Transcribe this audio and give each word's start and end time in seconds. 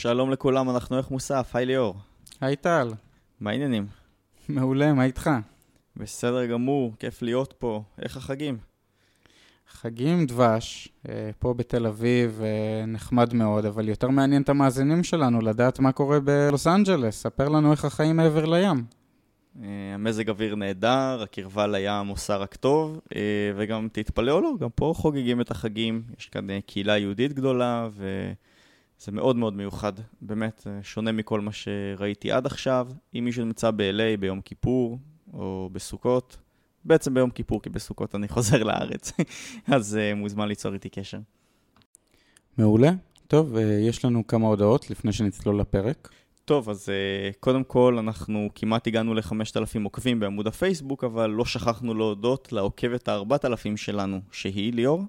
שלום 0.00 0.30
לכולם, 0.30 0.70
אנחנו 0.70 0.98
איך 0.98 1.10
מוסף, 1.10 1.50
היי 1.54 1.66
ליאור. 1.66 1.94
היי 2.40 2.56
טל. 2.56 2.88
מה 3.40 3.50
העניינים? 3.50 3.86
מעולה, 4.48 4.92
מה 4.92 5.04
איתך? 5.04 5.30
בסדר 5.96 6.46
גמור, 6.46 6.92
כיף 6.98 7.22
להיות 7.22 7.54
פה. 7.58 7.82
איך 8.02 8.16
החגים? 8.16 8.58
חגים 9.68 10.26
דבש, 10.26 10.88
אה, 11.08 11.30
פה 11.38 11.54
בתל 11.54 11.86
אביב, 11.86 12.40
אה, 12.42 12.86
נחמד 12.86 13.34
מאוד, 13.34 13.64
אבל 13.64 13.88
יותר 13.88 14.08
מעניין 14.08 14.42
את 14.42 14.48
המאזינים 14.48 15.04
שלנו 15.04 15.40
לדעת 15.40 15.78
מה 15.78 15.92
קורה 15.92 16.20
בלוס 16.20 16.66
אנג'לס. 16.66 17.22
ספר 17.22 17.48
לנו 17.48 17.72
איך 17.72 17.84
החיים 17.84 18.16
מעבר 18.16 18.44
לים. 18.44 18.84
אה, 19.62 19.68
המזג 19.94 20.28
אוויר 20.28 20.54
נהדר, 20.54 21.22
הקרבה 21.22 21.66
לים 21.66 22.06
עושה 22.06 22.36
רק 22.36 22.56
טוב, 22.56 23.00
וגם 23.56 23.88
תתפלא 23.92 24.32
או 24.32 24.40
לא, 24.40 24.52
גם 24.60 24.68
פה 24.74 24.92
חוגגים 24.96 25.40
את 25.40 25.50
החגים. 25.50 26.02
יש 26.18 26.28
כאן 26.28 26.60
קהילה 26.60 26.98
יהודית 26.98 27.32
גדולה, 27.32 27.88
וזה 29.00 29.12
מאוד 29.12 29.36
מאוד 29.36 29.54
מיוחד. 29.56 29.92
באמת, 30.22 30.66
שונה 30.82 31.12
מכל 31.12 31.40
מה 31.40 31.52
שראיתי 31.52 32.32
עד 32.32 32.46
עכשיו. 32.46 32.88
אם 33.14 33.24
מישהו 33.24 33.44
נמצא 33.44 33.70
ב-LA 33.70 34.16
ביום 34.20 34.40
כיפור, 34.40 34.98
או 35.32 35.70
בסוכות, 35.72 36.36
בעצם 36.84 37.14
ביום 37.14 37.30
כיפור, 37.30 37.62
כי 37.62 37.70
בסוכות 37.70 38.14
אני 38.14 38.28
חוזר 38.34 38.62
לארץ, 38.62 39.12
אז 39.74 39.98
uh, 39.98 40.16
מוזמן 40.16 40.48
ליצור 40.48 40.74
איתי 40.74 40.88
קשר. 40.88 41.18
מעולה. 42.58 42.90
טוב, 43.26 43.56
uh, 43.56 43.58
יש 43.60 44.04
לנו 44.04 44.26
כמה 44.26 44.46
הודעות 44.46 44.90
לפני 44.90 45.12
שנצלול 45.12 45.60
לפרק. 45.60 46.08
טוב, 46.44 46.70
אז 46.70 46.88
uh, 46.88 47.36
קודם 47.40 47.64
כל, 47.64 47.98
אנחנו 47.98 48.48
כמעט 48.54 48.86
הגענו 48.86 49.14
ל-5,000 49.14 49.84
עוקבים 49.84 50.20
בעמוד 50.20 50.46
הפייסבוק, 50.46 51.04
אבל 51.04 51.30
לא 51.30 51.44
שכחנו 51.44 51.94
להודות 51.94 52.52
לעוקבת 52.52 53.08
ה-4,000 53.08 53.76
שלנו, 53.76 54.20
שהיא 54.32 54.72
ליאור. 54.72 55.02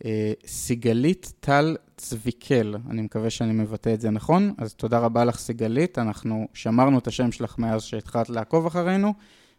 Uh, 0.00 0.02
סיגלית 0.46 1.32
טל 1.40 1.76
צביקל, 1.96 2.76
אני 2.90 3.02
מקווה 3.02 3.30
שאני 3.30 3.52
מבטא 3.52 3.94
את 3.94 4.00
זה 4.00 4.10
נכון, 4.10 4.54
אז 4.58 4.74
תודה 4.74 4.98
רבה 4.98 5.24
לך 5.24 5.38
סיגלית, 5.38 5.98
אנחנו 5.98 6.48
שמרנו 6.54 6.98
את 6.98 7.06
השם 7.06 7.32
שלך 7.32 7.58
מאז 7.58 7.82
שהתחלת 7.82 8.30
לעקוב 8.30 8.66
אחרינו. 8.66 9.14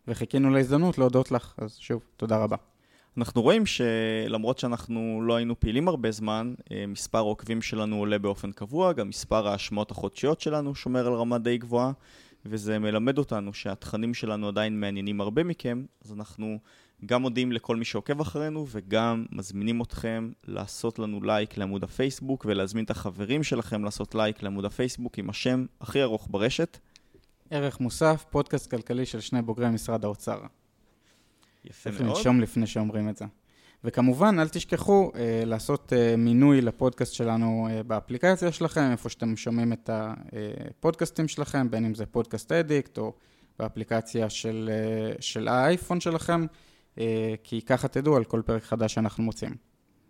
וחיכינו 0.08 0.50
להזדמנות 0.50 0.98
להודות 0.98 1.32
לך, 1.32 1.54
אז 1.58 1.76
שוב, 1.78 2.04
תודה 2.18 2.38
רבה. 2.38 2.56
אנחנו 3.18 3.42
רואים 3.42 3.64
שלמרות 3.66 4.60
שאנחנו 4.60 5.22
לא 5.24 5.36
היינו 5.36 5.60
פעילים 5.60 5.88
הרבה 5.88 6.12
זמן, 6.12 6.54
אה, 6.72 6.86
מספר 6.88 7.18
העוקבים 7.18 7.62
שלנו 7.62 7.98
עולה 7.98 8.20
באופן 8.20 8.52
קבוע, 8.52 8.94
גם 8.94 9.10
מספר 9.10 9.48
ההשמעות 9.48 9.92
החודשיות 9.92 10.42
שלנו 10.42 10.76
שומר 10.76 11.08
על 11.08 11.14
רמה 11.14 11.38
די 11.38 11.58
גבוהה, 11.58 11.92
וזה 12.46 12.80
מלמד 12.80 13.18
אותנו 13.18 13.54
שהתכנים 13.54 14.14
שלנו 14.14 14.48
עדיין 14.48 14.80
מעניינים 14.80 15.22
הרבה 15.22 15.44
מכם, 15.44 15.84
אז 16.06 16.14
אנחנו 16.14 16.60
גם 17.06 17.22
מודים 17.22 17.52
לכל 17.52 17.76
מי 17.76 17.86
שעוקב 17.86 18.22
אחרינו, 18.22 18.66
וגם 18.70 19.26
מזמינים 19.32 19.82
אתכם 19.82 20.32
לעשות 20.48 21.00
לנו 21.00 21.24
לייק 21.24 21.58
לעמוד 21.58 21.84
הפייסבוק, 21.84 22.46
ולהזמין 22.46 22.86
את 22.86 22.90
החברים 22.90 23.44
שלכם 23.44 23.84
לעשות 23.84 24.16
לייק 24.16 24.44
לעמוד 24.44 24.66
הפייסבוק 24.66 25.18
עם 25.18 25.30
השם 25.30 25.66
הכי 25.82 26.04
ארוך 26.04 26.28
ברשת, 26.32 26.78
ערך 27.50 27.80
מוסף, 27.80 28.26
פודקאסט 28.30 28.72
כלכלי 28.72 29.06
של 29.06 29.20
שני 29.20 29.42
בוגרי 29.42 29.70
משרד 29.70 30.06
האוצר. 30.06 30.40
יפה 31.66 31.90
מאוד. 31.90 32.00
צריך 32.00 32.18
לנשום 32.18 32.42
לפני 32.42 32.68
שאומרים 32.68 33.10
את 33.10 33.18
זה. 33.18 33.26
וכמובן, 33.84 34.40
אל 34.40 34.50
תשכחו 34.50 35.12
אה, 35.16 35.44
לעשות 35.46 35.94
אה, 35.94 36.16
מינוי 36.18 36.62
לפודקאסט 36.62 37.14
שלנו 37.14 37.68
אה, 37.70 37.84
באפליקציה 37.84 38.52
שלכם, 38.52 38.92
איפה 38.92 39.10
שאתם 39.10 39.38
שומעים 39.38 39.74
את 39.74 39.90
הפודקאסטים 39.94 41.28
שלכם, 41.28 41.72
בין 41.72 41.86
אם 41.86 41.96
זה 41.96 42.06
פודקאסט 42.06 42.52
אדיקט 42.52 42.98
או 42.98 43.14
באפליקציה 43.60 44.30
של, 44.30 44.70
אה, 44.74 45.14
של 45.20 45.48
האייפון 45.48 46.00
שלכם, 46.00 46.42
אה, 46.42 46.48
כי 47.44 47.62
ככה 47.66 47.88
תדעו 47.88 48.16
על 48.16 48.24
כל 48.24 48.42
פרק 48.46 48.64
חדש 48.64 48.94
שאנחנו 48.94 49.24
מוצאים. 49.24 49.56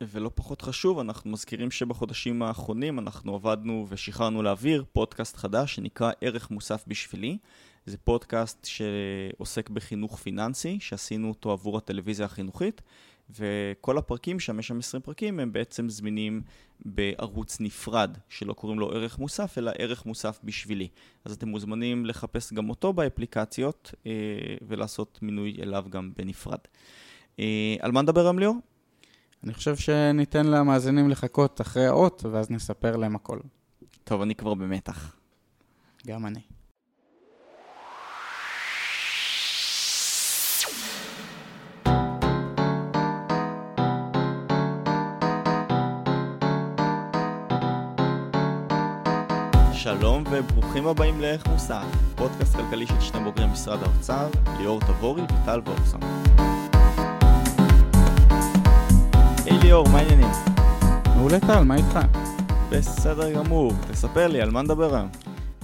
ולא 0.01 0.31
פחות 0.35 0.61
חשוב, 0.61 0.99
אנחנו 0.99 1.31
מזכירים 1.31 1.71
שבחודשים 1.71 2.41
האחרונים 2.41 2.99
אנחנו 2.99 3.35
עבדנו 3.35 3.85
ושחררנו 3.89 4.43
לאוויר 4.43 4.83
פודקאסט 4.93 5.37
חדש 5.37 5.75
שנקרא 5.75 6.11
ערך 6.21 6.51
מוסף 6.51 6.83
בשבילי. 6.87 7.37
זה 7.85 7.97
פודקאסט 7.97 8.65
שעוסק 8.65 9.69
בחינוך 9.69 10.19
פיננסי, 10.19 10.77
שעשינו 10.79 11.29
אותו 11.29 11.51
עבור 11.51 11.77
הטלוויזיה 11.77 12.25
החינוכית, 12.25 12.81
וכל 13.35 13.97
הפרקים 13.97 14.39
שם, 14.39 14.59
יש 14.59 14.67
שם 14.67 14.79
20 14.79 15.01
פרקים, 15.01 15.39
הם 15.39 15.53
בעצם 15.53 15.89
זמינים 15.89 16.41
בערוץ 16.85 17.59
נפרד, 17.59 18.17
שלא 18.29 18.53
קוראים 18.53 18.79
לו 18.79 18.91
ערך 18.91 19.19
מוסף, 19.19 19.57
אלא 19.57 19.71
ערך 19.77 20.05
מוסף 20.05 20.39
בשבילי. 20.43 20.87
אז 21.25 21.33
אתם 21.33 21.47
מוזמנים 21.47 22.05
לחפש 22.05 22.53
גם 22.53 22.69
אותו 22.69 22.93
באפליקציות 22.93 23.93
אה, 24.05 24.11
ולעשות 24.67 25.19
מינוי 25.21 25.57
אליו 25.61 25.85
גם 25.89 26.11
בנפרד. 26.17 26.59
אה, 27.39 27.75
על 27.79 27.91
מה 27.91 28.01
נדבר 28.01 28.21
היום 28.21 28.39
ליאור? 28.39 28.57
אני 29.43 29.53
חושב 29.53 29.75
שניתן 29.75 30.45
למאזינים 30.45 31.09
לחכות 31.09 31.61
אחרי 31.61 31.85
האות, 31.85 32.25
ואז 32.31 32.51
נספר 32.51 32.97
להם 32.97 33.15
הכל. 33.15 33.39
טוב, 34.03 34.21
אני 34.21 34.35
כבר 34.35 34.53
במתח. 34.53 35.15
גם 36.07 36.25
אני. 36.25 36.50
שלום 49.83 50.23
וברוכים 50.31 50.87
הבאים 50.87 51.21
לערך 51.21 51.47
מוסף, 51.47 51.85
פודקאסט 52.15 52.55
כלכלי 52.55 52.87
של 52.87 53.01
שני 53.01 53.23
בוגרי 53.23 53.47
משרד 53.47 53.83
האוצר, 53.83 54.29
ליאור 54.59 54.79
תבורי 54.79 55.21
וטל 55.21 55.59
וורסון. 55.65 55.99
היי 59.45 59.59
ליאור, 59.63 59.89
מה 59.89 59.99
העניינים? 59.99 60.27
מעולה 61.15 61.39
טל, 61.39 61.63
מה 61.63 61.75
איתך? 61.75 61.99
בסדר 62.71 63.33
גמור, 63.33 63.73
תספר 63.91 64.27
לי, 64.27 64.41
על 64.41 64.51
מה 64.51 64.61
נדבר 64.61 64.95
היום? 64.95 65.09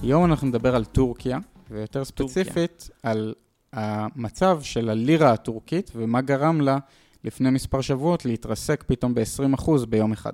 היום 0.02 0.24
אנחנו 0.24 0.46
נדבר 0.46 0.76
על 0.76 0.84
טורקיה, 0.84 1.38
ויותר 1.70 2.04
ספציפית 2.04 2.88
טורקיה. 2.88 3.10
על 3.10 3.34
המצב 3.72 4.58
של 4.62 4.90
הלירה 4.90 5.32
הטורקית 5.32 5.90
ומה 5.94 6.20
גרם 6.20 6.60
לה 6.60 6.78
לפני 7.24 7.50
מספר 7.50 7.80
שבועות 7.80 8.24
להתרסק 8.24 8.84
פתאום 8.86 9.14
ב-20% 9.14 9.70
ביום 9.88 10.12
אחד. 10.12 10.32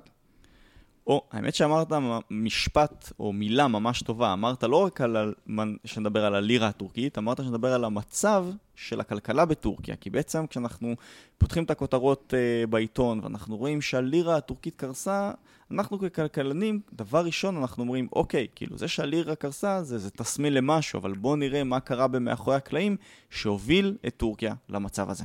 או, 1.07 1.23
האמת 1.31 1.55
שאמרת 1.55 1.87
משפט 2.31 3.11
או 3.19 3.33
מילה 3.33 3.67
ממש 3.67 4.01
טובה. 4.01 4.33
אמרת 4.33 4.63
לא 4.63 4.85
רק 4.85 5.01
על, 5.01 5.33
שנדבר 5.85 6.25
על 6.25 6.35
הלירה 6.35 6.67
הטורקית, 6.67 7.17
אמרת 7.17 7.37
שנדבר 7.37 7.73
על 7.73 7.85
המצב 7.85 8.45
של 8.75 8.99
הכלכלה 8.99 9.45
בטורקיה. 9.45 9.95
כי 9.95 10.09
בעצם 10.09 10.47
כשאנחנו 10.47 10.95
פותחים 11.37 11.63
את 11.63 11.71
הכותרות 11.71 12.33
uh, 12.33 12.67
בעיתון 12.67 13.19
ואנחנו 13.23 13.57
רואים 13.57 13.81
שהלירה 13.81 14.35
הטורקית 14.35 14.75
קרסה, 14.75 15.31
אנחנו 15.71 15.99
ככלכלנים, 15.99 16.79
דבר 16.93 17.25
ראשון 17.25 17.57
אנחנו 17.57 17.83
אומרים, 17.83 18.07
אוקיי, 18.13 18.47
כאילו 18.55 18.77
זה 18.77 18.87
שהלירה 18.87 19.35
קרסה 19.35 19.83
זה, 19.83 19.97
זה 19.97 20.11
תסמין 20.11 20.53
למשהו, 20.53 20.99
אבל 20.99 21.13
בואו 21.13 21.35
נראה 21.35 21.63
מה 21.63 21.79
קרה 21.79 22.07
במאחורי 22.07 22.55
הקלעים 22.55 22.97
שהוביל 23.29 23.97
את 24.07 24.13
טורקיה 24.17 24.53
למצב 24.69 25.09
הזה. 25.09 25.23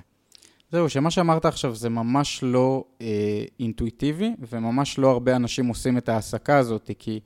זהו, 0.73 0.89
שמה 0.89 1.11
שאמרת 1.11 1.45
עכשיו 1.45 1.75
זה 1.75 1.89
ממש 1.89 2.41
לא 2.43 2.85
אה, 3.01 3.45
אינטואיטיבי, 3.61 4.35
וממש 4.51 4.99
לא 4.99 5.11
הרבה 5.11 5.37
אנשים 5.37 5.67
עושים 5.67 5.99
את 5.99 6.09
ההעסקה 6.09 6.59
הזאת, 6.59 6.91
כי 6.99 7.21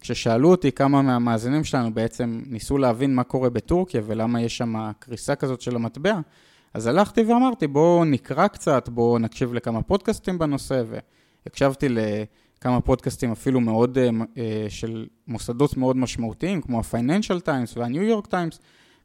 כששאלו 0.00 0.50
אותי 0.50 0.72
כמה 0.72 1.02
מהמאזינים 1.02 1.64
שלנו 1.64 1.94
בעצם 1.94 2.42
ניסו 2.46 2.78
להבין 2.78 3.14
מה 3.14 3.24
קורה 3.24 3.50
בטורקיה 3.50 4.02
ולמה 4.06 4.42
יש 4.42 4.56
שם 4.56 4.90
קריסה 4.98 5.34
כזאת 5.34 5.60
של 5.60 5.76
המטבע, 5.76 6.20
אז 6.74 6.86
הלכתי 6.86 7.22
ואמרתי, 7.22 7.66
בואו 7.66 8.04
נקרא 8.04 8.46
קצת, 8.46 8.88
בואו 8.88 9.18
נקשיב 9.18 9.54
לכמה 9.54 9.82
פודקאסטים 9.82 10.38
בנושא, 10.38 10.82
והקשבתי 11.46 11.86
לכמה 11.88 12.80
פודקאסטים 12.80 13.32
אפילו 13.32 13.60
מאוד, 13.60 13.98
אה, 13.98 14.08
אה 14.38 14.66
של 14.68 15.06
מוסדות 15.26 15.76
מאוד 15.76 15.96
משמעותיים, 15.96 16.60
כמו 16.60 16.78
ה-Financial 16.78 17.46
Times 17.46 17.72
וה-New 17.76 18.24
York 18.24 18.30
Times, 18.30 18.58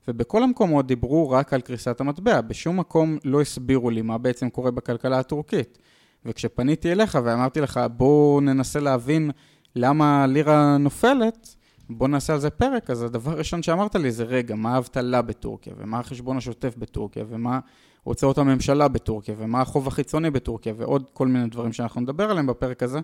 ובכל 0.08 0.44
המקומות 0.44 0.88
דיברו 0.88 1.30
רק 1.30 1.54
על 1.54 1.62
קריסת 1.62 2.02
המטבע, 2.02 2.42
בשום 2.42 2.80
מקום 2.80 3.18
לא 3.24 3.42
הסבירו 3.42 3.90
לי 3.90 4.02
מה 4.02 4.18
בעצם 4.18 4.50
קורה 4.50 4.72
בכלכלה 4.72 5.20
הטורקית. 5.20 5.78
וכשפניתי 6.26 6.92
אליך 6.92 7.18
ואמרתי 7.24 7.62
לך, 7.62 7.80
בואו 7.98 8.42
ננסה 8.42 8.80
להבין 8.80 9.32
למה 9.76 10.24
הלירה 10.24 10.78
נופלת, 10.78 11.56
בואו 11.90 12.10
נעשה 12.10 12.34
על 12.34 12.40
זה 12.40 12.50
פרק, 12.50 12.90
אז 12.90 13.04
הדבר 13.04 13.32
הראשון 13.32 13.64
שאמרת 13.64 13.96
לי 13.96 14.12
זה, 14.12 14.24
רגע, 14.24 14.56
מה 14.56 14.76
האבטלה 14.76 15.22
בטורקיה, 15.22 15.74
ומה 15.78 16.00
החשבון 16.00 16.38
השוטף 16.38 16.78
בטורקיה, 16.78 17.24
ומה 17.30 17.60
הוצאות 18.04 18.38
הממשלה 18.38 18.88
בטורקיה, 18.88 19.36
ומה 19.38 19.62
החוב 19.62 19.88
החיצוני 19.88 20.32
בטורקיה, 20.32 20.74
ועוד 20.78 21.10
כל 21.14 21.28
מיני 21.28 21.48
דברים 21.48 21.74
שאנחנו 21.74 22.02
נדבר 22.02 22.32
עליהם 22.32 22.48
בפרק 22.48 22.84
הזה. 22.84 23.00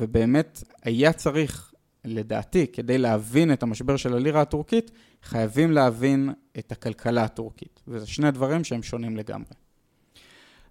ובאמת, 0.00 0.62
היה 0.82 1.12
צריך 1.12 1.73
לדעתי, 2.04 2.66
כדי 2.66 2.98
להבין 2.98 3.52
את 3.52 3.62
המשבר 3.62 3.96
של 3.96 4.14
הלירה 4.14 4.40
הטורקית, 4.40 4.90
חייבים 5.22 5.72
להבין 5.72 6.32
את 6.58 6.72
הכלכלה 6.72 7.24
הטורקית. 7.24 7.80
וזה 7.88 8.06
שני 8.06 8.30
דברים 8.30 8.64
שהם 8.64 8.82
שונים 8.82 9.16
לגמרי. 9.16 9.50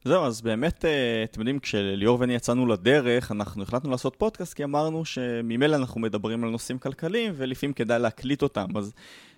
זהו, 0.05 0.23
אז 0.23 0.41
באמת, 0.41 0.85
אה, 0.85 1.23
אתם 1.23 1.39
יודעים, 1.39 1.59
כשליאור 1.59 2.19
ואני 2.19 2.35
יצאנו 2.35 2.65
לדרך, 2.65 3.31
אנחנו 3.31 3.63
החלטנו 3.63 3.91
לעשות 3.91 4.15
פודקאסט, 4.15 4.53
כי 4.53 4.63
אמרנו 4.63 5.05
שממילא 5.05 5.75
אנחנו 5.75 6.01
מדברים 6.01 6.43
על 6.43 6.49
נושאים 6.49 6.79
כלכליים, 6.79 7.33
ולפעמים 7.35 7.73
כדאי 7.73 7.99
להקליט 7.99 8.41
אותם. 8.41 8.77
אז 8.77 8.93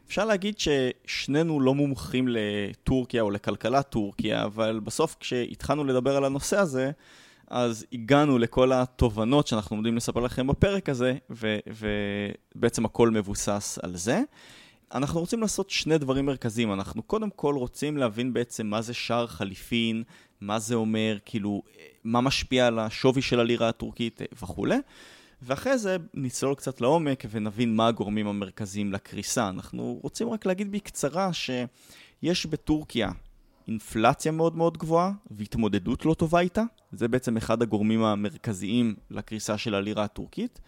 אפשר 0.07 0.25
להגיד 0.25 0.55
ששנינו 0.59 1.59
לא 1.59 1.75
מומחים 1.75 2.27
לטורקיה 2.27 3.21
או 3.21 3.31
לכלכלת 3.31 3.89
טורקיה, 3.89 4.43
אבל 4.43 4.79
בסוף 4.83 5.15
כשהתחלנו 5.19 5.83
לדבר 5.83 6.17
על 6.17 6.25
הנושא 6.25 6.57
הזה, 6.57 6.91
אז 7.47 7.85
הגענו 7.93 8.37
לכל 8.37 8.71
התובנות 8.71 9.47
שאנחנו 9.47 9.75
עומדים 9.75 9.97
לספר 9.97 10.19
לכם 10.19 10.47
בפרק 10.47 10.89
הזה, 10.89 11.15
ובעצם 12.55 12.85
הכל 12.85 13.09
מבוסס 13.09 13.79
על 13.83 13.95
זה. 13.95 14.21
אנחנו 14.93 15.19
רוצים 15.19 15.41
לעשות 15.41 15.69
שני 15.69 15.97
דברים 15.97 16.25
מרכזיים. 16.25 16.73
אנחנו 16.73 17.03
קודם 17.03 17.29
כל 17.29 17.55
רוצים 17.55 17.97
להבין 17.97 18.33
בעצם 18.33 18.67
מה 18.67 18.81
זה 18.81 18.93
שער 18.93 19.27
חליפין, 19.27 20.03
מה 20.41 20.59
זה 20.59 20.75
אומר, 20.75 21.17
כאילו, 21.25 21.63
מה 22.03 22.21
משפיע 22.21 22.67
על 22.67 22.79
השווי 22.79 23.21
של 23.21 23.39
הלירה 23.39 23.69
הטורקית 23.69 24.21
וכולי. 24.41 24.77
ואחרי 25.41 25.77
זה 25.77 25.97
נצלול 26.13 26.55
קצת 26.55 26.81
לעומק 26.81 27.23
ונבין 27.31 27.75
מה 27.75 27.87
הגורמים 27.87 28.27
המרכזיים 28.27 28.93
לקריסה. 28.93 29.49
אנחנו 29.49 29.99
רוצים 30.03 30.29
רק 30.29 30.45
להגיד 30.45 30.71
בקצרה 30.71 31.29
שיש 31.33 32.45
בטורקיה 32.45 33.11
אינפלציה 33.67 34.31
מאוד 34.31 34.55
מאוד 34.57 34.77
גבוהה 34.77 35.11
והתמודדות 35.31 36.05
לא 36.05 36.13
טובה 36.13 36.39
איתה. 36.39 36.63
זה 36.91 37.07
בעצם 37.07 37.37
אחד 37.37 37.61
הגורמים 37.61 38.03
המרכזיים 38.03 38.95
לקריסה 39.11 39.57
של 39.57 39.75
הלירה 39.75 40.03
הטורקית. 40.03 40.59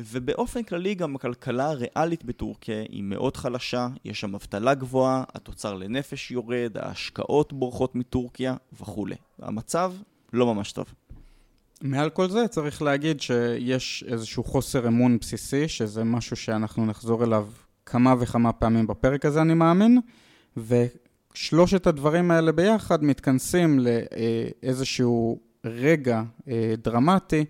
ובאופן 0.00 0.62
כללי 0.62 0.94
גם 0.94 1.16
הכלכלה 1.16 1.70
הריאלית 1.70 2.24
בטורקיה 2.24 2.82
היא 2.88 3.02
מאוד 3.02 3.36
חלשה, 3.36 3.88
יש 4.04 4.20
שם 4.20 4.34
אבטלה 4.34 4.74
גבוהה, 4.74 5.24
התוצר 5.34 5.74
לנפש 5.74 6.30
יורד, 6.30 6.76
ההשקעות 6.78 7.52
בורחות 7.52 7.94
מטורקיה 7.94 8.56
וכולי. 8.80 9.16
המצב 9.38 9.92
לא 10.32 10.54
ממש 10.54 10.72
טוב. 10.72 10.86
מעל 11.82 12.10
כל 12.10 12.30
זה 12.30 12.48
צריך 12.48 12.82
להגיד 12.82 13.20
שיש 13.20 14.04
איזשהו 14.08 14.44
חוסר 14.44 14.88
אמון 14.88 15.18
בסיסי, 15.18 15.68
שזה 15.68 16.04
משהו 16.04 16.36
שאנחנו 16.36 16.86
נחזור 16.86 17.24
אליו 17.24 17.48
כמה 17.86 18.14
וכמה 18.18 18.52
פעמים 18.52 18.86
בפרק 18.86 19.24
הזה, 19.24 19.42
אני 19.42 19.54
מאמין, 19.54 20.00
ושלושת 21.34 21.86
הדברים 21.86 22.30
האלה 22.30 22.52
ביחד 22.52 23.04
מתכנסים 23.04 23.78
לאיזשהו 23.78 25.38
רגע 25.64 26.22
אה, 26.48 26.74
דרמטי, 26.84 27.44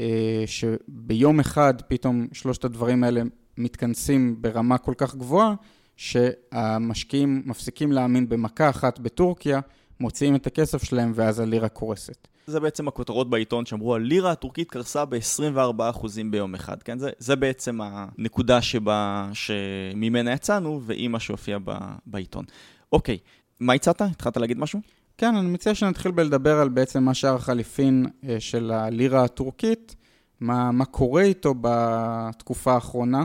אה, 0.00 0.44
שביום 0.46 1.40
אחד 1.40 1.74
פתאום 1.88 2.26
שלושת 2.32 2.64
הדברים 2.64 3.04
האלה 3.04 3.22
מתכנסים 3.58 4.36
ברמה 4.42 4.78
כל 4.78 4.94
כך 4.96 5.14
גבוהה, 5.14 5.54
שהמשקיעים 5.96 7.42
מפסיקים 7.46 7.92
להאמין 7.92 8.28
במכה 8.28 8.70
אחת 8.70 8.98
בטורקיה, 8.98 9.60
מוציאים 10.00 10.36
את 10.36 10.46
הכסף 10.46 10.82
שלהם 10.82 11.12
ואז 11.14 11.40
הלירה 11.40 11.68
קורסת. 11.68 12.28
זה 12.46 12.60
בעצם 12.60 12.88
הכותרות 12.88 13.30
בעיתון 13.30 13.66
שאמרו, 13.66 13.94
הלירה 13.94 14.32
הטורקית 14.32 14.70
קרסה 14.70 15.04
ב-24% 15.04 16.06
ביום 16.30 16.54
אחד, 16.54 16.82
כן? 16.82 16.98
זה, 16.98 17.10
זה 17.18 17.36
בעצם 17.36 17.80
הנקודה 17.82 18.62
שבה, 18.62 19.30
שממנה 19.32 20.32
יצאנו, 20.32 20.80
והיא 20.84 21.08
מה 21.08 21.20
שהופיע 21.20 21.58
בעיתון. 22.06 22.44
אוקיי, 22.92 23.18
מה 23.60 23.72
הצעת? 23.72 24.00
התחלת 24.00 24.36
להגיד 24.36 24.58
משהו? 24.58 24.80
כן, 25.18 25.36
אני 25.36 25.48
מציע 25.48 25.74
שנתחיל 25.74 26.12
בלדבר 26.12 26.60
על 26.60 26.68
בעצם 26.68 27.02
מה 27.02 27.14
שער 27.14 27.34
החליפין 27.34 28.06
אה, 28.28 28.40
של 28.40 28.70
הלירה 28.70 29.24
הטורקית, 29.24 29.96
מה, 30.40 30.72
מה 30.72 30.84
קורה 30.84 31.22
איתו 31.22 31.54
בתקופה 31.60 32.72
האחרונה, 32.72 33.24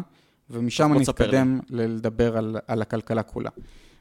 ומשם 0.49 0.93
אני 0.93 1.03
אתקדם 1.03 1.59
לדבר 1.69 2.37
על, 2.37 2.57
על 2.67 2.81
הכלכלה 2.81 3.23
כולה. 3.23 3.49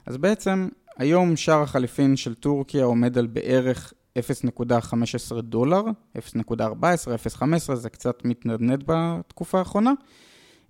אז 0.07 0.17
בעצם, 0.17 0.69
היום 0.97 1.37
שער 1.37 1.63
החליפין 1.63 2.17
של 2.17 2.35
טורקיה 2.35 2.85
עומד 2.85 3.19
על 3.19 3.27
בערך 3.27 3.93
0.15 4.19 5.41
דולר, 5.41 5.83
0.14, 6.17 6.53
0.15, 6.53 7.75
זה 7.75 7.91
קצת 7.91 8.25
מתנדנד 8.25 8.85
בתקופה 8.87 9.59
האחרונה. 9.59 9.93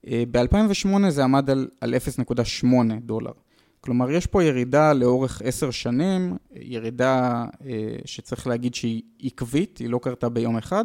אה, 0.06 0.22
ב-2008 0.30 1.08
זה 1.08 1.24
עמד 1.24 1.50
על, 1.50 1.68
על 1.80 1.94
0.8 1.94 2.66
דולר. 3.02 3.32
כלומר, 3.80 4.10
יש 4.10 4.26
פה 4.26 4.44
ירידה 4.44 4.92
לאורך 4.92 5.42
עשר 5.44 5.70
שנים, 5.70 6.36
ירידה 6.54 7.44
אה, 7.66 7.96
שצריך 8.04 8.46
להגיד 8.46 8.74
שהיא 8.74 9.02
עקבית, 9.22 9.78
היא 9.78 9.88
לא 9.88 10.00
קרתה 10.02 10.28
ביום 10.28 10.56
אחד, 10.56 10.84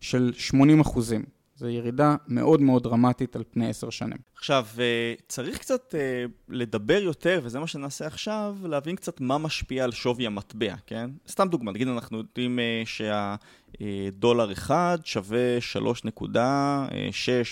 של 0.00 0.32
80 0.34 0.80
אחוזים. 0.80 1.24
זו 1.58 1.68
ירידה 1.68 2.16
מאוד 2.28 2.60
מאוד 2.60 2.82
דרמטית 2.82 3.36
על 3.36 3.42
פני 3.50 3.68
עשר 3.68 3.90
שנים. 3.90 4.18
עכשיו, 4.36 4.66
אה, 4.78 5.14
צריך 5.28 5.58
קצת 5.58 5.94
אה, 5.94 6.24
לדבר 6.48 7.02
יותר, 7.02 7.40
וזה 7.42 7.60
מה 7.60 7.66
שנעשה 7.66 8.06
עכשיו, 8.06 8.56
להבין 8.62 8.96
קצת 8.96 9.20
מה 9.20 9.38
משפיע 9.38 9.84
על 9.84 9.92
שווי 9.92 10.26
המטבע, 10.26 10.74
כן? 10.86 11.10
סתם 11.28 11.48
דוגמא, 11.48 11.70
נגיד 11.70 11.88
אנחנו 11.88 12.18
יודעים 12.18 12.58
שהדולר 12.84 14.52
אחד 14.52 14.98
שווה 15.04 15.58
3.6 15.72 16.28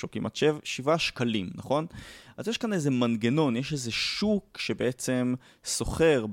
או 0.03 0.11
כמעט 0.11 0.37
7, 0.37 0.59
7 0.65 0.99
שקלים, 0.99 1.51
נכון? 1.55 1.87
אז 2.37 2.49
יש 2.49 2.59
כאן 2.59 2.73
איזה 2.73 2.91
מנגנון, 2.91 3.57
יש 3.57 3.73
איזה 3.73 3.91
שוק 3.93 4.59
שבעצם 4.59 5.35
סוחר 5.65 6.27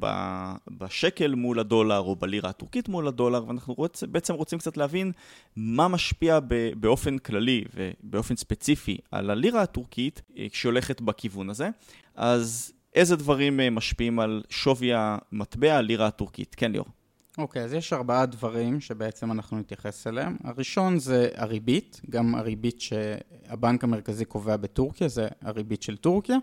בשקל 0.70 1.36
מול 1.36 1.60
הדולר 1.60 2.00
או 2.00 2.16
בלירה 2.16 2.50
הטורקית 2.50 2.90
מול 2.90 3.08
הדולר, 3.08 3.44
ואנחנו 3.48 3.74
רוצ, 3.74 4.04
בעצם 4.04 4.34
רוצים 4.34 4.60
קצת 4.60 4.78
להבין 4.78 5.12
מה 5.56 5.88
משפיע 5.88 6.40
באופן 6.76 7.18
כללי 7.18 7.64
ובאופן 7.76 8.36
ספציפי 8.36 8.98
על 9.12 9.30
הלירה 9.30 9.62
הטורקית 9.62 10.22
אה, 10.38 10.48
כשהיא 10.50 10.70
הולכת 10.70 11.02
בכיוון 11.02 11.50
הזה. 11.50 11.70
אז 12.16 12.74
איזה 12.96 13.16
דברים 13.16 13.60
אה, 13.60 13.70
משפיעים 13.70 14.20
על 14.20 14.44
שווי 14.50 14.92
המטבע 14.94 15.76
הלירה 15.76 16.08
הטורקית? 16.08 16.56
כן, 16.56 16.72
ליאור. 16.72 17.01
אוקיי, 17.38 17.62
okay, 17.62 17.66
אז 17.66 17.74
יש 17.74 17.94
ארבעה 17.94 18.26
דברים 18.26 18.80
שבעצם 18.80 19.32
אנחנו 19.32 19.60
נתייחס 19.60 20.08
אליהם. 20.08 20.38
הראשון 20.44 21.00
זה 21.00 21.30
הריבית, 21.36 22.02
גם 22.10 22.36
הריבית 22.36 22.82
שהבנק 22.82 23.84
המרכזי 23.84 24.26
קובע 24.26 24.58
בטורקיה, 24.58 25.08
זה 25.08 25.28
הריבית 25.42 25.84
של 25.84 25.98
טורקיה, 25.98 26.38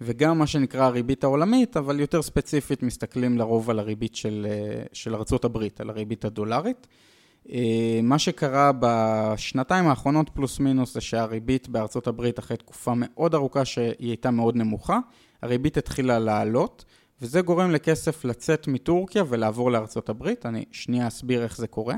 וגם 0.00 0.38
מה 0.38 0.46
שנקרא 0.46 0.84
הריבית 0.84 1.24
העולמית, 1.24 1.76
אבל 1.76 2.00
יותר 2.00 2.22
ספציפית 2.22 2.82
מסתכלים 2.82 3.38
לרוב 3.38 3.70
על 3.70 3.78
הריבית 3.78 4.14
של, 4.14 4.46
של 4.92 5.14
ארצות 5.14 5.44
הברית, 5.44 5.80
על 5.80 5.90
הריבית 5.90 6.24
הדולרית. 6.24 6.86
אה, 7.52 8.00
מה 8.02 8.18
שקרה 8.18 8.70
בשנתיים 8.80 9.86
האחרונות 9.86 10.30
פלוס 10.34 10.60
מינוס 10.60 10.94
זה 10.94 11.00
שהריבית 11.00 11.68
בארצות 11.68 12.06
הברית 12.06 12.38
אחרי 12.38 12.56
תקופה 12.56 12.92
מאוד 12.96 13.34
ארוכה 13.34 13.64
שהיא 13.64 14.08
הייתה 14.08 14.30
מאוד 14.30 14.56
נמוכה, 14.56 14.98
הריבית 15.42 15.76
התחילה 15.76 16.18
לעלות. 16.18 16.84
וזה 17.22 17.40
גורם 17.40 17.70
לכסף 17.70 18.24
לצאת 18.24 18.68
מטורקיה 18.68 19.24
ולעבור 19.28 19.70
לארצות 19.70 20.08
הברית. 20.08 20.46
אני 20.46 20.64
שנייה 20.72 21.08
אסביר 21.08 21.42
איך 21.42 21.56
זה 21.56 21.66
קורה. 21.66 21.94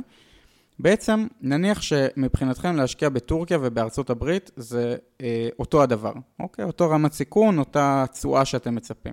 בעצם, 0.79 1.26
נניח 1.41 1.82
שמבחינתכם 1.82 2.76
להשקיע 2.76 3.09
בטורקיה 3.09 3.59
ובארצות 3.61 4.11
הברית 4.11 4.50
זה 4.56 4.97
אה, 5.21 5.49
אותו 5.59 5.82
הדבר, 5.82 6.12
אוקיי? 6.41 6.65
אותו 6.65 6.91
רמת 6.91 7.12
סיכון, 7.12 7.59
אותה 7.59 8.05
תשואה 8.12 8.44
שאתם 8.44 8.75
מצפים. 8.75 9.12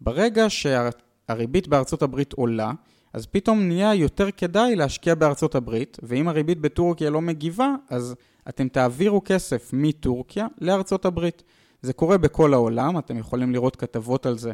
ברגע 0.00 0.46
שהריבית 0.48 1.68
בארצות 1.68 2.02
הברית 2.02 2.32
עולה, 2.32 2.72
אז 3.12 3.26
פתאום 3.26 3.68
נהיה 3.68 3.94
יותר 3.94 4.30
כדאי 4.30 4.76
להשקיע 4.76 5.14
בארצות 5.14 5.54
הברית, 5.54 5.98
ואם 6.02 6.28
הריבית 6.28 6.60
בטורקיה 6.60 7.10
לא 7.10 7.20
מגיבה, 7.20 7.74
אז 7.90 8.14
אתם 8.48 8.68
תעבירו 8.68 9.22
כסף 9.24 9.70
מטורקיה 9.72 10.46
לארצות 10.60 11.04
הברית. 11.04 11.42
זה 11.82 11.92
קורה 11.92 12.18
בכל 12.18 12.54
העולם, 12.54 12.98
אתם 12.98 13.18
יכולים 13.18 13.52
לראות 13.52 13.76
כתבות 13.76 14.26
על 14.26 14.38
זה 14.38 14.52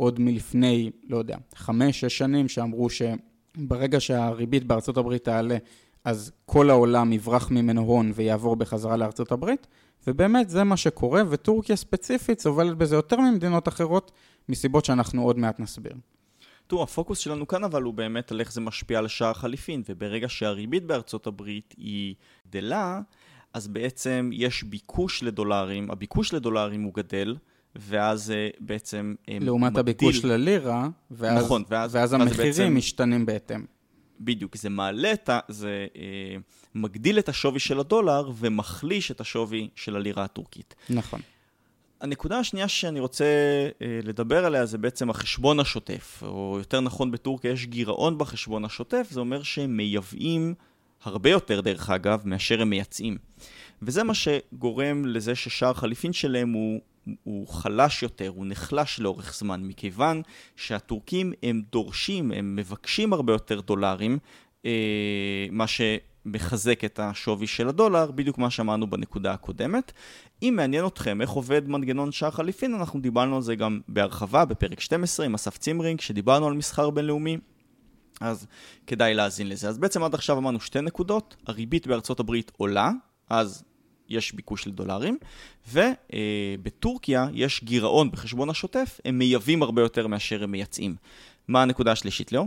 עוד 0.00 0.20
מלפני, 0.20 0.90
לא 1.08 1.16
יודע, 1.16 1.36
חמש, 1.54 2.00
שש 2.00 2.18
שנים, 2.18 2.48
שאמרו 2.48 2.88
שברגע 2.90 4.00
שהריבית 4.00 4.64
בארצות 4.64 4.96
הברית 4.96 5.24
תעלה, 5.24 5.56
אז 6.04 6.32
כל 6.46 6.70
העולם 6.70 7.12
יברח 7.12 7.50
ממנו 7.50 7.80
הון 7.80 8.12
ויעבור 8.14 8.56
בחזרה 8.56 8.96
לארצות 8.96 9.32
הברית, 9.32 9.66
ובאמת 10.06 10.50
זה 10.50 10.64
מה 10.64 10.76
שקורה, 10.76 11.22
וטורקיה 11.30 11.76
ספציפית 11.76 12.40
סובלת 12.40 12.76
בזה 12.76 12.96
יותר 12.96 13.20
ממדינות 13.20 13.68
אחרות, 13.68 14.12
מסיבות 14.48 14.84
שאנחנו 14.84 15.22
עוד 15.22 15.38
מעט 15.38 15.60
נסביר. 15.60 15.92
תראו, 16.66 16.82
הפוקוס 16.82 17.18
שלנו 17.18 17.46
כאן 17.46 17.64
אבל 17.64 17.82
הוא 17.82 17.94
באמת 17.94 18.32
על 18.32 18.40
איך 18.40 18.52
זה 18.52 18.60
משפיע 18.60 18.98
על 18.98 19.08
שער 19.08 19.34
חליפין, 19.34 19.82
וברגע 19.88 20.28
שהריבית 20.28 20.84
בארצות 20.84 21.26
הברית 21.26 21.74
היא 21.78 22.14
גדלה, 22.48 23.00
אז 23.54 23.68
בעצם 23.68 24.30
יש 24.32 24.64
ביקוש 24.64 25.22
לדולרים, 25.22 25.90
הביקוש 25.90 26.34
לדולרים 26.34 26.82
הוא 26.82 26.94
גדל, 26.94 27.36
ואז 27.76 28.30
אה, 28.30 28.48
בעצם 28.60 29.14
אה, 29.28 29.38
לעומת 29.40 29.72
מגדיל... 29.72 29.80
הביקוש 29.80 30.24
ללירה, 30.24 30.88
ואז, 31.10 31.44
נכון, 31.44 31.64
ואז, 31.68 31.94
ואז 31.94 32.12
המחירים 32.12 32.52
בעצם... 32.52 32.74
משתנים 32.76 33.26
בהתאם. 33.26 33.64
בדיוק, 34.20 34.56
זה 34.56 34.68
מעלה 34.70 35.12
את 35.12 35.28
ה... 35.28 35.40
זה 35.48 35.86
אה, 35.96 36.36
מגדיל 36.74 37.18
את 37.18 37.28
השווי 37.28 37.60
של 37.60 37.80
הדולר 37.80 38.30
ומחליש 38.36 39.10
את 39.10 39.20
השווי 39.20 39.68
של 39.74 39.96
הלירה 39.96 40.24
הטורקית. 40.24 40.74
נכון. 40.90 41.20
הנקודה 42.00 42.38
השנייה 42.38 42.68
שאני 42.68 43.00
רוצה 43.00 43.24
אה, 43.82 44.00
לדבר 44.02 44.44
עליה 44.44 44.66
זה 44.66 44.78
בעצם 44.78 45.10
החשבון 45.10 45.60
השוטף, 45.60 46.22
או 46.26 46.56
יותר 46.58 46.80
נכון 46.80 47.10
בטורקיה 47.10 47.50
יש 47.50 47.66
גירעון 47.66 48.18
בחשבון 48.18 48.64
השוטף, 48.64 49.06
זה 49.10 49.20
אומר 49.20 49.42
שהם 49.42 49.76
מייבאים 49.76 50.54
הרבה 51.04 51.30
יותר 51.30 51.60
דרך 51.60 51.90
אגב 51.90 52.22
מאשר 52.24 52.62
הם 52.62 52.70
מייצאים. 52.70 53.18
וזה 53.82 54.02
מה 54.02 54.14
שגורם 54.14 55.06
לזה 55.06 55.34
ששער 55.34 55.74
חליפין 55.74 56.12
שלהם 56.12 56.52
הוא 56.52 56.80
הוא 57.22 57.48
חלש 57.48 58.02
יותר, 58.02 58.28
הוא 58.28 58.46
נחלש 58.46 59.00
לאורך 59.00 59.34
זמן, 59.34 59.62
מכיוון 59.64 60.22
שהטורקים 60.56 61.32
הם 61.42 61.62
דורשים, 61.72 62.32
הם 62.32 62.56
מבקשים 62.56 63.12
הרבה 63.12 63.32
יותר 63.32 63.60
דולרים, 63.60 64.18
אה, 64.64 65.46
מה 65.50 65.64
שמחזק 65.66 66.84
את 66.84 66.98
השווי 67.02 67.46
של 67.46 67.68
הדולר, 67.68 68.10
בדיוק 68.10 68.38
מה 68.38 68.50
שאמרנו 68.50 68.90
בנקודה 68.90 69.32
הקודמת. 69.32 69.92
אם 70.42 70.54
מעניין 70.56 70.86
אתכם 70.86 71.20
איך 71.20 71.30
עובד 71.30 71.68
מנגנון 71.68 72.12
שער 72.12 72.30
חליפין, 72.30 72.74
אנחנו 72.74 73.00
דיברנו 73.00 73.36
על 73.36 73.42
זה 73.42 73.54
גם 73.54 73.80
בהרחבה 73.88 74.44
בפרק 74.44 74.80
12 74.80 75.26
עם 75.26 75.34
אסף 75.34 75.58
צימרינג, 75.58 75.98
כשדיברנו 75.98 76.46
על 76.46 76.54
מסחר 76.54 76.90
בינלאומי. 76.90 77.38
אז 78.20 78.46
כדאי 78.86 79.14
להאזין 79.14 79.48
לזה. 79.48 79.68
אז 79.68 79.78
בעצם 79.78 80.02
עד 80.02 80.14
עכשיו 80.14 80.38
אמרנו 80.38 80.60
שתי 80.60 80.80
נקודות, 80.80 81.36
הריבית 81.46 81.86
בארצות 81.86 82.20
הברית 82.20 82.52
עולה, 82.56 82.90
אז 83.30 83.64
יש 84.10 84.32
ביקוש 84.32 84.66
לדולרים, 84.66 85.18
ובטורקיה 85.72 87.26
יש 87.32 87.64
גירעון 87.64 88.10
בחשבון 88.10 88.50
השוטף, 88.50 89.00
הם 89.04 89.18
מייבאים 89.18 89.62
הרבה 89.62 89.82
יותר 89.82 90.06
מאשר 90.06 90.44
הם 90.44 90.50
מייצאים. 90.50 90.94
מה 91.48 91.62
הנקודה 91.62 91.92
השלישית, 91.92 92.32
ליאור? 92.32 92.46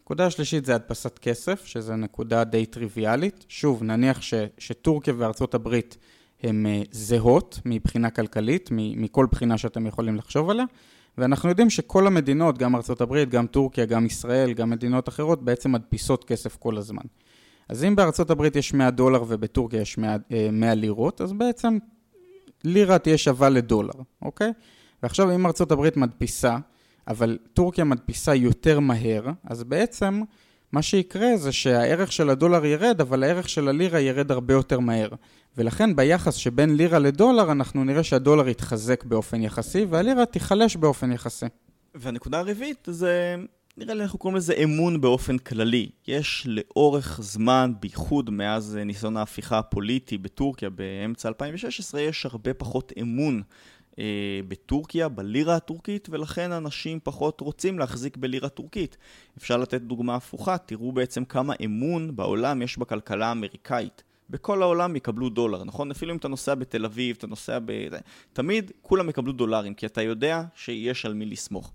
הנקודה 0.00 0.26
השלישית 0.26 0.64
זה 0.64 0.74
הדפסת 0.74 1.18
כסף, 1.18 1.66
שזו 1.66 1.96
נקודה 1.96 2.44
די 2.44 2.66
טריוויאלית. 2.66 3.44
שוב, 3.48 3.82
נניח 3.82 4.22
ש, 4.22 4.34
שטורקיה 4.58 5.14
וארצות 5.16 5.54
הברית 5.54 5.96
הן 6.42 6.66
uh, 6.66 6.88
זהות 6.90 7.60
מבחינה 7.64 8.10
כלכלית, 8.10 8.68
מכל 8.72 9.26
בחינה 9.30 9.58
שאתם 9.58 9.86
יכולים 9.86 10.16
לחשוב 10.16 10.50
עליה, 10.50 10.64
ואנחנו 11.18 11.48
יודעים 11.48 11.70
שכל 11.70 12.06
המדינות, 12.06 12.58
גם 12.58 12.76
ארצות 12.76 13.00
הברית, 13.00 13.28
גם 13.28 13.46
טורקיה, 13.46 13.84
גם 13.84 14.06
ישראל, 14.06 14.52
גם 14.52 14.70
מדינות 14.70 15.08
אחרות, 15.08 15.42
בעצם 15.42 15.72
מדפיסות 15.72 16.24
כסף 16.24 16.56
כל 16.56 16.76
הזמן. 16.76 17.02
אז 17.70 17.84
אם 17.84 17.96
בארצות 17.96 18.30
הברית 18.30 18.56
יש 18.56 18.74
100 18.74 18.90
דולר 18.90 19.24
ובטורקיה 19.28 19.80
יש 19.80 19.98
100, 19.98 20.16
100 20.52 20.68
אה, 20.68 20.74
לירות, 20.74 21.20
אז 21.20 21.32
בעצם 21.32 21.78
לירה 22.64 22.98
תהיה 22.98 23.18
שווה 23.18 23.48
לדולר, 23.48 23.94
אוקיי? 24.22 24.52
ועכשיו 25.02 25.34
אם 25.34 25.46
ארצות 25.46 25.72
הברית 25.72 25.96
מדפיסה, 25.96 26.56
אבל 27.08 27.38
טורקיה 27.54 27.84
מדפיסה 27.84 28.34
יותר 28.34 28.80
מהר, 28.80 29.30
אז 29.44 29.64
בעצם 29.64 30.22
מה 30.72 30.82
שיקרה 30.82 31.36
זה 31.36 31.52
שהערך 31.52 32.12
של 32.12 32.30
הדולר 32.30 32.64
ירד, 32.64 33.00
אבל 33.00 33.22
הערך 33.22 33.48
של 33.48 33.68
הלירה 33.68 34.00
ירד 34.00 34.30
הרבה 34.30 34.54
יותר 34.54 34.80
מהר. 34.80 35.08
ולכן 35.56 35.96
ביחס 35.96 36.34
שבין 36.34 36.76
לירה 36.76 36.98
לדולר 36.98 37.52
אנחנו 37.52 37.84
נראה 37.84 38.02
שהדולר 38.02 38.48
יתחזק 38.48 39.04
באופן 39.04 39.42
יחסי 39.42 39.84
והלירה 39.84 40.26
תיחלש 40.26 40.76
באופן 40.76 41.12
יחסי. 41.12 41.46
והנקודה 41.94 42.38
הרביעית 42.38 42.88
זה 42.90 43.36
נראה 43.80 43.94
לי 43.94 44.02
אנחנו 44.02 44.18
קוראים 44.18 44.36
לזה 44.36 44.54
אמון 44.64 45.00
באופן 45.00 45.38
כללי. 45.38 45.90
יש 46.06 46.46
לאורך 46.46 47.20
זמן, 47.22 47.72
בייחוד 47.80 48.30
מאז 48.30 48.78
ניסיון 48.86 49.16
ההפיכה 49.16 49.58
הפוליטי 49.58 50.18
בטורקיה 50.18 50.70
באמצע 50.70 51.28
2016, 51.28 52.00
יש 52.00 52.26
הרבה 52.26 52.54
פחות 52.54 52.92
אמון 53.00 53.42
אה, 53.98 54.40
בטורקיה, 54.48 55.08
בלירה 55.08 55.56
הטורקית, 55.56 56.08
ולכן 56.10 56.52
אנשים 56.52 56.98
פחות 57.02 57.40
רוצים 57.40 57.78
להחזיק 57.78 58.16
בלירה 58.16 58.48
טורקית. 58.48 58.96
אפשר 59.38 59.56
לתת 59.56 59.80
דוגמה 59.80 60.14
הפוכה, 60.14 60.58
תראו 60.58 60.92
בעצם 60.92 61.24
כמה 61.24 61.54
אמון 61.64 62.16
בעולם 62.16 62.62
יש 62.62 62.78
בכלכלה 62.78 63.26
האמריקאית. 63.26 64.02
בכל 64.30 64.62
העולם 64.62 64.96
יקבלו 64.96 65.28
דולר, 65.28 65.64
נכון? 65.64 65.90
אפילו 65.90 66.12
אם 66.12 66.16
אתה 66.16 66.28
נוסע 66.28 66.54
בתל 66.54 66.84
אביב, 66.84 67.16
אתה 67.18 67.26
נוסע 67.26 67.58
ב... 67.64 67.72
תמיד 68.32 68.70
כולם 68.82 69.08
יקבלו 69.08 69.32
דולרים, 69.32 69.74
כי 69.74 69.86
אתה 69.86 70.02
יודע 70.02 70.42
שיש 70.54 71.06
על 71.06 71.14
מי 71.14 71.26
לסמוך. 71.26 71.72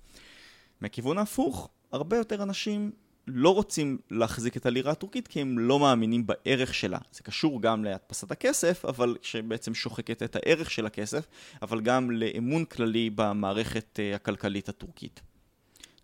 מהכיוון 0.82 1.18
ההפוך, 1.18 1.70
הרבה 1.96 2.18
יותר 2.18 2.44
אנשים 2.44 2.92
לא 3.28 3.54
רוצים 3.54 3.98
להחזיק 4.12 4.58
את 4.58 4.66
הלירה 4.66 4.92
הטורקית 4.92 5.28
כי 5.28 5.42
הם 5.42 5.60
לא 5.60 5.80
מאמינים 5.80 6.28
בערך 6.28 6.74
שלה. 6.74 6.98
זה 7.12 7.24
קשור 7.24 7.62
גם 7.62 7.84
להדפסת 7.84 8.32
הכסף, 8.32 8.86
אבל 8.86 9.16
שבעצם 9.22 9.74
שוחקת 9.74 10.24
את 10.24 10.36
הערך 10.36 10.72
של 10.72 10.86
הכסף, 10.86 11.28
אבל 11.62 11.82
גם 11.82 12.12
לאמון 12.12 12.66
כללי 12.66 13.10
במערכת 13.16 14.00
אה, 14.00 14.16
הכלכלית 14.16 14.70
הטורקית. 14.70 15.22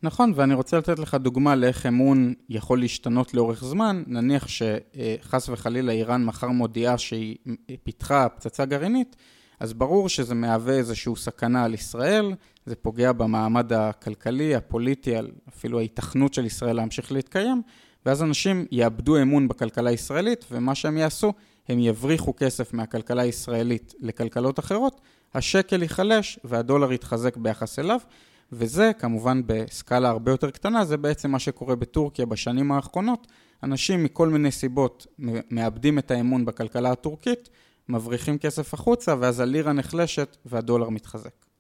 נכון, 0.04 0.34
ואני 0.36 0.54
רוצה 0.54 0.78
לתת 0.78 1.00
לך 1.00 1.16
דוגמה 1.16 1.56
לאיך 1.56 1.86
אמון 1.86 2.34
יכול 2.50 2.80
להשתנות 2.80 3.34
לאורך 3.34 3.64
זמן. 3.64 4.04
נניח 4.08 4.48
שחס 4.48 5.50
וחלילה 5.50 5.92
איראן 5.92 6.26
מחר 6.26 6.48
מודיעה 6.48 6.98
שהיא 6.98 7.38
פיתחה 7.84 8.30
פצצה 8.30 8.66
גרעינית, 8.66 9.16
אז 9.60 9.74
ברור 9.74 10.10
שזה 10.10 10.36
מהווה 10.36 10.74
איזושהי 10.74 11.16
סכנה 11.16 11.64
על 11.64 11.74
ישראל, 11.74 12.34
זה 12.66 12.76
פוגע 12.76 13.12
במעמד 13.12 13.74
הכלכלי, 13.74 14.56
הפוליטי, 14.56 15.14
אפילו 15.50 15.80
ההיתכנות 15.80 16.34
של 16.34 16.46
ישראל 16.46 16.76
להמשיך 16.76 17.12
להתקיים, 17.12 17.62
ואז 18.06 18.24
אנשים 18.24 18.66
יאבדו 18.72 19.22
אמון 19.22 19.48
בכלכלה 19.48 19.90
הישראלית, 19.90 20.46
ומה 20.52 20.76
שהם 20.76 20.98
יעשו, 20.98 21.34
הם 21.68 21.80
יבריחו 21.80 22.34
כסף 22.38 22.74
מהכלכלה 22.74 23.22
הישראלית 23.22 23.94
לכלכלות 24.00 24.60
אחרות, 24.60 25.02
השקל 25.34 25.82
ייחלש 25.82 26.40
והדולר 26.44 26.94
יתחזק 26.94 27.38
ביחס 27.38 27.80
אליו, 27.80 28.00
וזה 28.52 28.92
כמובן 29.00 29.42
בסקאלה 29.46 30.10
הרבה 30.10 30.32
יותר 30.32 30.50
קטנה, 30.50 30.86
זה 30.86 30.98
בעצם 30.98 31.32
מה 31.32 31.40
שקורה 31.40 31.76
בטורקיה 31.76 32.26
בשנים 32.26 32.72
האחרונות. 32.72 33.28
אנשים 33.64 34.04
מכל 34.04 34.30
מיני 34.30 34.52
סיבות 34.52 35.08
מאבדים 35.52 36.00
את 36.00 36.12
האמון 36.12 36.46
בכלכלה 36.46 36.92
הטורקית, 36.92 37.50
מבריחים 37.90 38.38
כסף 38.38 38.74
החוצה, 38.74 39.16
ואז 39.20 39.40
הלירה 39.40 39.74
נחלשת 39.74 40.38
והדולר 40.46 40.90
מתחזק. 40.90 41.51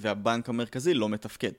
והבנק 0.00 0.48
המרכזי 0.48 0.94
לא 0.94 1.08
מתפקד. 1.08 1.52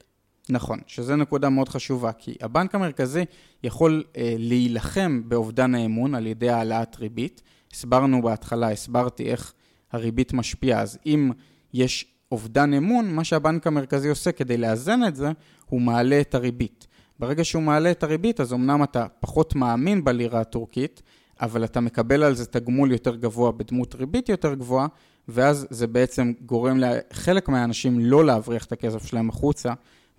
נכון, 0.49 0.79
שזו 0.87 1.15
נקודה 1.15 1.49
מאוד 1.49 1.69
חשובה, 1.69 2.11
כי 2.11 2.35
הבנק 2.41 2.75
המרכזי 2.75 3.25
יכול 3.63 4.03
אה, 4.17 4.35
להילחם 4.37 5.21
באובדן 5.25 5.75
האמון 5.75 6.15
על 6.15 6.27
ידי 6.27 6.49
העלאת 6.49 6.95
ריבית. 6.99 7.41
הסברנו 7.73 8.21
בהתחלה, 8.21 8.71
הסברתי 8.71 9.31
איך 9.31 9.53
הריבית 9.91 10.33
משפיעה, 10.33 10.81
אז 10.81 10.97
אם 11.05 11.31
יש 11.73 12.05
אובדן 12.31 12.73
אמון, 12.73 13.13
מה 13.13 13.23
שהבנק 13.23 13.67
המרכזי 13.67 14.09
עושה 14.09 14.31
כדי 14.31 14.57
לאזן 14.57 14.99
את 15.07 15.15
זה, 15.15 15.31
הוא 15.65 15.81
מעלה 15.81 16.21
את 16.21 16.35
הריבית. 16.35 16.87
ברגע 17.19 17.43
שהוא 17.43 17.63
מעלה 17.63 17.91
את 17.91 18.03
הריבית, 18.03 18.39
אז 18.39 18.53
אמנם 18.53 18.83
אתה 18.83 19.07
פחות 19.19 19.55
מאמין 19.55 20.03
בלירה 20.03 20.41
הטורקית, 20.41 21.01
אבל 21.41 21.63
אתה 21.63 21.79
מקבל 21.79 22.23
על 22.23 22.35
זה 22.35 22.45
תגמול 22.45 22.91
יותר 22.91 23.15
גבוה 23.15 23.51
בדמות 23.51 23.95
ריבית 23.95 24.29
יותר 24.29 24.53
גבוהה, 24.53 24.87
ואז 25.27 25.67
זה 25.69 25.87
בעצם 25.87 26.33
גורם 26.45 26.77
לחלק 26.79 27.49
מהאנשים 27.49 27.99
לא 27.99 28.25
להבריח 28.25 28.65
את 28.65 28.71
הכסף 28.71 29.05
שלהם 29.05 29.29
החוצה, 29.29 29.73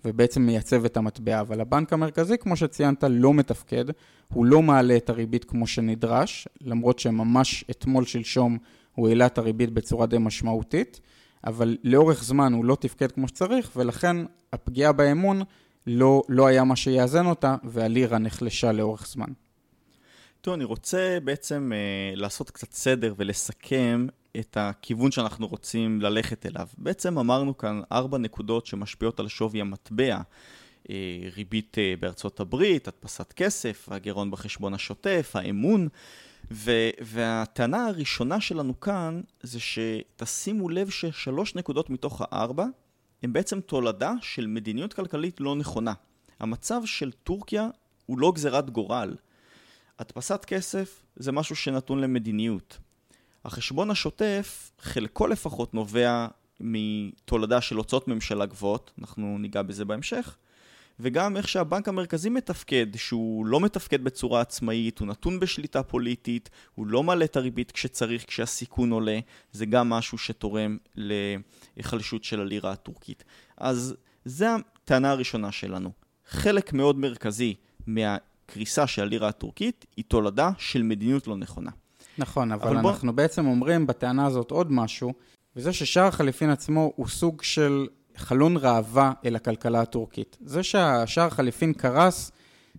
ובעצם 0.05 0.41
מייצב 0.41 0.85
את 0.85 0.97
המטבע. 0.97 1.39
אבל 1.39 1.61
הבנק 1.61 1.93
המרכזי, 1.93 2.37
כמו 2.37 2.55
שציינת, 2.55 3.03
לא 3.09 3.33
מתפקד, 3.33 3.85
הוא 4.33 4.45
לא 4.45 4.61
מעלה 4.61 4.97
את 4.97 5.09
הריבית 5.09 5.45
כמו 5.45 5.67
שנדרש, 5.67 6.47
למרות 6.61 6.99
שממש 6.99 7.65
אתמול 7.71 8.05
שלשום 8.05 8.57
הוא 8.95 9.07
העלה 9.09 9.25
את 9.25 9.37
הריבית 9.37 9.69
בצורה 9.73 10.05
די 10.05 10.17
משמעותית, 10.17 10.99
אבל 11.45 11.77
לאורך 11.83 12.23
זמן 12.23 12.53
הוא 12.53 12.65
לא 12.65 12.77
תפקד 12.79 13.11
כמו 13.11 13.27
שצריך, 13.27 13.71
ולכן 13.75 14.17
הפגיעה 14.53 14.91
באמון 14.91 15.41
לא, 15.87 16.23
לא 16.29 16.47
היה 16.47 16.63
מה 16.63 16.75
שיאזן 16.75 17.25
אותה, 17.25 17.55
והלירה 17.63 18.17
נחלשה 18.17 18.71
לאורך 18.71 19.07
זמן. 19.07 19.27
טוב, 20.47 20.53
אני 20.53 20.63
רוצה 20.63 21.17
בעצם 21.23 21.71
אה, 21.75 22.15
לעשות 22.15 22.51
קצת 22.51 22.73
סדר 22.73 23.13
ולסכם 23.17 24.07
את 24.39 24.57
הכיוון 24.59 25.11
שאנחנו 25.11 25.47
רוצים 25.47 26.01
ללכת 26.01 26.45
אליו. 26.45 26.67
בעצם 26.77 27.17
אמרנו 27.19 27.57
כאן 27.57 27.81
ארבע 27.91 28.17
נקודות 28.17 28.65
שמשפיעות 28.65 29.19
על 29.19 29.27
שווי 29.27 29.61
המטבע. 29.61 30.17
אה, 30.89 30.95
ריבית 31.35 31.77
אה, 31.77 31.93
בארצות 31.99 32.39
הברית, 32.39 32.87
הדפסת 32.87 33.33
כסף, 33.33 33.89
הגירעון 33.91 34.31
בחשבון 34.31 34.73
השוטף, 34.73 35.31
האמון. 35.33 35.87
ו- 36.51 36.89
והטענה 37.01 37.85
הראשונה 37.85 38.41
שלנו 38.41 38.79
כאן 38.79 39.21
זה 39.41 39.59
שתשימו 39.59 40.69
לב 40.69 40.89
ששלוש 40.89 41.55
נקודות 41.55 41.89
מתוך 41.89 42.21
הארבע 42.25 42.65
הן 43.23 43.33
בעצם 43.33 43.59
תולדה 43.59 44.13
של 44.21 44.47
מדיניות 44.47 44.93
כלכלית 44.93 45.41
לא 45.41 45.55
נכונה. 45.55 45.93
המצב 46.39 46.81
של 46.85 47.11
טורקיה 47.11 47.69
הוא 48.05 48.19
לא 48.19 48.31
גזירת 48.31 48.69
גורל. 48.69 49.15
הדפסת 49.99 50.45
כסף 50.45 51.03
זה 51.15 51.31
משהו 51.31 51.55
שנתון 51.55 51.99
למדיניות. 51.99 52.77
החשבון 53.45 53.91
השוטף, 53.91 54.71
חלקו 54.79 55.27
לפחות 55.27 55.73
נובע 55.73 56.27
מתולדה 56.59 57.61
של 57.61 57.75
הוצאות 57.75 58.07
ממשלה 58.07 58.45
גבוהות, 58.45 58.91
אנחנו 58.99 59.37
ניגע 59.37 59.61
בזה 59.61 59.85
בהמשך, 59.85 60.37
וגם 60.99 61.37
איך 61.37 61.47
שהבנק 61.47 61.87
המרכזי 61.87 62.29
מתפקד, 62.29 62.87
שהוא 62.95 63.45
לא 63.45 63.59
מתפקד 63.59 64.03
בצורה 64.03 64.41
עצמאית, 64.41 64.99
הוא 64.99 65.07
נתון 65.07 65.39
בשליטה 65.39 65.83
פוליטית, 65.83 66.49
הוא 66.75 66.87
לא 66.87 67.03
מעלה 67.03 67.25
את 67.25 67.35
הריבית 67.35 67.71
כשצריך, 67.71 68.25
כשהסיכון 68.27 68.91
עולה, 68.91 69.19
זה 69.51 69.65
גם 69.65 69.89
משהו 69.89 70.17
שתורם 70.17 70.77
להיחלשות 70.95 72.23
של 72.23 72.41
הלירה 72.41 72.71
הטורקית. 72.71 73.23
אז 73.57 73.95
זו 74.25 74.45
הטענה 74.83 75.11
הראשונה 75.11 75.51
שלנו. 75.51 75.91
חלק 76.27 76.73
מאוד 76.73 76.97
מרכזי 76.97 77.55
מהקריסה 78.47 78.87
של 78.87 79.01
הלירה 79.01 79.27
הטורקית 79.27 79.85
היא 79.97 80.05
תולדה 80.07 80.51
של 80.57 80.83
מדיניות 80.83 81.27
לא 81.27 81.37
נכונה. 81.37 81.71
נכון, 82.17 82.51
אבל, 82.51 82.67
אבל 82.67 82.77
אנחנו 82.77 83.07
בוא... 83.07 83.15
בעצם 83.15 83.47
אומרים 83.47 83.87
בטענה 83.87 84.25
הזאת 84.25 84.51
עוד 84.51 84.71
משהו, 84.71 85.13
וזה 85.55 85.73
ששער 85.73 86.05
החליפין 86.07 86.49
עצמו 86.49 86.91
הוא 86.95 87.07
סוג 87.07 87.43
של 87.43 87.87
חלון 88.15 88.57
ראווה 88.57 89.13
אל 89.25 89.35
הכלכלה 89.35 89.81
הטורקית. 89.81 90.37
זה 90.41 90.63
שהשער 90.63 91.27
החליפין 91.27 91.73
קרס, 91.73 92.31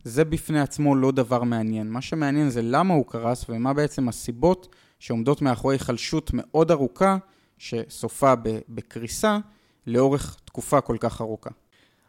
זה 0.04 0.24
בפני 0.24 0.60
עצמו 0.60 0.96
לא 0.96 1.10
דבר 1.12 1.42
מעניין. 1.42 1.90
מה 1.90 2.00
שמעניין 2.00 2.50
זה 2.50 2.62
למה 2.62 2.94
הוא 2.94 3.06
קרס 3.06 3.44
ומה 3.48 3.74
בעצם 3.74 4.08
הסיבות 4.08 4.74
שעומדות 4.98 5.42
מאחורי 5.42 5.74
היחלשות 5.74 6.30
מאוד 6.34 6.70
ארוכה, 6.70 7.16
שסופה 7.58 8.34
בקריסה, 8.68 9.38
לאורך 9.86 10.36
תקופה 10.44 10.80
כל 10.80 10.96
כך 11.00 11.20
ארוכה. 11.20 11.50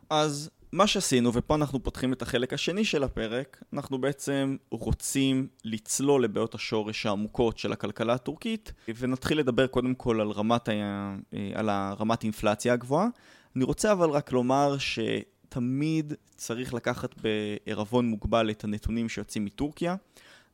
אז 0.10 0.50
מה 0.72 0.88
שעשינו, 0.88 1.34
ופה 1.34 1.56
אנחנו 1.56 1.84
פותחים 1.84 2.14
את 2.14 2.22
החלק 2.22 2.54
השני 2.54 2.86
של 2.86 3.04
הפרק, 3.04 3.64
אנחנו 3.74 4.02
בעצם 4.02 4.58
רוצים 4.72 5.48
לצלול 5.64 6.24
לבעיות 6.24 6.56
השורש 6.56 7.06
העמוקות 7.06 7.58
של 7.58 7.72
הכלכלה 7.72 8.14
הטורקית, 8.14 8.74
ונתחיל 8.98 9.40
לדבר 9.40 9.68
קודם 9.68 9.96
כל 9.96 10.22
על 10.22 10.32
רמת, 10.32 10.70
ה... 10.70 11.16
על 11.54 11.70
הרמת 11.70 12.24
אינפלציה 12.24 12.74
הגבוהה. 12.74 13.08
אני 13.56 13.64
רוצה 13.64 13.92
אבל 13.92 14.10
רק 14.10 14.32
לומר 14.32 14.78
ש... 14.78 15.00
תמיד 15.50 16.14
צריך 16.36 16.74
לקחת 16.74 17.16
בערבון 17.22 18.06
מוגבל 18.06 18.50
את 18.50 18.64
הנתונים 18.64 19.10
שיוצאים 19.10 19.46
מטורקיה. 19.46 19.96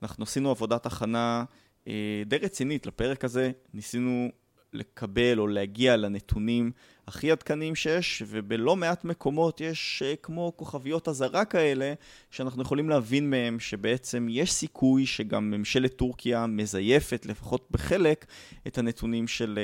אנחנו 0.04 0.24
עשינו 0.24 0.50
עבודת 0.50 0.86
הכנה 0.86 1.44
אה, 1.88 2.24
די 2.26 2.38
רצינית 2.38 2.86
לפרק 2.86 3.26
הזה, 3.26 3.52
ניסינו 3.74 4.30
לקבל 4.76 5.40
או 5.40 5.48
להגיע 5.48 5.98
לנתונים 5.98 6.72
הכי 7.08 7.32
עדכניים 7.32 7.76
שיש, 7.76 8.24
ובלא 8.28 8.76
מעט 8.76 9.06
מקומות 9.06 9.62
יש 9.62 10.04
אה, 10.06 10.16
כמו 10.16 10.54
כוכביות 10.56 11.08
אזהרה 11.08 11.46
כאלה, 11.46 11.94
שאנחנו 12.32 12.62
יכולים 12.62 12.90
להבין 12.90 13.30
מהם 13.30 13.60
שבעצם 13.60 14.28
יש 14.30 14.54
סיכוי 14.54 15.06
שגם 15.06 15.52
ממשלת 15.52 15.96
טורקיה 15.96 16.48
מזייפת, 16.48 17.26
לפחות 17.26 17.68
בחלק, 17.72 18.26
את 18.68 18.78
הנתונים 18.78 19.28
של, 19.28 19.60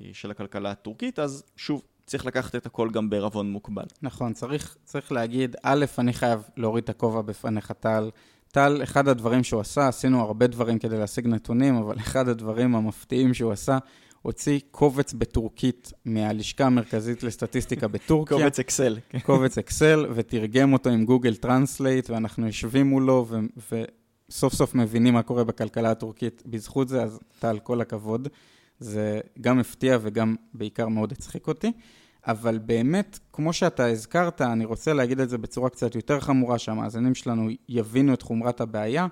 אה, 0.00 0.10
של 0.12 0.30
הכלכלה 0.30 0.70
הטורקית. 0.70 1.18
אז 1.18 1.44
שוב, 1.56 1.82
צריך 2.06 2.26
לקחת 2.26 2.54
את 2.54 2.66
הכל 2.66 2.90
גם 2.92 3.10
בערבון 3.10 3.50
מוגבל. 3.50 3.84
נכון, 4.02 4.32
צריך, 4.32 4.76
צריך 4.84 5.12
להגיד, 5.12 5.56
א', 5.62 5.84
אני 5.98 6.12
חייב 6.12 6.42
להוריד 6.56 6.84
את 6.84 6.90
הכובע 6.90 7.22
בפניך, 7.22 7.72
טל. 7.72 8.10
טל, 8.48 8.80
אחד 8.82 9.08
הדברים 9.08 9.44
שהוא 9.44 9.60
עשה, 9.60 9.88
עשינו 9.88 10.20
הרבה 10.20 10.46
דברים 10.46 10.78
כדי 10.78 10.98
להשיג 10.98 11.26
נתונים, 11.26 11.76
אבל 11.76 11.96
אחד 11.96 12.28
הדברים 12.28 12.74
המפתיעים 12.76 13.34
שהוא 13.34 13.52
עשה, 13.52 13.78
הוציא 14.24 14.60
קובץ 14.70 15.12
בטורקית 15.12 15.92
מהלשכה 16.04 16.64
המרכזית 16.64 17.22
לסטטיסטיקה 17.22 17.88
בטורקיה. 17.88 18.38
קובץ 18.38 18.58
אקסל. 18.58 18.98
קובץ 19.22 19.58
אקסל, 19.58 20.06
ותרגם 20.14 20.72
אותו 20.72 20.90
עם 20.90 21.04
Google 21.04 21.34
Translate, 21.34 22.10
ואנחנו 22.10 22.46
יושבים 22.46 22.86
מולו, 22.86 23.26
וסוף 23.72 24.54
סוף 24.54 24.74
מבינים 24.74 25.14
מה 25.14 25.22
קורה 25.22 25.44
בכלכלה 25.44 25.90
הטורקית 25.90 26.42
בזכות 26.46 26.88
זה, 26.88 27.02
אז 27.02 27.20
טל, 27.38 27.58
כל 27.62 27.80
הכבוד. 27.80 28.28
זה 28.78 29.20
גם 29.40 29.58
הפתיע 29.58 29.98
וגם 30.02 30.34
בעיקר 30.54 30.88
מאוד 30.88 31.12
הצחיק 31.12 31.46
אותי. 31.46 31.72
אבל 32.26 32.58
באמת, 32.58 33.18
כמו 33.32 33.52
שאתה 33.52 33.86
הזכרת, 33.86 34.40
אני 34.40 34.64
רוצה 34.64 34.92
להגיד 34.92 35.20
את 35.20 35.28
זה 35.28 35.38
בצורה 35.38 35.70
קצת 35.70 35.94
יותר 35.94 36.20
חמורה, 36.20 36.58
שהמאזינים 36.58 37.14
שלנו 37.14 37.48
יבינו 37.68 38.14
את 38.14 38.22
חומרת 38.22 38.60
הבעיה. 38.60 39.06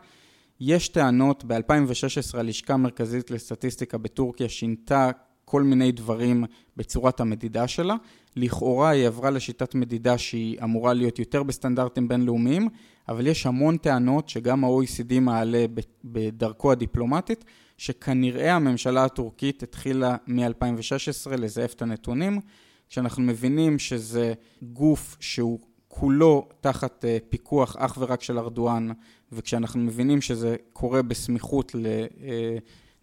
יש 0.65 0.89
טענות, 0.89 1.45
ב-2016 1.45 2.39
הלשכה 2.39 2.75
המרכזית 2.75 3.31
לסטטיסטיקה 3.31 3.99
בטורקיה 3.99 4.49
שינתה 4.49 5.11
כל 5.45 5.63
מיני 5.63 5.93
דברים 5.93 6.45
בצורת 6.77 7.21
המדידה 7.21 7.69
שלה. 7.69 7.95
לכאורה 8.37 8.91
היא 8.91 9.07
עברה 9.07 9.31
לשיטת 9.31 9.75
מדידה 9.75 10.19
שהיא 10.19 10.59
אמורה 10.63 10.93
להיות 10.93 11.19
יותר 11.19 11.43
בסטנדרטים 11.43 12.09
בינלאומיים, 12.09 12.69
אבל 13.09 13.27
יש 13.27 13.47
המון 13.47 13.77
טענות 13.77 14.29
שגם 14.29 14.65
ה-OECD 14.65 15.21
מעלה 15.21 15.65
בדרכו 16.05 16.73
הדיפלומטית, 16.73 17.45
שכנראה 17.79 18.55
הממשלה 18.55 19.05
הטורקית 19.05 19.63
התחילה 19.63 20.17
מ-2016 20.27 21.37
לזייף 21.37 21.75
את 21.75 21.83
הנתונים. 21.83 22.41
כשאנחנו 22.89 23.23
מבינים 23.23 23.79
שזה 23.79 24.33
גוף 24.63 25.17
שהוא 25.21 25.61
כולו 25.95 26.49
תחת 26.61 27.05
אה, 27.05 27.19
פיקוח 27.29 27.77
אך 27.77 27.99
ורק 28.01 28.23
של 28.23 28.39
ארדואן, 28.39 28.89
וכשאנחנו 29.33 29.81
מבינים 29.81 30.21
שזה 30.21 30.57
קורה 30.73 31.03
בסמיכות 31.03 31.73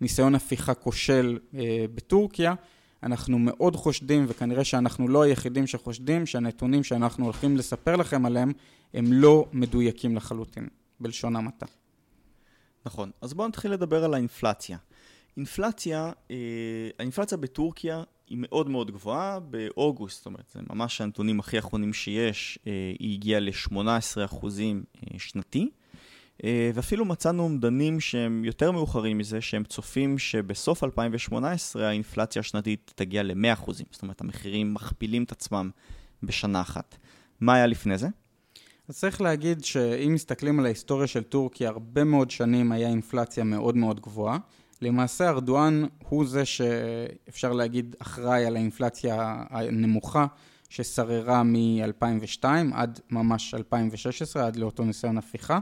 לניסיון 0.02 0.36
הפיכה 0.36 0.74
כושל 0.74 1.40
אה, 1.54 1.86
בטורקיה, 1.96 2.54
אנחנו 3.04 3.40
מאוד 3.40 3.76
חושדים, 3.76 4.26
וכנראה 4.28 4.64
שאנחנו 4.64 5.08
לא 5.08 5.22
היחידים 5.22 5.68
שחושדים, 5.68 6.26
שהנתונים 6.26 6.84
שאנחנו 6.84 7.26
הולכים 7.26 7.58
לספר 7.58 7.96
לכם 7.96 8.26
עליהם, 8.26 8.52
הם 8.94 9.14
לא 9.14 9.46
מדויקים 9.54 10.16
לחלוטין, 10.16 10.68
בלשון 11.00 11.36
המעטה. 11.36 11.66
נכון. 12.86 13.12
אז 13.22 13.34
בואו 13.34 13.48
נתחיל 13.48 13.72
לדבר 13.72 14.04
על 14.04 14.14
האינפלציה. 14.14 14.78
אינפלציה, 15.40 16.12
אה, 16.32 16.36
האינפלציה 17.00 17.38
בטורקיה 17.38 18.04
היא 18.28 18.38
מאוד 18.42 18.70
מאוד 18.70 18.92
גבוהה 18.92 19.40
באוגוסט, 19.40 20.18
זאת 20.18 20.26
אומרת, 20.26 20.50
זה 20.54 20.60
ממש 20.70 21.02
הנתונים 21.02 21.40
הכי 21.40 21.60
אחרונים 21.60 21.94
שיש, 21.94 22.60
אה, 22.68 22.72
היא 23.00 23.14
הגיעה 23.14 23.40
ל-18% 23.40 23.76
אה, 25.14 25.20
שנתי, 25.20 25.70
ואפילו 26.74 27.06
מצאנו 27.06 27.44
אומדנים 27.44 28.00
שהם 28.00 28.46
יותר 28.46 28.72
מאוחרים 28.72 29.18
מזה, 29.18 29.42
שהם 29.42 29.64
צופים 29.64 30.18
שבסוף 30.18 30.84
2018 30.84 31.88
האינפלציה 31.88 32.40
השנתית 32.40 32.92
תגיע 32.96 33.24
ל-100%, 33.24 33.72
זאת 33.92 34.02
אומרת, 34.02 34.22
המחירים 34.22 34.74
מכפילים 34.74 35.24
את 35.24 35.32
עצמם 35.32 35.70
בשנה 36.24 36.62
אחת. 36.62 36.98
מה 37.40 37.54
היה 37.54 37.68
לפני 37.68 37.98
זה? 37.98 38.08
אז 38.88 38.98
צריך 38.98 39.22
להגיד 39.22 39.64
שאם 39.64 40.14
מסתכלים 40.14 40.60
על 40.60 40.66
ההיסטוריה 40.66 41.08
של 41.08 41.24
טורקיה, 41.24 41.70
הרבה 41.70 42.04
מאוד 42.04 42.32
שנים 42.32 42.72
היה 42.72 42.88
אינפלציה 42.88 43.44
מאוד 43.44 43.78
מאוד 43.78 44.00
גבוהה. 44.00 44.38
למעשה 44.82 45.30
ארדואן 45.30 45.84
הוא 46.10 46.26
זה 46.26 46.46
שאפשר 46.46 47.54
להגיד 47.54 47.96
אחראי 48.00 48.46
על 48.46 48.56
האינפלציה 48.56 49.44
הנמוכה 49.50 50.26
ששררה 50.70 51.44
מ-2002 51.44 52.46
עד 52.74 53.00
ממש 53.10 53.54
2016, 53.54 54.48
עד 54.48 54.56
לאותו 54.56 54.86
ניסיון 54.86 55.18
הפיכה. 55.18 55.60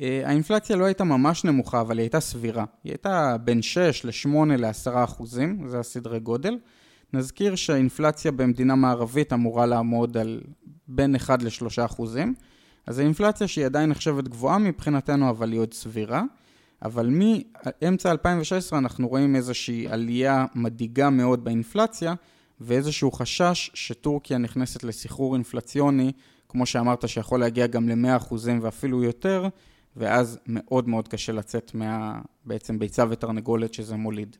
אה, 0.00 0.22
האינפלציה 0.24 0.76
לא 0.76 0.84
הייתה 0.84 1.04
ממש 1.04 1.44
נמוכה, 1.44 1.80
אבל 1.80 1.98
היא 1.98 2.02
הייתה 2.02 2.20
סבירה. 2.20 2.64
היא 2.84 2.92
הייתה 2.92 3.36
בין 3.44 3.62
6 3.62 4.04
ל-8 4.04 4.28
ל-10 4.58 5.04
אחוזים, 5.04 5.68
זה 5.68 5.78
הסדרי 5.78 6.20
גודל. 6.20 6.58
נזכיר 7.12 7.54
שהאינפלציה 7.54 8.32
במדינה 8.32 8.74
מערבית 8.74 9.32
אמורה 9.32 9.66
לעמוד 9.66 10.16
על 10.16 10.40
בין 10.88 11.14
1 11.14 11.42
ל-3 11.42 11.84
אחוזים. 11.84 12.34
אז 12.86 12.98
האינפלציה 12.98 13.48
שהיא 13.48 13.66
עדיין 13.66 13.90
נחשבת 13.90 14.28
גבוהה 14.28 14.58
מבחינתנו, 14.58 15.30
אבל 15.30 15.52
היא 15.52 15.60
עוד 15.60 15.74
סבירה. 15.74 16.22
אבל 16.84 17.10
מאמצע 17.10 18.10
2016 18.10 18.78
אנחנו 18.78 19.08
רואים 19.08 19.36
איזושהי 19.36 19.88
עלייה 19.88 20.46
מדאיגה 20.54 21.10
מאוד 21.10 21.44
באינפלציה, 21.44 22.14
ואיזשהו 22.60 23.12
חשש 23.12 23.70
שטורקיה 23.74 24.38
נכנסת 24.38 24.84
לסחרור 24.84 25.34
אינפלציוני, 25.34 26.12
כמו 26.48 26.66
שאמרת, 26.66 27.08
שיכול 27.08 27.40
להגיע 27.40 27.66
גם 27.66 27.88
ל-100% 27.88 28.34
ואפילו 28.62 29.02
יותר, 29.02 29.48
ואז 29.96 30.38
מאוד 30.46 30.88
מאוד 30.88 31.08
קשה 31.08 31.32
לצאת 31.32 31.74
מה... 31.74 32.20
בעצם 32.44 32.78
ביצה 32.78 33.04
ותרנגולת 33.10 33.74
שזה 33.74 33.96
מוליד. 33.96 34.36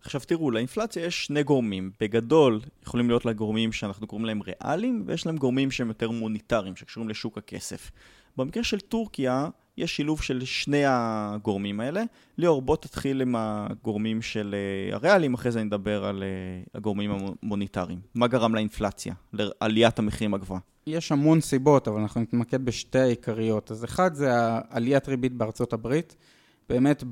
עכשיו 0.00 0.20
תראו, 0.26 0.50
לאינפלציה 0.50 1.04
יש 1.04 1.26
שני 1.26 1.42
גורמים. 1.42 1.90
בגדול, 2.00 2.60
יכולים 2.82 3.08
להיות 3.08 3.24
לה 3.24 3.32
גורמים 3.32 3.72
שאנחנו 3.72 4.06
קוראים 4.06 4.26
להם 4.26 4.40
ריאליים, 4.42 5.02
ויש 5.06 5.26
להם 5.26 5.36
גורמים 5.36 5.70
שהם 5.70 5.88
יותר 5.88 6.10
מוניטריים, 6.10 6.76
שקשורים 6.76 7.08
לשוק 7.08 7.38
הכסף. 7.38 7.90
במקרה 8.36 8.64
של 8.64 8.80
טורקיה, 8.80 9.48
יש 9.76 9.96
שילוב 9.96 10.22
של 10.22 10.44
שני 10.44 10.82
הגורמים 10.86 11.80
האלה. 11.80 12.02
ליאור, 12.38 12.62
בוא 12.62 12.76
תתחיל 12.76 13.22
עם 13.22 13.34
הגורמים 13.38 14.22
של 14.22 14.54
אה, 14.54 14.96
הריאליים, 14.96 15.34
אחרי 15.34 15.52
זה 15.52 15.62
נדבר 15.62 16.04
על 16.04 16.22
אה, 16.22 16.28
הגורמים 16.74 17.10
המוניטריים. 17.42 18.00
מה 18.14 18.26
גרם 18.26 18.54
לאינפלציה, 18.54 19.14
לעליית 19.32 19.98
המחירים 19.98 20.34
הגבוהה? 20.34 20.60
יש 20.86 21.12
המון 21.12 21.40
סיבות, 21.40 21.88
אבל 21.88 22.00
אנחנו 22.00 22.20
נתמקד 22.20 22.64
בשתי 22.64 22.98
העיקריות. 22.98 23.70
אז 23.70 23.84
אחד 23.84 24.14
זה 24.14 24.30
עליית 24.70 25.08
ריבית 25.08 25.32
בארצות 25.32 25.72
הברית. 25.72 26.16
באמת, 26.68 27.04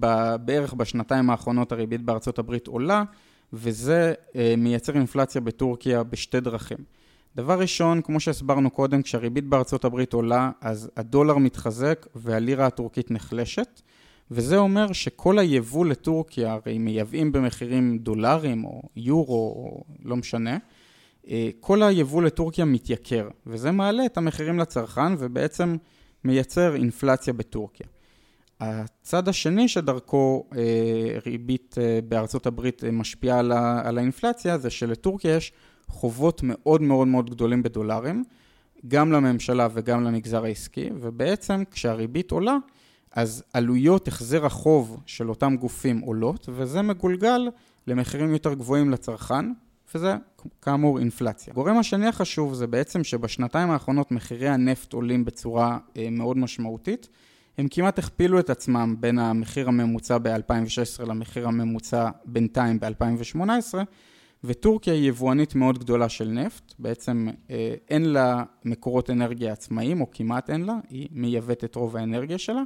בערך 0.44 0.74
בשנתיים 0.74 1.30
האחרונות 1.30 1.72
הריבית 1.72 2.00
בארצות 2.00 2.38
הברית 2.38 2.66
עולה, 2.66 3.04
וזה 3.52 4.14
אה, 4.36 4.54
מייצר 4.58 4.94
אינפלציה 4.94 5.40
בטורקיה 5.40 6.02
בשתי 6.02 6.40
דרכים. 6.40 6.78
דבר 7.36 7.60
ראשון, 7.60 8.02
כמו 8.02 8.20
שהסברנו 8.20 8.70
קודם, 8.70 9.02
כשהריבית 9.02 9.44
בארצות 9.44 9.84
הברית 9.84 10.12
עולה, 10.12 10.50
אז 10.60 10.90
הדולר 10.96 11.38
מתחזק 11.38 12.06
והלירה 12.14 12.66
הטורקית 12.66 13.10
נחלשת, 13.10 13.82
וזה 14.30 14.56
אומר 14.56 14.92
שכל 14.92 15.38
היבוא 15.38 15.86
לטורקיה, 15.86 16.52
הרי 16.52 16.78
מייבאים 16.78 17.32
במחירים 17.32 17.98
דולרים 17.98 18.64
או 18.64 18.82
יורו 18.96 19.54
או 19.56 19.84
לא 20.04 20.16
משנה, 20.16 20.58
אה, 21.28 21.50
כל 21.60 21.82
היבוא 21.82 22.22
לטורקיה 22.22 22.64
מתייקר, 22.64 23.28
וזה 23.46 23.70
מעלה 23.70 24.06
את 24.06 24.16
המחירים 24.16 24.58
לצרכן 24.58 25.12
ובעצם 25.18 25.76
מייצר 26.24 26.74
אינפלציה 26.74 27.32
בטורקיה. 27.32 27.86
הצד 28.60 29.28
השני 29.28 29.68
שדרכו 29.68 30.48
אה, 30.56 31.18
ריבית 31.26 31.74
אה, 31.78 31.98
בארצות 32.08 32.46
הברית 32.46 32.84
משפיעה 32.84 33.38
על 33.84 33.98
האינפלציה 33.98 34.58
זה 34.58 34.70
שלטורקיה 34.70 35.36
יש 35.36 35.52
חובות 35.88 36.40
מאוד 36.42 36.82
מאוד 36.82 37.08
מאוד 37.08 37.30
גדולים 37.30 37.62
בדולרים, 37.62 38.24
גם 38.88 39.12
לממשלה 39.12 39.68
וגם 39.74 40.04
למגזר 40.04 40.44
העסקי, 40.44 40.90
ובעצם 41.00 41.62
כשהריבית 41.70 42.30
עולה, 42.30 42.56
אז 43.12 43.44
עלויות 43.52 44.08
החזר 44.08 44.46
החוב 44.46 45.00
של 45.06 45.28
אותם 45.28 45.56
גופים 45.56 46.00
עולות, 46.00 46.48
וזה 46.52 46.82
מגולגל 46.82 47.48
למחירים 47.86 48.32
יותר 48.32 48.54
גבוהים 48.54 48.90
לצרכן, 48.90 49.52
וזה 49.94 50.16
כאמור 50.62 50.98
אינפלציה. 50.98 51.52
הגורם 51.52 51.78
השני 51.78 52.06
החשוב 52.06 52.54
זה 52.54 52.66
בעצם 52.66 53.04
שבשנתיים 53.04 53.70
האחרונות 53.70 54.12
מחירי 54.12 54.48
הנפט 54.48 54.92
עולים 54.92 55.24
בצורה 55.24 55.78
אה, 55.96 56.08
מאוד 56.10 56.38
משמעותית. 56.38 57.08
הם 57.58 57.68
כמעט 57.70 57.98
הכפילו 57.98 58.38
את 58.38 58.50
עצמם 58.50 58.96
בין 59.00 59.18
המחיר 59.18 59.68
הממוצע 59.68 60.18
ב-2016 60.18 61.04
למחיר 61.06 61.48
הממוצע 61.48 62.10
בינתיים 62.24 62.80
ב-2018, 62.80 63.38
וטורקיה 64.46 64.94
היא 64.94 65.08
יבואנית 65.08 65.54
מאוד 65.54 65.78
גדולה 65.78 66.08
של 66.08 66.28
נפט, 66.28 66.74
בעצם 66.78 67.28
אה, 67.50 67.74
אין 67.90 68.04
לה 68.12 68.44
מקורות 68.64 69.10
אנרגיה 69.10 69.52
עצמאיים, 69.52 70.00
או 70.00 70.06
כמעט 70.10 70.50
אין 70.50 70.64
לה, 70.64 70.74
היא 70.90 71.08
מייבאת 71.12 71.64
את 71.64 71.74
רוב 71.74 71.96
האנרגיה 71.96 72.38
שלה, 72.38 72.62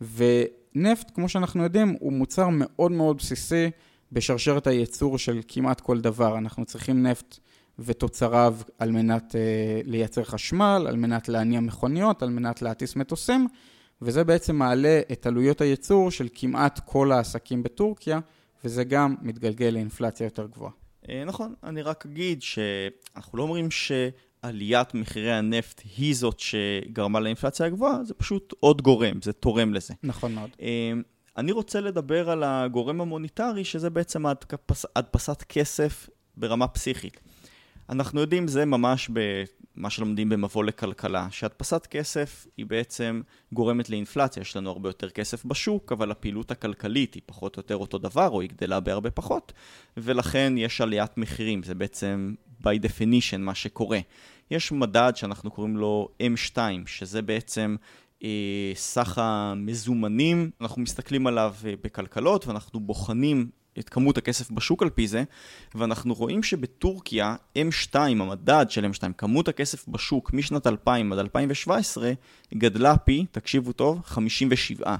ונפט, 0.00 1.10
כמו 1.14 1.28
שאנחנו 1.28 1.62
יודעים, 1.62 1.96
הוא 2.00 2.12
מוצר 2.12 2.48
מאוד 2.52 2.92
מאוד 2.92 3.16
בסיסי 3.16 3.70
בשרשרת 4.12 4.66
הייצור 4.66 5.18
של 5.18 5.40
כמעט 5.48 5.80
כל 5.80 6.00
דבר. 6.00 6.38
אנחנו 6.38 6.64
צריכים 6.64 7.02
נפט 7.02 7.38
ותוצריו 7.78 8.56
על 8.78 8.90
מנת 8.90 9.32
uh, 9.32 9.88
לייצר 9.88 10.24
חשמל, 10.24 10.86
על 10.88 10.96
מנת 10.96 11.28
להניע 11.28 11.60
מכוניות, 11.60 12.22
על 12.22 12.30
מנת 12.30 12.62
להטיס 12.62 12.96
מטוסים, 12.96 13.48
וזה 14.02 14.24
בעצם 14.24 14.56
מעלה 14.56 15.00
את 15.12 15.26
עלויות 15.26 15.60
הייצור 15.60 16.10
של 16.10 16.28
כמעט 16.34 16.80
כל 16.84 17.12
העסקים 17.12 17.62
בטורקיה, 17.62 18.18
וזה 18.64 18.84
גם 18.84 19.14
מתגלגל 19.22 19.66
לאינפלציה 19.66 20.24
יותר 20.24 20.46
גבוהה. 20.46 20.85
אה, 21.08 21.24
נכון, 21.24 21.54
אני 21.64 21.82
רק 21.82 22.06
אגיד 22.06 22.42
שאנחנו 22.42 23.38
לא 23.38 23.42
אומרים 23.42 23.68
שעליית 23.70 24.94
מחירי 24.94 25.32
הנפט 25.32 25.82
היא 25.96 26.14
זאת 26.16 26.40
שגרמה 26.40 27.20
לאינפלציה 27.20 27.66
הגבוהה, 27.66 28.04
זה 28.04 28.14
פשוט 28.14 28.54
עוד 28.60 28.82
גורם, 28.82 29.22
זה 29.22 29.32
תורם 29.32 29.74
לזה. 29.74 29.94
נכון 30.02 30.34
מאוד. 30.34 30.50
אה, 30.62 30.92
אני 31.36 31.52
רוצה 31.52 31.80
לדבר 31.80 32.30
על 32.30 32.42
הגורם 32.44 33.00
המוניטרי, 33.00 33.64
שזה 33.64 33.90
בעצם 33.90 34.26
הדפס, 34.26 34.86
הדפסת 34.96 35.42
כסף 35.42 36.08
ברמה 36.36 36.68
פסיכית. 36.68 37.20
אנחנו 37.88 38.20
יודעים, 38.20 38.48
זה 38.48 38.64
ממש 38.64 39.10
במה 39.76 39.90
שלומדים 39.90 40.28
במבוא 40.28 40.64
לכלכלה, 40.64 41.28
שהדפסת 41.30 41.86
כסף 41.86 42.46
היא 42.56 42.66
בעצם 42.66 43.20
גורמת 43.52 43.90
לאינפלציה. 43.90 44.40
יש 44.40 44.56
לנו 44.56 44.70
הרבה 44.70 44.88
יותר 44.88 45.10
כסף 45.10 45.44
בשוק, 45.44 45.92
אבל 45.92 46.10
הפעילות 46.10 46.50
הכלכלית 46.50 47.14
היא 47.14 47.22
פחות 47.26 47.56
או 47.56 47.60
יותר 47.60 47.76
אותו 47.76 47.98
דבר, 47.98 48.28
או 48.28 48.40
היא 48.40 48.50
גדלה 48.50 48.80
בהרבה 48.80 49.10
פחות, 49.10 49.52
ולכן 49.96 50.54
יש 50.56 50.80
עליית 50.80 51.18
מחירים. 51.18 51.62
זה 51.62 51.74
בעצם 51.74 52.34
by 52.62 52.82
definition 52.82 53.38
מה 53.38 53.54
שקורה. 53.54 53.98
יש 54.50 54.72
מדד 54.72 55.12
שאנחנו 55.14 55.50
קוראים 55.50 55.76
לו 55.76 56.08
M2, 56.22 56.58
שזה 56.86 57.22
בעצם 57.22 57.76
אה, 58.24 58.72
סך 58.74 59.18
המזומנים, 59.18 60.50
אנחנו 60.60 60.82
מסתכלים 60.82 61.26
עליו 61.26 61.54
אה, 61.66 61.74
בכלכלות 61.82 62.46
ואנחנו 62.46 62.80
בוחנים 62.80 63.50
את 63.78 63.88
כמות 63.88 64.18
הכסף 64.18 64.50
בשוק 64.50 64.82
על 64.82 64.90
פי 64.90 65.08
זה, 65.08 65.24
ואנחנו 65.74 66.14
רואים 66.14 66.42
שבטורקיה 66.42 67.36
M2, 67.58 67.94
המדד 67.94 68.66
של 68.68 68.84
M2, 68.84 69.12
כמות 69.18 69.48
הכסף 69.48 69.88
בשוק 69.88 70.32
משנת 70.32 70.66
2000 70.66 71.12
עד 71.12 71.18
2017, 71.18 72.12
גדלה 72.54 72.96
פי, 72.96 73.26
תקשיבו 73.30 73.72
טוב, 73.72 74.02
57. 74.04 74.96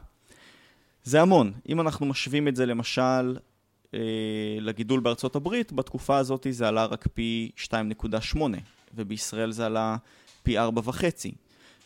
זה 1.05 1.21
המון. 1.21 1.53
אם 1.69 1.81
אנחנו 1.81 2.07
משווים 2.07 2.49
את 2.49 2.57
זה 2.57 2.67
למשל 2.67 3.37
אה, 3.95 4.01
לגידול 4.61 5.01
בארצות 5.01 5.37
הברית, 5.37 5.73
בתקופה 5.73 6.17
הזאת 6.17 6.47
זה 6.51 6.69
עלה 6.69 6.85
רק 6.85 7.07
פי 7.15 7.51
2.8, 7.57 8.39
ובישראל 8.95 9.53
זה 9.53 9.67
עלה 9.67 9.97
פי 10.43 10.59
4.5. 10.59 10.63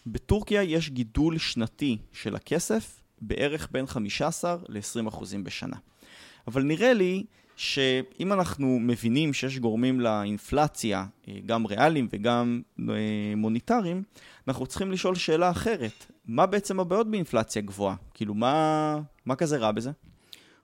בטורקיה 0.07 0.63
יש 0.63 0.91
גידול 0.91 1.39
שנתי 1.39 1.99
של 2.13 2.37
הכסף 2.37 3.01
בערך 3.21 3.69
בין 3.73 3.87
15 3.87 4.57
ל-20% 4.69 5.25
בשנה. 5.43 5.77
אבל 6.49 6.63
נראה 6.63 6.93
לי 6.93 7.25
שאם 7.57 8.33
אנחנו 8.33 8.79
מבינים 8.81 9.33
שיש 9.33 9.59
גורמים 9.59 10.01
לאינפלציה, 10.01 11.07
אה, 11.29 11.35
גם 11.47 11.67
ריאליים 11.67 12.09
וגם 12.13 12.63
אה, 12.89 12.95
מוניטריים, 13.37 14.03
אנחנו 14.49 14.67
צריכים 14.67 14.93
לשאול 14.93 15.15
שאלה 15.15 15.51
אחרת. 15.51 16.07
מה 16.27 16.47
בעצם 16.47 16.81
הבעיות 16.81 17.11
באינפלציה 17.11 17.63
גבוהה? 17.63 17.97
כאילו, 18.15 18.35
מה, 18.35 18.99
מה 19.27 19.37
כזה 19.37 19.57
רע 19.57 19.73
בזה? 19.73 19.91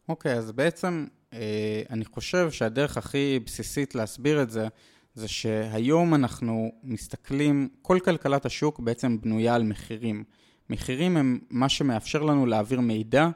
אוקיי, 0.08 0.34
okay, 0.34 0.36
אז 0.36 0.52
בעצם 0.52 1.06
אה, 1.32 1.82
אני 1.90 2.04
חושב 2.04 2.50
שהדרך 2.50 2.96
הכי 2.96 3.40
בסיסית 3.46 3.94
להסביר 3.94 4.42
את 4.42 4.50
זה, 4.50 4.68
זה 5.14 5.28
שהיום 5.28 6.14
אנחנו 6.14 6.72
מסתכלים, 6.82 7.68
כל 7.82 7.98
כלכלת 8.04 8.46
השוק 8.46 8.80
בעצם 8.80 9.20
בנויה 9.20 9.54
על 9.54 9.62
מחירים. 9.62 10.24
מחירים 10.70 11.16
הם 11.16 11.38
מה 11.50 11.68
שמאפשר 11.68 12.22
לנו 12.22 12.46
להעביר 12.46 12.80
מידע 12.80 13.28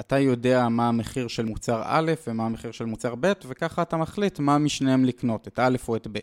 אתה 0.00 0.18
יודע 0.18 0.68
מה 0.68 0.88
המחיר 0.88 1.28
של 1.28 1.44
מוצר 1.44 1.82
א' 1.84 2.12
ומה 2.26 2.46
המחיר 2.46 2.72
של 2.72 2.84
מוצר 2.84 3.14
ב', 3.20 3.32
וככה 3.46 3.82
אתה 3.82 3.96
מחליט 3.96 4.38
מה 4.38 4.58
משניהם 4.58 5.04
לקנות, 5.04 5.48
את 5.48 5.58
א' 5.58 5.76
או 5.88 5.96
את 5.96 6.06
ב'. 6.12 6.18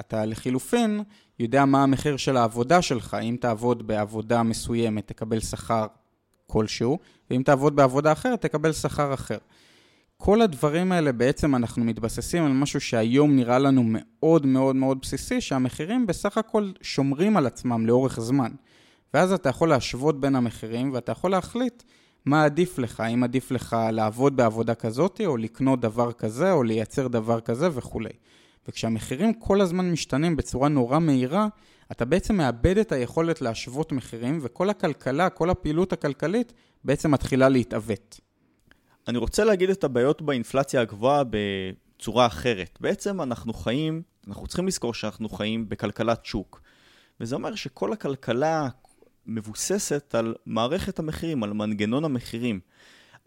אתה 0.00 0.24
לחילופין 0.24 1.02
יודע 1.38 1.64
מה 1.64 1.82
המחיר 1.82 2.16
של 2.16 2.36
העבודה 2.36 2.82
שלך, 2.82 3.16
אם 3.22 3.36
תעבוד 3.40 3.86
בעבודה 3.86 4.42
מסוימת 4.42 5.06
תקבל 5.06 5.40
שכר 5.40 5.86
כלשהו, 6.46 6.98
ואם 7.30 7.42
תעבוד 7.42 7.76
בעבודה 7.76 8.12
אחרת 8.12 8.42
תקבל 8.42 8.72
שכר 8.72 9.14
אחר. 9.14 9.38
כל 10.16 10.42
הדברים 10.42 10.92
האלה 10.92 11.12
בעצם 11.12 11.54
אנחנו 11.54 11.84
מתבססים 11.84 12.44
על 12.44 12.52
משהו 12.52 12.80
שהיום 12.80 13.36
נראה 13.36 13.58
לנו 13.58 13.82
מאוד 13.84 14.46
מאוד 14.46 14.76
מאוד 14.76 14.98
בסיסי, 15.02 15.40
שהמחירים 15.40 16.06
בסך 16.06 16.38
הכל 16.38 16.70
שומרים 16.82 17.36
על 17.36 17.46
עצמם 17.46 17.86
לאורך 17.86 18.20
זמן. 18.20 18.52
ואז 19.14 19.32
אתה 19.32 19.48
יכול 19.48 19.68
להשוות 19.68 20.20
בין 20.20 20.36
המחירים 20.36 20.92
ואתה 20.92 21.12
יכול 21.12 21.30
להחליט 21.30 21.82
מה 22.24 22.44
עדיף 22.44 22.78
לך, 22.78 23.00
האם 23.00 23.24
עדיף 23.24 23.50
לך 23.50 23.76
לעבוד 23.92 24.36
בעבודה 24.36 24.74
כזאת, 24.74 25.20
או 25.26 25.36
לקנות 25.36 25.80
דבר 25.80 26.12
כזה, 26.12 26.52
או 26.52 26.62
לייצר 26.62 27.08
דבר 27.08 27.40
כזה 27.40 27.68
וכולי. 27.72 28.12
וכשהמחירים 28.68 29.34
כל 29.34 29.60
הזמן 29.60 29.90
משתנים 29.90 30.36
בצורה 30.36 30.68
נורא 30.68 30.98
מהירה, 30.98 31.46
אתה 31.92 32.04
בעצם 32.04 32.36
מאבד 32.36 32.78
את 32.78 32.92
היכולת 32.92 33.42
להשוות 33.42 33.92
מחירים, 33.92 34.38
וכל 34.42 34.70
הכלכלה, 34.70 35.30
כל 35.30 35.50
הפעילות 35.50 35.92
הכלכלית, 35.92 36.52
בעצם 36.84 37.10
מתחילה 37.10 37.48
להתעוות. 37.48 38.20
אני 39.08 39.18
רוצה 39.18 39.44
להגיד 39.44 39.70
את 39.70 39.84
הבעיות 39.84 40.22
באינפלציה 40.22 40.80
הגבוהה 40.80 41.22
בצורה 41.30 42.26
אחרת. 42.26 42.78
בעצם 42.80 43.20
אנחנו 43.20 43.52
חיים, 43.52 44.02
אנחנו 44.28 44.46
צריכים 44.46 44.66
לזכור 44.66 44.94
שאנחנו 44.94 45.28
חיים 45.28 45.68
בכלכלת 45.68 46.24
שוק. 46.24 46.60
וזה 47.20 47.34
אומר 47.34 47.54
שכל 47.54 47.92
הכלכלה, 47.92 48.68
מבוססת 49.26 50.14
על 50.14 50.34
מערכת 50.46 50.98
המחירים, 50.98 51.42
על 51.42 51.52
מנגנון 51.52 52.04
המחירים. 52.04 52.60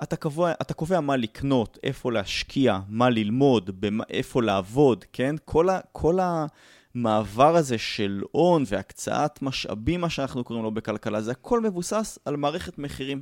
אתה 0.03 0.15
קובע, 0.15 0.51
אתה 0.51 0.73
קובע 0.73 0.99
מה 0.99 1.15
לקנות, 1.15 1.77
איפה 1.84 2.12
להשקיע, 2.12 2.79
מה 2.88 3.10
ללמוד, 3.10 3.81
במה, 3.81 4.03
איפה 4.10 4.41
לעבוד, 4.41 5.05
כן? 5.13 5.36
כל, 5.45 5.69
ה, 5.69 5.79
כל 5.91 6.19
המעבר 6.21 7.55
הזה 7.55 7.77
של 7.77 8.21
הון 8.31 8.63
והקצאת 8.67 9.41
משאבים, 9.41 10.01
מה 10.01 10.10
שאנחנו 10.10 10.43
קוראים 10.43 10.63
לו 10.65 10.71
בכלכלה, 10.71 11.21
זה 11.21 11.31
הכל 11.31 11.62
מבוסס 11.62 12.19
על 12.25 12.36
מערכת 12.36 12.77
מחירים. 12.77 13.21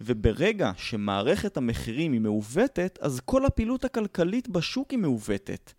וברגע 0.00 0.72
שמערכת 0.76 1.56
המחירים 1.56 2.12
היא 2.12 2.20
מעוותת, 2.20 2.98
אז 3.02 3.20
כל 3.24 3.46
הפעילות 3.46 3.84
הכלכלית 3.84 4.48
בשוק 4.48 4.90
היא 4.90 4.98
מעוותת. 4.98 5.72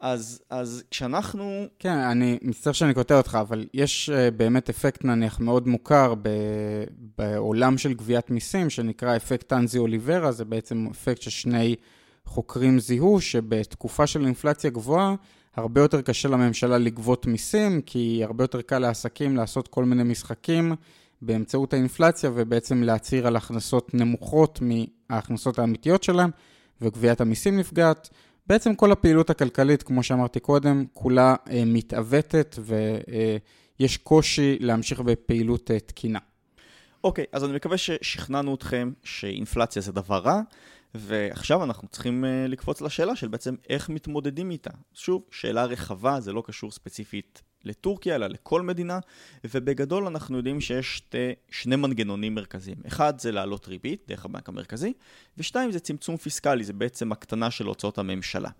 אז, 0.00 0.40
אז 0.50 0.82
כשאנחנו... 0.90 1.66
כן, 1.78 1.98
אני 1.98 2.38
מצטער 2.42 2.72
שאני 2.72 2.94
קוטע 2.94 3.18
אותך, 3.18 3.38
אבל 3.40 3.66
יש 3.74 4.10
uh, 4.10 4.30
באמת 4.36 4.68
אפקט 4.68 5.04
נניח 5.04 5.40
מאוד 5.40 5.68
מוכר 5.68 6.14
ב, 6.22 6.28
בעולם 7.18 7.78
של 7.78 7.94
גביית 7.94 8.30
מיסים, 8.30 8.70
שנקרא 8.70 9.16
אפקט 9.16 9.48
טנזי 9.48 9.78
אוליברה, 9.78 10.32
זה 10.32 10.44
בעצם 10.44 10.88
אפקט 10.90 11.22
ששני 11.22 11.76
חוקרים 12.24 12.78
זיהו, 12.78 13.20
שבתקופה 13.20 14.06
של 14.06 14.26
אינפלציה 14.26 14.70
גבוהה, 14.70 15.14
הרבה 15.56 15.80
יותר 15.80 16.02
קשה 16.02 16.28
לממשלה 16.28 16.78
לגבות 16.78 17.26
מיסים, 17.26 17.80
כי 17.86 18.20
הרבה 18.24 18.44
יותר 18.44 18.62
קל 18.62 18.78
לעסקים 18.78 19.36
לעשות 19.36 19.68
כל 19.68 19.84
מיני 19.84 20.02
משחקים 20.02 20.72
באמצעות 21.22 21.72
האינפלציה, 21.72 22.30
ובעצם 22.34 22.82
להצהיר 22.82 23.26
על 23.26 23.36
הכנסות 23.36 23.94
נמוכות 23.94 24.60
מההכנסות 24.62 25.58
האמיתיות 25.58 26.02
שלהם, 26.02 26.30
וגביית 26.80 27.20
המיסים 27.20 27.58
נפגעת. 27.58 28.10
בעצם 28.46 28.74
כל 28.74 28.92
הפעילות 28.92 29.30
הכלכלית, 29.30 29.82
כמו 29.82 30.02
שאמרתי 30.02 30.40
קודם, 30.40 30.84
כולה 30.92 31.34
אה, 31.50 31.62
מתעוותת 31.66 32.56
ויש 32.58 33.96
אה, 33.96 34.02
קושי 34.02 34.56
להמשיך 34.60 35.00
בפעילות 35.00 35.70
אה, 35.70 35.80
תקינה. 35.80 36.18
אוקיי, 37.04 37.24
okay, 37.24 37.28
אז 37.32 37.44
אני 37.44 37.52
מקווה 37.52 37.76
ששכנענו 37.78 38.54
אתכם 38.54 38.92
שאינפלציה 39.04 39.82
זה 39.82 39.92
דבר 39.92 40.18
רע, 40.18 40.40
ועכשיו 40.94 41.64
אנחנו 41.64 41.88
צריכים 41.88 42.24
uh, 42.24 42.48
לקפוץ 42.48 42.80
לשאלה 42.80 43.16
של 43.16 43.28
בעצם 43.28 43.54
איך 43.68 43.88
מתמודדים 43.88 44.50
איתה. 44.50 44.70
שוב, 44.94 45.22
שאלה 45.30 45.64
רחבה, 45.64 46.20
זה 46.20 46.32
לא 46.32 46.42
קשור 46.46 46.70
ספציפית 46.70 47.42
לטורקיה, 47.64 48.14
אלא 48.14 48.26
לכל 48.26 48.62
מדינה, 48.62 48.98
ובגדול 49.44 50.06
אנחנו 50.06 50.36
יודעים 50.36 50.60
שיש 50.60 50.96
שתי, 50.96 51.32
שני 51.50 51.76
מנגנונים 51.76 52.34
מרכזיים. 52.34 52.76
אחד 52.86 53.18
זה 53.18 53.32
להעלות 53.32 53.68
ריבית 53.68 54.02
דרך 54.08 54.24
הבנק 54.24 54.48
המרכזי, 54.48 54.92
ושתיים 55.38 55.72
זה 55.72 55.80
צמצום 55.80 56.16
פיסקלי, 56.16 56.64
זה 56.64 56.72
בעצם 56.72 57.12
הקטנה 57.12 57.50
של 57.50 57.66
הוצאות 57.66 57.98
הממשלה. 57.98 58.50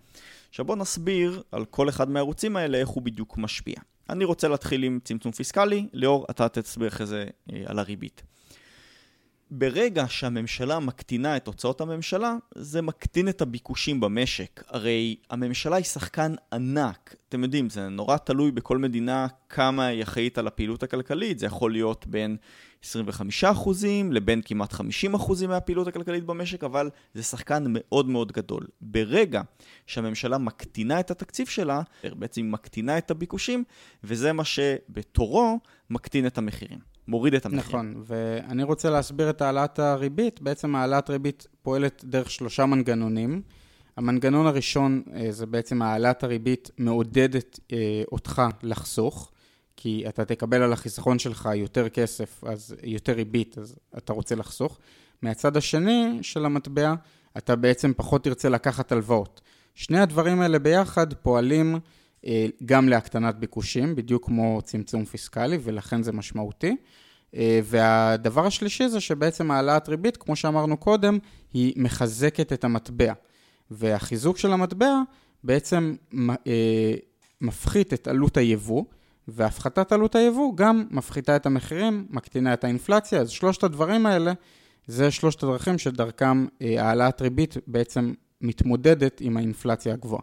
עכשיו 0.49 0.65
בואו 0.65 0.79
נסביר 0.79 1.43
על 1.53 1.65
כל 1.65 1.89
אחד 1.89 2.11
מהערוצים 2.11 2.57
האלה 2.57 2.79
איך 2.79 2.89
הוא 2.89 3.03
בדיוק 3.03 3.39
משפיע. 3.39 3.77
אני 4.11 4.25
רוצה 4.25 4.49
להתחיל 4.49 4.83
עם 4.83 4.99
צמצום 5.05 5.33
פיסקלי, 5.33 5.89
ליאור, 5.93 6.27
אתה 6.31 6.49
תסביר 6.49 6.89
אחרי 6.89 7.07
זה 7.07 7.27
אה, 7.53 7.63
על 7.67 7.79
הריבית. 7.79 8.23
ברגע 9.51 10.05
שהממשלה 10.09 10.79
מקטינה 10.79 11.37
את 11.37 11.47
הוצאות 11.47 11.81
הממשלה, 11.81 12.37
זה 12.55 12.83
מקטין 12.83 13.29
את 13.29 13.43
הביקושים 13.43 14.01
במשק. 14.01 14.63
הרי 14.69 15.17
הממשלה 15.31 15.77
היא 15.77 15.85
שחקן 15.85 16.35
ענק. 16.53 17.15
אתם 17.29 17.43
יודעים, 17.43 17.71
זה 17.71 17.89
נורא 17.89 18.17
תלוי 18.17 18.51
בכל 18.51 18.79
מדינה 18.79 19.27
כמה 19.49 19.87
היא 19.87 20.03
אחראית 20.03 20.39
על 20.39 20.47
הפעילות 20.47 20.83
הכלכלית. 20.83 21.39
זה 21.39 21.47
יכול 21.47 21.73
להיות 21.73 22.07
בין 22.07 22.37
25% 22.83 22.87
לבין 24.11 24.43
כמעט 24.45 24.73
50% 24.73 25.47
מהפעילות 25.49 25.89
הכלכלית 25.89 26.25
במשק, 26.25 26.65
אבל 26.65 26.91
זה 27.15 27.23
שחקן 27.23 27.65
מאוד 27.69 28.09
מאוד 28.09 28.33
גדול. 28.33 28.67
ברגע 28.81 29.43
שהממשלה 29.87 30.39
מקטינה 30.39 31.01
את 31.01 31.11
התקציב 31.11 31.47
שלה, 31.47 31.81
בעצם 32.05 32.53
מקטינה 32.53 32.99
את 32.99 33.11
הביקושים, 33.11 33.65
וזה 34.05 34.33
מה 34.33 34.45
שבתורו 34.45 35.59
מקטין 35.91 36.27
את 36.27 36.39
המחירים. 36.39 36.96
מוריד 37.09 37.35
את 37.35 37.47
המחיר. 37.47 37.61
נכון, 37.61 37.95
ואני 38.07 38.63
רוצה 38.63 38.91
להסביר 38.91 39.31
את 39.31 39.43
העלאת 39.43 39.79
הריבית. 39.79 40.43
בעצם 40.43 40.75
העלאת 40.75 41.11
ריבית 41.11 41.47
פועלת 41.63 42.05
דרך 42.05 42.31
שלושה 42.31 42.67
מנגנונים. 42.67 43.43
המנגנון 43.97 44.47
הראשון 44.47 45.03
זה 45.31 45.47
בעצם 45.47 45.83
העלאת 45.83 46.25
הריבית 46.25 46.71
מעודדת 46.79 47.61
אותך 48.13 48.43
לחסוך, 48.63 49.33
כי 49.77 50.05
אתה 50.09 50.25
תקבל 50.25 50.63
על 50.63 50.73
החיסכון 50.73 51.19
שלך 51.19 51.49
יותר 51.55 51.89
כסף, 51.89 52.45
אז 52.45 52.77
יותר 52.83 53.13
ריבית, 53.13 53.59
אז 53.59 53.77
אתה 53.99 54.13
רוצה 54.13 54.35
לחסוך. 54.35 54.79
מהצד 55.23 55.57
השני 55.57 56.19
של 56.23 56.45
המטבע, 56.45 56.95
אתה 57.37 57.57
בעצם 57.57 57.93
פחות 57.97 58.25
תרצה 58.25 58.49
לקחת 58.49 58.93
הלוואות. 58.93 59.41
שני 59.75 60.01
הדברים 60.01 60.41
האלה 60.41 60.59
ביחד 60.59 61.15
פועלים 61.15 61.75
אה, 61.75 61.81
גם 62.65 62.89
להקטנת 62.89 63.35
ביקושים, 63.35 63.97
בדיוק 63.97 64.27
כמו 64.27 64.61
צמצום 64.65 65.05
פיסקלי, 65.05 65.59
ולכן 65.63 66.03
זה 66.03 66.13
משמעותי. 66.13 66.77
אה, 67.37 67.61
והדבר 67.65 68.47
השלישי 68.47 68.89
זה 68.89 69.01
שבעצם 69.01 69.51
העלאת 69.51 69.89
ריבית, 69.89 70.17
כמו 70.17 70.37
שאמרנו 70.37 70.77
קודם, 70.77 71.19
היא 71.53 71.73
מחזקת 71.77 72.53
את 72.53 72.65
המטבע. 72.65 73.13
והחיזוק 73.71 74.39
של 74.39 74.53
המטבע 74.53 75.03
בעצם 75.45 75.95
אה, 76.47 76.95
מפחית 77.41 77.93
את 77.93 78.09
עלות 78.09 78.37
היבוא, 78.37 78.85
והפחתת 79.29 79.93
עלות 79.93 80.15
היבוא 80.15 80.57
גם 80.57 80.85
מפחיתה 80.91 81.37
את 81.37 81.47
המחירים, 81.47 82.07
מקטינה 82.11 82.55
את 82.55 82.65
האינפלציה, 82.65 83.21
אז 83.21 83.31
שלושת 83.31 83.65
הדברים 83.65 84.07
האלה 84.07 84.33
זה 84.87 85.11
שלושת 85.11 85.43
הדרכים 85.43 85.79
שדרכם 85.79 86.47
העלאת 86.61 87.21
ריבית 87.21 87.57
בעצם 87.67 88.13
מתמודדת 88.41 89.21
עם 89.21 89.37
האינפלציה 89.37 89.93
הגבוהה. 89.93 90.23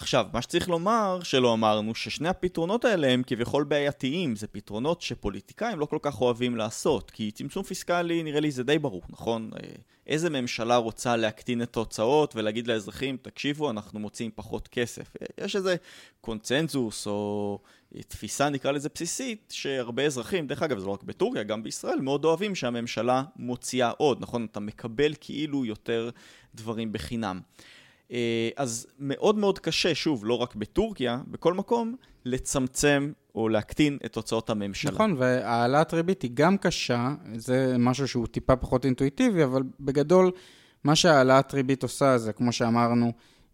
עכשיו, 0.00 0.26
מה 0.32 0.42
שצריך 0.42 0.68
לומר, 0.68 1.20
שלא 1.22 1.54
אמרנו, 1.54 1.94
ששני 1.94 2.28
הפתרונות 2.28 2.84
האלה 2.84 3.08
הם 3.08 3.22
כביכול 3.26 3.64
בעייתיים. 3.64 4.36
זה 4.36 4.46
פתרונות 4.46 5.02
שפוליטיקאים 5.02 5.78
לא 5.78 5.86
כל 5.86 5.98
כך 6.02 6.20
אוהבים 6.20 6.56
לעשות. 6.56 7.10
כי 7.10 7.30
צמצום 7.30 7.62
פיסקלי, 7.62 8.22
נראה 8.22 8.40
לי 8.40 8.50
זה 8.50 8.64
די 8.64 8.78
ברור, 8.78 9.02
נכון? 9.08 9.50
אה, 9.56 9.68
איזה 10.06 10.30
ממשלה 10.30 10.76
רוצה 10.76 11.16
להקטין 11.16 11.62
את 11.62 11.76
ההוצאות 11.76 12.36
ולהגיד 12.36 12.66
לאזרחים, 12.66 13.16
תקשיבו, 13.22 13.70
אנחנו 13.70 14.00
מוציאים 14.00 14.30
פחות 14.34 14.68
כסף. 14.68 15.16
אה, 15.22 15.44
יש 15.44 15.56
איזה 15.56 15.76
קונצנזוס 16.20 17.06
או 17.06 17.58
אה, 17.96 18.02
תפיסה, 18.02 18.48
נקרא 18.48 18.72
לזה 18.72 18.88
בסיסית, 18.94 19.52
שהרבה 19.56 20.02
אזרחים, 20.02 20.46
דרך 20.46 20.62
אגב, 20.62 20.78
זה 20.78 20.86
לא 20.86 20.90
רק 20.90 21.02
בטורקיה, 21.02 21.42
גם 21.42 21.62
בישראל, 21.62 22.00
מאוד 22.00 22.24
אוהבים 22.24 22.54
שהממשלה 22.54 23.22
מוציאה 23.36 23.90
עוד, 23.90 24.18
נכון? 24.20 24.46
אתה 24.50 24.60
מקבל 24.60 25.14
כאילו 25.20 25.64
יותר 25.64 26.10
דברים 26.54 26.92
בחינם. 26.92 27.40
אה, 28.12 28.48
אז 28.56 28.86
מאוד 28.98 29.38
מאוד 29.38 29.58
קשה, 29.58 29.94
שוב, 29.94 30.24
לא 30.24 30.34
רק 30.34 30.54
בטורקיה, 30.54 31.20
בכל 31.28 31.54
מקום, 31.54 31.96
לצמצם 32.24 33.12
או 33.34 33.48
להקטין 33.48 33.98
את 34.04 34.16
הוצאות 34.16 34.50
הממשלה. 34.50 34.90
נכון, 34.90 35.14
והעלאת 35.18 35.94
ריבית 35.94 36.22
היא 36.22 36.30
גם 36.34 36.58
קשה, 36.58 37.14
זה 37.34 37.76
משהו 37.78 38.08
שהוא 38.08 38.26
טיפה 38.26 38.56
פחות 38.56 38.84
אינטואיטיבי, 38.84 39.44
אבל 39.44 39.62
בגדול, 39.80 40.30
מה 40.84 40.96
שהעלאת 40.96 41.54
ריבית 41.54 41.82
עושה 41.82 42.18
זה, 42.18 42.32
כמו 42.32 42.52
שאמרנו, 42.52 43.12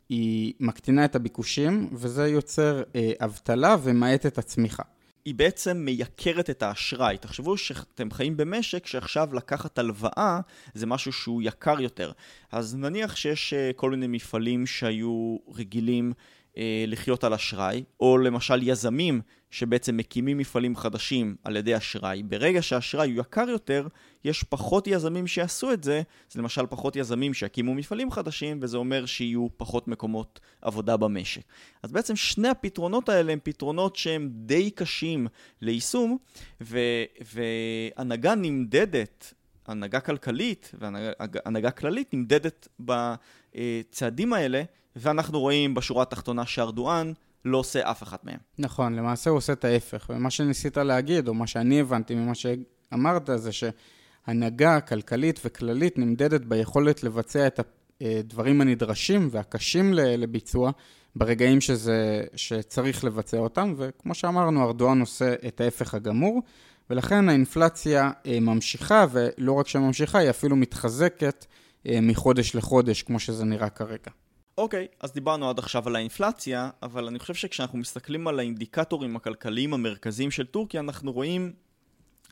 היא 0.09 0.55
מקטינה 0.61 1.05
את 1.05 1.17
הביקושים, 1.17 1.89
וזה 1.93 2.29
יוצר 2.29 2.83
אה, 2.97 3.13
אבטלה 3.21 3.77
ומאט 3.83 4.27
את 4.27 4.39
הצמיחה. 4.39 4.83
היא 5.27 5.35
בעצם 5.35 5.77
מייקרת 5.77 6.51
את 6.51 6.63
האשראי. 6.63 7.19
תחשבו 7.19 7.57
שאתם 7.57 8.11
חיים 8.11 8.37
במשק 8.37 8.87
שעכשיו 8.87 9.35
לקחת 9.35 9.79
הלוואה 9.79 10.41
זה 10.75 10.87
משהו 10.87 11.13
שהוא 11.13 11.43
יקר 11.45 11.81
יותר. 11.81 12.13
אז 12.53 12.75
נניח 12.75 13.17
שיש 13.17 13.53
אה, 13.53 13.71
כל 13.77 13.91
מיני 13.91 14.07
מפעלים 14.07 14.67
שהיו 14.67 15.37
רגילים 15.55 16.13
אה, 16.57 16.85
לחיות 16.87 17.25
על 17.25 17.35
אשראי, 17.35 17.85
או 18.01 18.19
למשל 18.19 18.69
יזמים 18.69 19.21
שבעצם 19.51 19.97
מקימים 19.97 20.39
מפעלים 20.39 20.77
חדשים 20.77 21.37
על 21.45 21.57
ידי 21.57 21.77
אשראי. 21.77 22.23
ברגע 22.23 22.63
שהאשראי 22.63 23.11
הוא 23.11 23.21
יקר 23.21 23.49
יותר, 23.49 23.87
יש 24.25 24.43
פחות 24.43 24.87
יזמים 24.87 25.27
שיעשו 25.27 25.73
את 25.73 25.85
זה, 25.85 26.03
זה 26.31 26.41
למשל 26.41 26.67
פחות 26.67 26.97
יזמים 26.97 27.35
שיקימו 27.35 27.75
מפעלים 27.75 28.11
חדשים, 28.11 28.59
וזה 28.63 28.77
אומר 28.77 29.07
שיהיו 29.07 29.47
פחות 29.57 29.89
מקומות 29.89 30.41
עבודה 30.63 30.97
במשק. 30.97 31.43
אז 31.83 31.93
בעצם 31.93 32.17
שני 32.17 32.49
הפתרונות 32.49 33.09
האלה 33.09 33.33
הם 33.33 33.39
פתרונות 33.43 33.97
שהם 33.97 34.31
די 34.33 34.71
קשים 34.71 35.27
ליישום, 35.63 36.19
והנהגה 36.61 38.35
נמדדת 38.35 39.35
הנהגה 39.67 40.01
כלכלית 40.01 40.73
והנהגה 40.79 41.71
כללית 41.71 42.15
נמדדת 42.15 42.69
בצעדים 42.81 44.33
האלה 44.33 44.63
ואנחנו 44.97 45.41
רואים 45.41 45.75
בשורה 45.75 46.03
התחתונה 46.03 46.47
שארדואן 46.47 47.13
לא 47.47 47.59
עושה 47.59 47.91
אף 47.91 48.03
אחת 48.03 48.25
מהם. 48.25 48.39
נכון, 48.59 48.95
למעשה 48.95 49.31
הוא 49.31 49.37
עושה 49.37 49.53
את 49.53 49.65
ההפך. 49.65 50.11
ומה 50.11 50.31
שניסית 50.31 50.77
להגיד, 50.77 51.29
או 51.29 51.35
מה 51.35 51.47
שאני 51.47 51.81
הבנתי 51.81 52.15
ממה 52.15 52.33
שאמרת, 52.35 53.31
זה 53.37 53.51
שהנהגה 53.53 54.81
כלכלית 54.81 55.41
וכללית 55.45 55.99
נמדדת 55.99 56.41
ביכולת 56.41 57.05
לבצע 57.05 57.47
את 57.47 57.61
הדברים 58.01 58.61
הנדרשים 58.61 59.29
והקשים 59.31 59.95
לביצוע 59.95 60.71
ברגעים 61.17 61.61
שזה, 61.61 62.25
שצריך 62.37 63.05
לבצע 63.05 63.39
אותם, 63.39 63.75
וכמו 63.77 64.15
שאמרנו, 64.15 64.65
ארדואן 64.65 65.01
עושה 65.01 65.35
את 65.49 65.61
ההפך 65.61 65.95
הגמור, 65.95 66.43
ולכן 66.91 67.29
האינפלציה 67.29 68.11
אה, 68.27 68.41
ממשיכה, 68.41 69.07
ולא 69.13 69.53
רק 69.53 69.69
שממשיכה, 69.69 70.19
היא 70.19 70.31
אפילו 70.31 70.57
מתחזקת 70.57 71.47
אה, 71.89 71.99
מחודש 72.03 72.57
לחודש, 72.57 73.03
כמו 73.03 73.21
שזה 73.21 73.45
נראה 73.45 73.69
כרגע. 73.69 74.11
אוקיי, 74.59 74.87
אז 75.01 75.13
דיברנו 75.13 75.51
עד 75.51 75.59
עכשיו 75.59 75.89
על 75.89 75.97
האינפלציה, 75.97 76.71
אבל 76.83 77.07
אני 77.07 77.19
חושב 77.19 77.35
שכשאנחנו 77.35 77.79
מסתכלים 77.79 78.29
על 78.29 78.39
האינדיקטורים 78.39 79.17
הכלכליים 79.17 79.75
המרכזיים 79.75 80.31
של 80.31 80.47
טורקיה, 80.47 80.81
אנחנו 80.81 81.13
רואים 81.13 81.53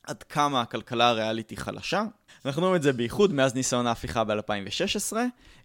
עד 0.03 0.23
כמה 0.23 0.61
הכלכלה 0.61 1.09
הריאלית 1.09 1.51
היא 1.51 1.59
חלשה. 1.59 2.05
אנחנו 2.45 2.63
רואים 2.63 2.77
את 2.77 2.83
זה 2.83 2.93
בייחוד 2.93 3.33
מאז 3.33 3.55
ניסיון 3.55 3.87
ההפיכה 3.87 4.25
ב-2016. 4.25 5.17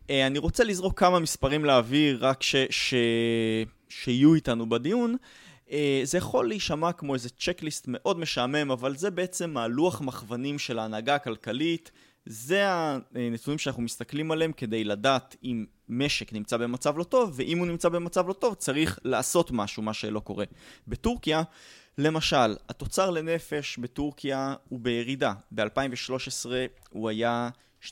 אה, 0.09 0.27
אני 0.27 0.39
רוצה 0.39 0.63
לזרוק 0.63 0.99
כמה 0.99 1.19
מספרים 1.19 1.65
לאוויר 1.65 2.17
רק 2.21 2.43
ש... 2.43 2.55
ש... 2.69 2.93
שיהיו 3.89 4.33
איתנו 4.33 4.69
בדיון. 4.69 5.15
אה, 5.71 6.01
זה 6.03 6.17
יכול 6.17 6.47
להישמע 6.47 6.91
כמו 6.91 7.13
איזה 7.13 7.29
צ'קליסט 7.29 7.85
מאוד 7.87 8.19
משעמם, 8.19 8.71
אבל 8.71 8.95
זה 8.95 9.11
בעצם 9.11 9.57
הלוח 9.57 10.01
מכוונים 10.01 10.59
של 10.59 10.79
ההנהגה 10.79 11.15
הכלכלית. 11.15 11.91
זה 12.25 12.63
הנתונים 12.69 13.57
שאנחנו 13.57 13.81
מסתכלים 13.81 14.31
עליהם 14.31 14.51
כדי 14.51 14.83
לדעת 14.83 15.35
אם 15.43 15.65
משק 15.89 16.33
נמצא 16.33 16.57
במצב 16.57 16.97
לא 16.97 17.03
טוב, 17.03 17.33
ואם 17.35 17.57
הוא 17.57 17.67
נמצא 17.67 17.89
במצב 17.89 18.27
לא 18.27 18.33
טוב 18.33 18.55
צריך 18.55 18.99
לעשות 19.03 19.51
משהו, 19.51 19.83
מה 19.83 19.93
שלא 19.93 20.19
קורה. 20.19 20.45
בטורקיה, 20.87 21.43
למשל, 21.97 22.55
התוצר 22.69 23.09
לנפש 23.09 23.77
בטורקיה 23.77 24.55
הוא 24.69 24.79
בירידה. 24.79 25.33
ב-2013 25.51 26.49
הוא 26.89 27.09
היה 27.09 27.49
12.5 27.81 27.89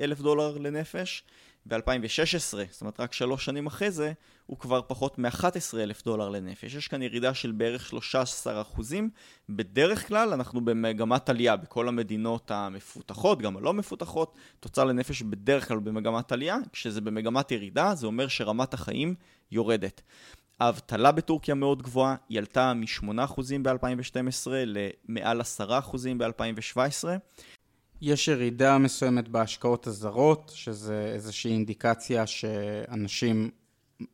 אלף 0.00 0.20
דולר 0.20 0.58
לנפש, 0.58 1.24
ב-2016, 1.66 2.54
זאת 2.70 2.80
אומרת 2.80 3.00
רק 3.00 3.12
שלוש 3.12 3.44
שנים 3.44 3.66
אחרי 3.66 3.90
זה, 3.90 4.12
הוא 4.46 4.58
כבר 4.58 4.80
פחות 4.86 5.18
מ-11 5.18 5.76
אלף 5.78 6.04
דולר 6.04 6.28
לנפש. 6.28 6.74
יש 6.74 6.88
כאן 6.88 7.02
ירידה 7.02 7.34
של 7.34 7.52
בערך 7.52 7.86
13 7.86 8.60
אחוזים. 8.60 9.10
בדרך 9.48 10.08
כלל 10.08 10.32
אנחנו 10.32 10.64
במגמת 10.64 11.28
עלייה 11.28 11.56
בכל 11.56 11.88
המדינות 11.88 12.50
המפותחות, 12.50 13.42
גם 13.42 13.56
הלא 13.56 13.72
מפותחות. 13.72 14.34
תוצר 14.60 14.84
לנפש 14.84 15.22
בדרך 15.22 15.68
כלל 15.68 15.78
במגמת 15.78 16.32
עלייה. 16.32 16.56
כשזה 16.72 17.00
במגמת 17.00 17.50
ירידה, 17.50 17.94
זה 17.94 18.06
אומר 18.06 18.28
שרמת 18.28 18.74
החיים 18.74 19.14
יורדת. 19.52 20.02
האבטלה 20.60 21.12
בטורקיה 21.12 21.54
מאוד 21.54 21.82
גבוהה, 21.82 22.16
היא 22.28 22.38
עלתה 22.38 22.74
מ-8% 22.74 23.40
ב-2012 23.62 24.50
למעל 24.66 25.40
10% 25.40 25.64
ב-2017. 26.16 27.08
יש 28.02 28.28
ירידה 28.28 28.78
מסוימת 28.78 29.28
בהשקעות 29.28 29.86
הזרות, 29.86 30.52
שזה 30.54 31.10
איזושהי 31.14 31.52
אינדיקציה 31.52 32.26
שאנשים 32.26 33.50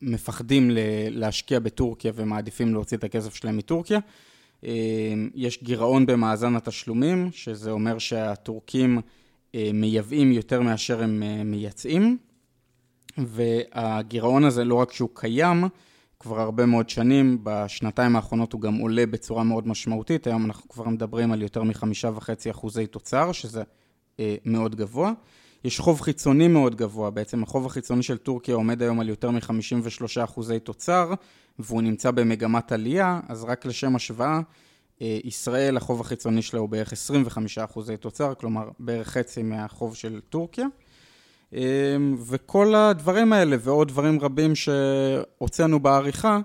מפחדים 0.02 0.70
להשקיע 1.10 1.58
בטורקיה 1.58 2.12
ומעדיפים 2.14 2.72
להוציא 2.72 2.96
את 2.96 3.04
הכסף 3.04 3.34
שלהם 3.34 3.56
מטורקיה. 3.56 3.98
אה, 4.64 4.72
יש 5.34 5.62
גירעון 5.62 6.06
במאזן 6.06 6.56
התשלומים, 6.56 7.28
שזה 7.32 7.70
אומר 7.70 7.98
שהטורקים 7.98 9.00
אה, 9.54 9.70
מייבאים 9.74 10.32
יותר 10.32 10.60
מאשר 10.60 11.02
הם 11.02 11.22
אה, 11.22 11.44
מייצאים, 11.44 12.18
והגירעון 13.18 14.44
הזה 14.44 14.64
לא 14.64 14.74
רק 14.74 14.92
שהוא 14.92 15.10
קיים, 15.14 15.64
כבר 16.20 16.40
הרבה 16.40 16.66
מאוד 16.66 16.88
שנים, 16.88 17.38
בשנתיים 17.42 18.16
האחרונות 18.16 18.52
הוא 18.52 18.60
גם 18.60 18.74
עולה 18.74 19.06
בצורה 19.06 19.44
מאוד 19.44 19.68
משמעותית, 19.68 20.26
היום 20.26 20.44
אנחנו 20.44 20.68
כבר 20.68 20.88
מדברים 20.88 21.32
על 21.32 21.42
יותר 21.42 21.62
מחמישה 21.62 22.10
וחצי 22.14 22.50
אחוזי 22.50 22.86
תוצר, 22.86 23.32
שזה 23.32 23.62
אה, 24.20 24.36
מאוד 24.44 24.76
גבוה. 24.76 25.12
יש 25.64 25.80
חוב 25.80 26.00
חיצוני 26.00 26.48
מאוד 26.48 26.74
גבוה, 26.74 27.10
בעצם 27.10 27.42
החוב 27.42 27.66
החיצוני 27.66 28.02
של 28.02 28.16
טורקיה 28.16 28.54
עומד 28.54 28.82
היום 28.82 29.00
על 29.00 29.08
יותר 29.08 29.30
מ-53 29.30 30.24
אחוזי 30.24 30.60
תוצר, 30.60 31.14
והוא 31.58 31.82
נמצא 31.82 32.10
במגמת 32.10 32.72
עלייה, 32.72 33.20
אז 33.28 33.44
רק 33.44 33.66
לשם 33.66 33.96
השוואה, 33.96 34.40
אה, 35.02 35.18
ישראל, 35.24 35.76
החוב 35.76 36.00
החיצוני 36.00 36.42
שלה 36.42 36.60
הוא 36.60 36.68
בערך 36.68 36.92
25 36.92 37.58
אחוזי 37.58 37.96
תוצר, 37.96 38.34
כלומר 38.34 38.68
בערך 38.78 39.08
חצי 39.08 39.42
מהחוב 39.42 39.96
של 39.96 40.20
טורקיה. 40.28 40.66
אמ, 41.56 42.16
וכל 42.26 42.74
הדברים 42.74 43.32
האלה 43.32 43.56
ועוד 43.60 43.88
דברים 43.88 44.20
רבים 44.20 44.54
שהוצאנו 44.54 45.80
בעריכה, 45.80 46.40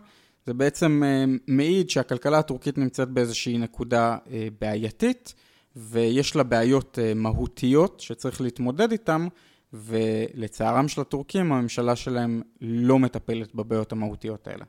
זה 0.45 0.54
בעצם 0.54 1.04
אה, 1.06 1.26
מעיד 1.47 1.89
שהכלכלה 1.89 2.39
הטורקית 2.39 2.78
נמצאת 2.78 3.10
באיזושהי 3.10 3.58
נקודה 3.58 4.17
אה, 4.32 4.47
בעייתית, 4.62 5.34
ויש 5.76 6.36
לה 6.36 6.43
בעיות 6.43 7.00
אה, 7.02 7.13
מהותיות 7.13 8.00
שצריך 8.00 8.41
להתמודד 8.41 8.91
איתן, 8.91 9.28
ולצערם 9.74 10.88
של 10.88 11.02
הטורקים, 11.02 11.52
הממשלה 11.52 11.95
שלהם 11.95 12.41
לא 12.62 13.00
מטפלת 13.00 13.56
בבעיות 13.56 13.91
המהותיות 13.91 14.47
האלה. 14.47 14.65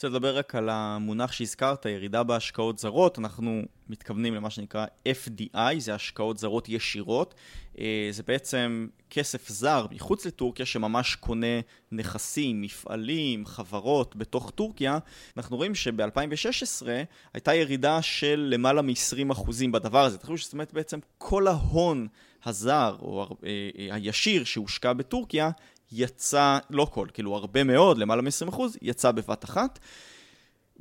רוצה 0.00 0.08
לדבר 0.08 0.38
רק 0.38 0.54
על 0.54 0.68
המונח 0.72 1.32
שהזכרת, 1.32 1.86
ירידה 1.86 2.22
בהשקעות 2.22 2.78
זרות, 2.78 3.18
אנחנו 3.18 3.62
מתכוונים 3.88 4.34
למה 4.34 4.50
שנקרא 4.50 4.86
FDI, 5.08 5.78
זה 5.78 5.94
השקעות 5.94 6.38
זרות 6.38 6.68
ישירות. 6.68 7.34
אה, 7.78 8.08
זה 8.10 8.22
בעצם 8.22 8.86
כסף 9.10 9.48
זר 9.48 9.86
מחוץ 9.90 10.26
לטורקיה 10.26 10.66
שממש 10.66 11.14
קונה 11.14 11.60
נכסים, 11.92 12.60
מפעלים, 12.60 13.46
חברות 13.46 14.16
בתוך 14.16 14.50
טורקיה. 14.50 14.98
אנחנו 15.36 15.56
רואים 15.56 15.74
שב-2016 15.74 16.86
הייתה 17.34 17.54
ירידה 17.54 18.02
של 18.02 18.48
למעלה 18.52 18.82
מ-20% 18.82 19.70
בדבר 19.72 20.04
הזה. 20.04 20.18
תחשבו 20.18 20.38
שזאת 20.38 20.52
אומרת 20.52 20.72
בעצם 20.72 20.98
כל 21.18 21.46
ההון 21.46 22.08
הזר 22.44 22.96
או 23.00 23.36
אה, 23.44 23.70
אה, 23.78 23.94
הישיר 23.94 24.44
שהושקע 24.44 24.92
בטורקיה 24.92 25.50
יצא, 25.92 26.58
לא 26.70 26.84
כל, 26.90 27.06
כאילו 27.12 27.36
הרבה 27.36 27.64
מאוד, 27.64 27.98
למעלה 27.98 28.22
מ-20%, 28.22 28.60
יצא 28.82 29.10
בבת 29.10 29.44
אחת. 29.44 29.78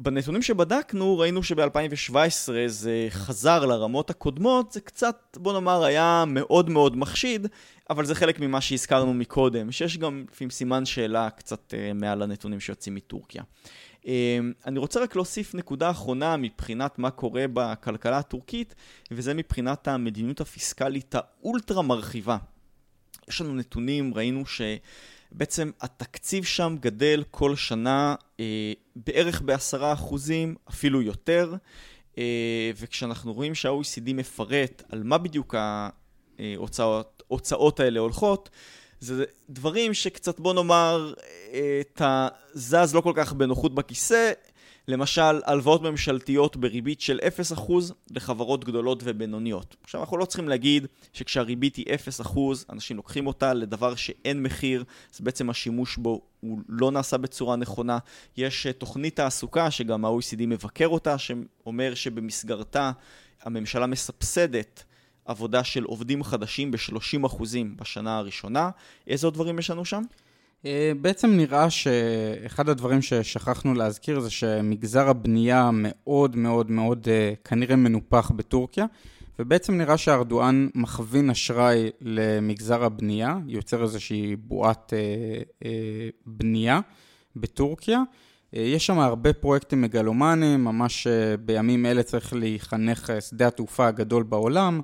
בנתונים 0.01 0.41
שבדקנו 0.41 1.17
ראינו 1.19 1.43
שב-2017 1.43 2.13
זה 2.67 3.07
חזר 3.09 3.65
לרמות 3.65 4.09
הקודמות, 4.09 4.71
זה 4.71 4.81
קצת, 4.81 5.37
בוא 5.39 5.53
נאמר, 5.53 5.83
היה 5.83 6.23
מאוד 6.27 6.69
מאוד 6.69 6.97
מחשיד, 6.97 7.47
אבל 7.89 8.05
זה 8.05 8.15
חלק 8.15 8.39
ממה 8.39 8.61
שהזכרנו 8.61 9.13
מקודם, 9.13 9.71
שיש 9.71 9.97
גם 9.97 10.25
לפעמים 10.31 10.49
סימן 10.49 10.85
שאלה 10.85 11.29
קצת 11.29 11.73
uh, 11.73 11.93
מעל 11.93 12.21
הנתונים 12.21 12.59
שיוצאים 12.59 12.95
מטורקיה. 12.95 13.43
Uh, 14.01 14.05
אני 14.65 14.79
רוצה 14.79 14.99
רק 14.99 15.15
להוסיף 15.15 15.55
נקודה 15.55 15.89
אחרונה 15.89 16.37
מבחינת 16.37 16.99
מה 16.99 17.11
קורה 17.11 17.45
בכלכלה 17.53 18.17
הטורקית, 18.17 18.75
וזה 19.11 19.33
מבחינת 19.33 19.87
המדיניות 19.87 20.41
הפיסקלית 20.41 21.15
האולטרה 21.15 21.81
מרחיבה. 21.81 22.37
יש 23.29 23.41
לנו 23.41 23.55
נתונים, 23.55 24.13
ראינו 24.13 24.43
שבעצם 24.45 25.71
התקציב 25.81 26.43
שם 26.43 26.75
גדל 26.79 27.23
כל 27.31 27.55
שנה 27.55 28.15
אה, 28.39 28.73
בערך 28.95 29.41
בעשרה 29.41 29.93
אחוזים, 29.93 30.55
אפילו 30.69 31.01
יותר, 31.01 31.55
אה, 32.17 32.71
וכשאנחנו 32.75 33.33
רואים 33.33 33.55
שה-OECD 33.55 34.13
מפרט 34.13 34.83
על 34.89 35.03
מה 35.03 35.17
בדיוק 35.17 35.55
ההוצאות 37.29 37.79
האלה 37.79 37.99
הולכות, 37.99 38.49
זה 38.99 39.25
דברים 39.49 39.93
שקצת 39.93 40.39
בוא 40.39 40.53
נאמר, 40.53 41.13
אה, 41.53 41.81
אתה 41.81 42.27
זז 42.53 42.95
לא 42.95 43.01
כל 43.01 43.13
כך 43.15 43.33
בנוחות 43.33 43.75
בכיסא, 43.75 44.31
למשל, 44.89 45.41
הלוואות 45.45 45.81
ממשלתיות 45.81 46.57
בריבית 46.57 47.01
של 47.01 47.19
0% 47.57 47.71
לחברות 48.11 48.65
גדולות 48.65 49.01
ובינוניות. 49.03 49.75
עכשיו, 49.83 50.01
אנחנו 50.01 50.17
לא 50.17 50.25
צריכים 50.25 50.49
להגיד 50.49 50.87
שכשהריבית 51.13 51.75
היא 51.75 51.85
0%, 52.25 52.39
אנשים 52.69 52.97
לוקחים 52.97 53.27
אותה 53.27 53.53
לדבר 53.53 53.95
שאין 53.95 54.43
מחיר, 54.43 54.83
אז 55.13 55.21
בעצם 55.21 55.49
השימוש 55.49 55.97
בו 55.97 56.21
הוא 56.39 56.59
לא 56.69 56.91
נעשה 56.91 57.17
בצורה 57.17 57.55
נכונה. 57.55 57.97
יש 58.37 58.67
אה, 58.67 58.73
תוכנית 58.73 59.15
תעסוקה, 59.15 59.71
שגם 59.71 60.05
ה-OECD 60.05 60.45
מבקר 60.47 60.87
אותה, 60.87 61.17
שאומר 61.17 61.93
שבמסגרתה 61.93 62.91
הממשלה 63.43 63.85
מסבסדת 63.85 64.83
עבודה 65.25 65.63
של 65.63 65.83
עובדים 65.83 66.23
חדשים 66.23 66.71
ב-30% 66.71 67.43
בשנה 67.75 68.17
הראשונה. 68.17 68.69
איזה 69.07 69.27
עוד 69.27 69.33
דברים 69.33 69.59
יש 69.59 69.69
לנו 69.69 69.85
שם? 69.85 70.03
אה, 70.65 70.91
בעצם 71.01 71.29
נראה 71.29 71.69
שאחד 71.69 72.69
הדברים 72.69 73.01
ששכחנו 73.01 73.73
להזכיר 73.73 74.19
זה 74.19 74.29
שמגזר 74.29 75.09
הבנייה 75.09 75.69
מאוד 75.73 76.35
מאוד 76.35 76.71
מאוד 76.71 77.07
אה, 77.11 77.33
כנראה 77.43 77.75
מנופח 77.75 78.31
בטורקיה, 78.35 78.85
ובעצם 79.39 79.77
נראה 79.77 79.97
שארדואן 79.97 80.67
מכווין 80.75 81.29
אשראי 81.29 81.89
למגזר 82.01 82.83
הבנייה, 82.83 83.37
יוצר 83.47 83.83
איזושהי 83.83 84.35
בועת 84.35 84.93
אה, 84.93 85.69
בנייה 86.25 86.79
בטורקיה. 87.35 88.03
יש 88.53 88.85
שם 88.85 88.99
הרבה 88.99 89.33
פרויקטים 89.33 89.81
מגלומניים, 89.81 90.63
ממש 90.63 91.07
בימים 91.45 91.85
אלה 91.85 92.03
צריך 92.03 92.33
להיחנך 92.33 93.11
שדה 93.19 93.47
התעופה 93.47 93.87
הגדול 93.87 94.23
בעולם, 94.23 94.81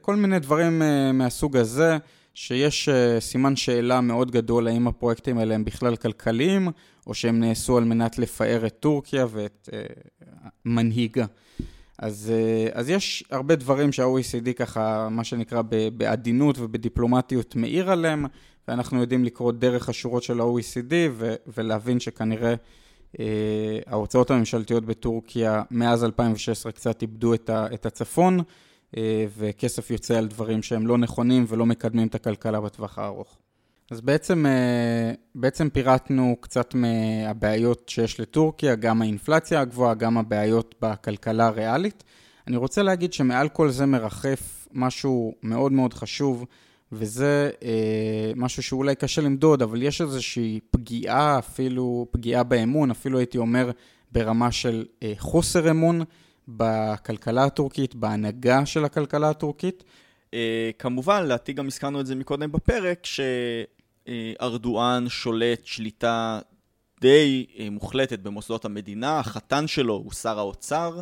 כל 0.00 0.16
מיני 0.16 0.38
דברים 0.38 0.82
מהסוג 1.14 1.56
הזה. 1.56 1.98
שיש 2.40 2.88
uh, 2.88 3.20
סימן 3.20 3.56
שאלה 3.56 4.00
מאוד 4.00 4.30
גדול 4.30 4.68
האם 4.68 4.88
הפרויקטים 4.88 5.38
האלה 5.38 5.54
הם 5.54 5.64
בכלל 5.64 5.96
כלכליים, 5.96 6.68
או 7.06 7.14
שהם 7.14 7.40
נעשו 7.40 7.76
על 7.76 7.84
מנת 7.84 8.18
לפאר 8.18 8.66
את 8.66 8.76
טורקיה 8.80 9.26
ואת 9.30 9.68
uh, 9.72 10.48
מנהיגה. 10.64 11.26
אז, 11.98 12.32
uh, 12.32 12.72
אז 12.72 12.90
יש 12.90 13.24
הרבה 13.30 13.56
דברים 13.56 13.92
שה-OECD 13.92 14.52
ככה, 14.52 15.08
מה 15.10 15.24
שנקרא, 15.24 15.62
בעדינות 15.96 16.58
ובדיפלומטיות 16.58 17.56
מאיר 17.56 17.90
עליהם, 17.90 18.26
ואנחנו 18.68 19.00
יודעים 19.00 19.24
לקרוא 19.24 19.52
דרך 19.52 19.88
השורות 19.88 20.22
של 20.22 20.40
ה-OECD 20.40 20.94
ולהבין 21.56 22.00
שכנראה 22.00 22.54
uh, 22.54 23.18
ההוצאות 23.86 24.30
הממשלתיות 24.30 24.84
בטורקיה 24.84 25.62
מאז 25.70 26.04
2016 26.04 26.72
קצת 26.72 27.02
איבדו 27.02 27.34
את, 27.34 27.50
ה- 27.50 27.66
את 27.74 27.86
הצפון. 27.86 28.40
אה, 28.96 29.26
וכסף 29.38 29.90
יוצא 29.90 30.18
על 30.18 30.26
דברים 30.26 30.62
שהם 30.62 30.86
לא 30.86 30.98
נכונים 30.98 31.44
ולא 31.48 31.66
מקדמים 31.66 32.06
את 32.06 32.14
הכלכלה 32.14 32.60
בטווח 32.60 32.98
הארוך. 32.98 33.38
אז 33.90 34.00
בעצם, 34.00 34.46
אה, 34.46 35.12
בעצם 35.34 35.70
פירטנו 35.70 36.36
קצת 36.40 36.74
מהבעיות 36.74 37.88
שיש 37.88 38.20
לטורקיה, 38.20 38.74
גם 38.74 39.02
האינפלציה 39.02 39.60
הגבוהה, 39.60 39.94
גם 39.94 40.18
הבעיות 40.18 40.74
בכלכלה 40.82 41.46
הריאלית. 41.46 42.04
אני 42.46 42.56
רוצה 42.56 42.82
להגיד 42.82 43.12
שמעל 43.12 43.48
כל 43.48 43.70
זה 43.70 43.86
מרחף 43.86 44.68
משהו 44.72 45.34
מאוד 45.42 45.72
מאוד 45.72 45.94
חשוב, 45.94 46.44
וזה 46.92 47.50
אה, 47.62 48.32
משהו 48.36 48.62
שאולי 48.62 48.94
קשה 48.94 49.22
למדוד, 49.22 49.62
אבל 49.62 49.82
יש 49.82 50.00
איזושהי 50.00 50.60
פגיעה, 50.70 51.38
אפילו 51.38 52.06
פגיעה 52.10 52.42
באמון, 52.42 52.90
אפילו 52.90 53.18
הייתי 53.18 53.38
אומר 53.38 53.70
ברמה 54.12 54.52
של 54.52 54.84
חוסר 55.18 55.70
אמון. 55.70 56.02
בכלכלה 56.48 57.44
הטורקית, 57.44 57.94
בהנהגה 57.94 58.66
של 58.66 58.84
הכלכלה 58.84 59.30
הטורקית? 59.30 59.84
Uh, 60.26 60.30
כמובן, 60.78 61.24
לדעתי 61.24 61.52
גם 61.52 61.66
הזכרנו 61.66 62.00
את 62.00 62.06
זה 62.06 62.14
מקודם 62.14 62.52
בפרק, 62.52 63.06
שארדואן 64.06 65.08
שולט 65.08 65.66
שליטה 65.66 66.40
די 67.00 67.46
uh, 67.48 67.60
מוחלטת 67.70 68.18
במוסדות 68.18 68.64
המדינה, 68.64 69.18
החתן 69.18 69.66
שלו 69.66 69.94
הוא 69.94 70.12
שר 70.12 70.38
האוצר, 70.38 71.00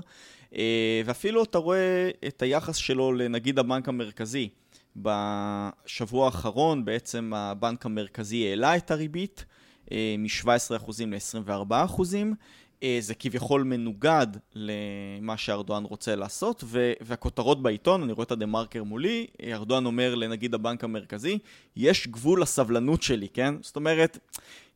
uh, 0.52 0.56
ואפילו 1.04 1.44
אתה 1.44 1.59
רואה 1.59 2.11
את 2.26 2.42
היחס 2.42 2.76
שלו 2.76 3.12
לנגיד 3.12 3.59
הבנק 3.59 3.88
המרכזי. 3.88 4.48
בשבוע 4.96 6.26
האחרון 6.26 6.85
בעצם 6.85 7.32
הבנק 7.35 7.87
המרכזי 7.87 8.48
העלה 8.48 8.76
את 8.76 8.90
הריבית 8.90 9.44
מ-17% 9.90 10.46
ל-24%. 11.06 12.00
אה, 12.82 12.98
זה 13.00 13.14
כביכול 13.14 13.62
מנוגד 13.62 14.26
למה 14.54 15.36
שארדואן 15.36 15.84
רוצה 15.84 16.16
לעשות, 16.16 16.64
והכותרות 17.00 17.62
בעיתון, 17.62 18.02
אני 18.02 18.12
רואה 18.12 18.24
את 18.24 18.32
הדה 18.32 18.46
מרקר 18.46 18.84
מולי, 18.84 19.26
ארדואן 19.52 19.86
אומר 19.86 20.14
לנגיד 20.14 20.54
הבנק 20.54 20.84
המרכזי, 20.84 21.38
יש 21.76 22.08
גבול 22.08 22.42
לסבלנות 22.42 23.02
שלי, 23.02 23.28
כן? 23.28 23.54
זאת 23.60 23.76
אומרת, 23.76 24.18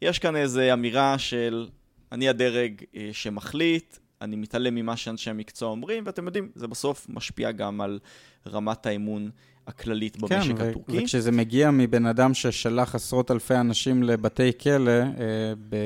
יש 0.02 0.18
כאן 0.18 0.36
איזו 0.36 0.60
אמירה 0.72 1.18
של 1.18 1.68
אני 2.12 2.28
הדרג 2.28 2.82
אה, 2.96 3.08
שמחליט, 3.12 3.96
אני 4.22 4.36
מתעלם 4.36 4.74
ממה 4.74 4.96
שאנשי 4.96 5.30
המקצוע 5.30 5.68
אומרים, 5.70 6.02
ואתם 6.06 6.26
יודעים, 6.26 6.50
זה 6.54 6.66
בסוף 6.66 7.06
משפיע 7.08 7.52
גם 7.52 7.80
על 7.80 7.98
רמת 8.46 8.86
האמון 8.86 9.30
הכללית 9.66 10.16
במשק 10.16 10.56
כן, 10.58 10.68
הטורקי. 10.68 10.92
כן, 10.92 11.02
וכשזה 11.02 11.32
מגיע 11.32 11.70
מבן 11.70 12.06
אדם 12.06 12.34
ששלח 12.34 12.94
עשרות 12.94 13.30
אלפי 13.30 13.54
אנשים 13.54 14.02
לבתי 14.02 14.50
כלא, 14.62 14.90
אה, 14.90 15.52
ב... 15.68 15.76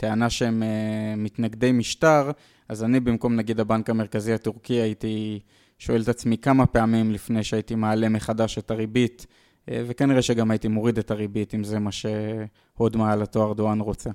טענה 0.00 0.30
שהם 0.30 0.62
uh, 0.62 1.16
מתנגדי 1.16 1.72
משטר, 1.72 2.30
אז 2.68 2.84
אני 2.84 3.00
במקום 3.00 3.36
נגיד 3.36 3.60
הבנק 3.60 3.90
המרכזי 3.90 4.32
הטורקי 4.32 4.74
הייתי 4.74 5.40
שואל 5.78 6.02
את 6.02 6.08
עצמי 6.08 6.38
כמה 6.38 6.66
פעמים 6.66 7.12
לפני 7.12 7.44
שהייתי 7.44 7.74
מעלה 7.74 8.08
מחדש 8.08 8.58
את 8.58 8.70
הריבית, 8.70 9.26
uh, 9.26 9.72
וכנראה 9.86 10.22
שגם 10.22 10.50
הייתי 10.50 10.68
מוריד 10.68 10.98
את 10.98 11.10
הריבית 11.10 11.54
אם 11.54 11.64
זה 11.64 11.78
מה 11.78 11.90
שהוד 11.92 12.96
מעלתו 12.96 13.42
ארדואן 13.42 13.80
רוצה. 13.80 14.10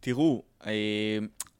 תראו, 0.00 0.42
uh, 0.62 0.66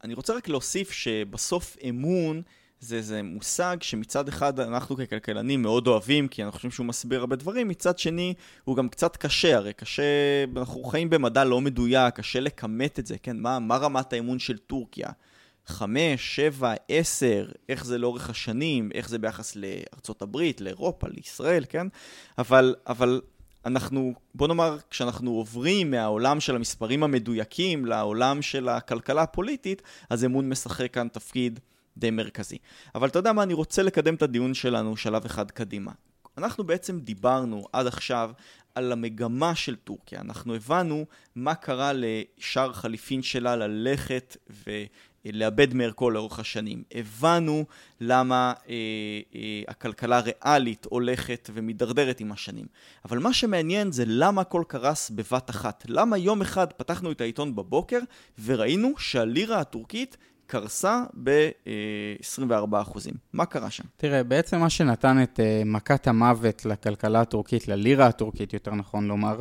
אני 0.03 0.13
רוצה 0.13 0.33
רק 0.33 0.49
להוסיף 0.49 0.91
שבסוף 0.91 1.77
אמון 1.89 2.41
זה 2.79 2.95
איזה 2.95 3.23
מושג 3.23 3.77
שמצד 3.81 4.27
אחד 4.27 4.59
אנחנו 4.59 4.97
ככלכלנים 4.97 5.61
מאוד 5.61 5.87
אוהבים, 5.87 6.27
כי 6.27 6.43
אנחנו 6.43 6.55
חושבים 6.55 6.71
שהוא 6.71 6.85
מסביר 6.85 7.19
הרבה 7.19 7.35
דברים, 7.35 7.67
מצד 7.67 7.99
שני 7.99 8.33
הוא 8.63 8.75
גם 8.75 8.89
קצת 8.89 9.17
קשה, 9.17 9.55
הרי 9.55 9.73
קשה, 9.73 10.03
אנחנו 10.57 10.83
חיים 10.83 11.09
במדע 11.09 11.43
לא 11.43 11.61
מדויק, 11.61 12.15
קשה 12.15 12.39
לכמת 12.39 12.99
את 12.99 13.07
זה, 13.07 13.17
כן? 13.17 13.37
מה, 13.37 13.59
מה 13.59 13.77
רמת 13.77 14.13
האמון 14.13 14.39
של 14.39 14.57
טורקיה? 14.57 15.09
חמש, 15.67 16.35
שבע, 16.35 16.73
עשר, 16.89 17.47
איך 17.69 17.85
זה 17.85 17.97
לאורך 17.97 18.29
השנים, 18.29 18.89
איך 18.93 19.09
זה 19.09 19.19
ביחס 19.19 19.55
לארצות 19.55 20.21
הברית, 20.21 20.61
לאירופה, 20.61 21.07
לישראל, 21.09 21.63
כן? 21.69 21.87
אבל, 22.37 22.75
אבל 22.87 23.21
אנחנו, 23.65 24.13
בוא 24.35 24.47
נאמר, 24.47 24.77
כשאנחנו 24.89 25.31
עוברים 25.31 25.91
מהעולם 25.91 26.39
של 26.39 26.55
המספרים 26.55 27.03
המדויקים 27.03 27.85
לעולם 27.85 28.41
של 28.41 28.69
הכלכלה 28.69 29.21
הפוליטית, 29.21 29.81
אז 30.09 30.25
אמון 30.25 30.49
משחק 30.49 30.93
כאן 30.93 31.07
תפקיד 31.07 31.59
די 31.97 32.11
מרכזי. 32.11 32.57
אבל 32.95 33.07
אתה 33.07 33.19
יודע 33.19 33.33
מה, 33.33 33.43
אני 33.43 33.53
רוצה 33.53 33.83
לקדם 33.83 34.15
את 34.15 34.21
הדיון 34.21 34.53
שלנו 34.53 34.97
שלב 34.97 35.25
אחד 35.25 35.51
קדימה. 35.51 35.91
אנחנו 36.37 36.63
בעצם 36.63 36.99
דיברנו 36.99 37.67
עד 37.73 37.87
עכשיו 37.87 38.31
על 38.75 38.91
המגמה 38.91 39.55
של 39.55 39.75
טורקיה. 39.75 40.21
אנחנו 40.21 40.55
הבנו 40.55 41.05
מה 41.35 41.55
קרה 41.55 41.91
לשער 41.93 42.73
חליפין 42.73 43.21
שלה 43.21 43.55
ללכת 43.55 44.37
ולאבד 45.25 45.73
מערכו 45.73 46.09
לאורך 46.09 46.39
השנים. 46.39 46.83
הבנו 46.93 47.65
למה 48.01 48.53
אה, 48.69 48.73
אה, 49.35 49.61
הכלכלה 49.67 50.17
הריאלית 50.17 50.85
הולכת 50.89 51.49
ומידרדרת 51.53 52.19
עם 52.19 52.31
השנים. 52.31 52.65
אבל 53.05 53.19
מה 53.19 53.33
שמעניין 53.33 53.91
זה 53.91 54.03
למה 54.07 54.41
הכל 54.41 54.63
קרס 54.67 55.09
בבת 55.09 55.49
אחת. 55.49 55.85
למה 55.87 56.17
יום 56.17 56.41
אחד 56.41 56.73
פתחנו 56.73 57.11
את 57.11 57.21
העיתון 57.21 57.55
בבוקר 57.55 57.99
וראינו 58.43 58.93
שהלירה 58.97 59.59
הטורקית 59.59 60.17
קרסה 60.47 61.03
ב-24%. 61.23 62.99
מה 63.33 63.45
קרה 63.45 63.69
שם? 63.69 63.83
תראה, 63.97 64.23
בעצם 64.23 64.59
מה 64.59 64.69
שנתן 64.69 65.23
את 65.23 65.39
אה, 65.39 65.61
מכת 65.65 66.07
המוות 66.07 66.65
לכלכלה 66.65 67.21
הטורקית, 67.21 67.67
ללירה 67.67 68.07
הטורקית, 68.07 68.53
יותר 68.53 68.71
נכון 68.71 69.07
לומר, 69.07 69.37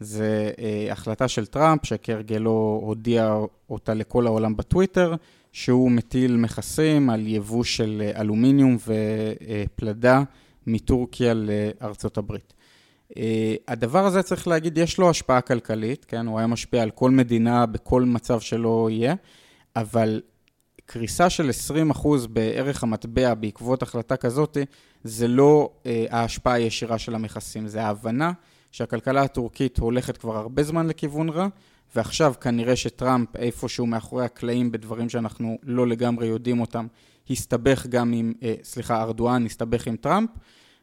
זה 0.00 0.50
אה, 0.58 0.92
החלטה 0.92 1.28
של 1.28 1.46
טראמפ, 1.46 1.86
שכהרגלו 1.86 2.80
הודיע 2.82 3.36
אותה 3.70 3.94
לכל 3.94 4.26
העולם 4.26 4.56
בטוויטר, 4.56 5.14
שהוא 5.52 5.90
מטיל 5.90 6.36
מכסים 6.36 7.10
על 7.10 7.26
יבוא 7.26 7.64
של 7.64 8.02
אה, 8.04 8.20
אלומיניום 8.20 8.76
ופלדה 8.86 10.22
מטורקיה 10.66 11.34
לארצות 11.34 12.18
הברית. 12.18 12.54
הדבר 13.68 14.06
הזה, 14.06 14.22
צריך 14.22 14.48
להגיד, 14.48 14.78
יש 14.78 14.98
לו 14.98 15.10
השפעה 15.10 15.40
כלכלית, 15.40 16.04
כן? 16.04 16.26
הוא 16.26 16.38
היה 16.38 16.46
משפיע 16.46 16.82
על 16.82 16.90
כל 16.90 17.10
מדינה 17.10 17.66
בכל 17.66 18.02
מצב 18.02 18.40
שלא 18.40 18.88
יהיה, 18.90 19.14
אבל 19.76 20.20
קריסה 20.86 21.30
של 21.30 21.50
20% 21.92 22.08
בערך 22.28 22.82
המטבע 22.82 23.34
בעקבות 23.34 23.82
החלטה 23.82 24.16
כזאת, 24.16 24.56
זה 25.04 25.28
לא 25.28 25.70
אה, 25.86 26.06
ההשפעה 26.10 26.52
הישירה 26.54 26.98
של 26.98 27.14
המכסים, 27.14 27.68
זה 27.68 27.82
ההבנה 27.82 28.32
שהכלכלה 28.72 29.22
הטורקית 29.22 29.78
הולכת 29.78 30.16
כבר 30.16 30.36
הרבה 30.36 30.62
זמן 30.62 30.86
לכיוון 30.86 31.28
רע, 31.28 31.48
ועכשיו 31.96 32.34
כנראה 32.40 32.76
שטראמפ 32.76 33.36
איפשהו 33.36 33.86
מאחורי 33.86 34.24
הקלעים 34.24 34.72
בדברים 34.72 35.08
שאנחנו 35.08 35.58
לא 35.62 35.86
לגמרי 35.86 36.26
יודעים 36.26 36.60
אותם, 36.60 36.86
הסתבך 37.30 37.86
גם 37.86 38.12
עם, 38.12 38.32
אה, 38.42 38.54
סליחה, 38.62 39.02
ארדואן 39.02 39.46
הסתבך 39.46 39.86
עם 39.86 39.96
טראמפ, 39.96 40.30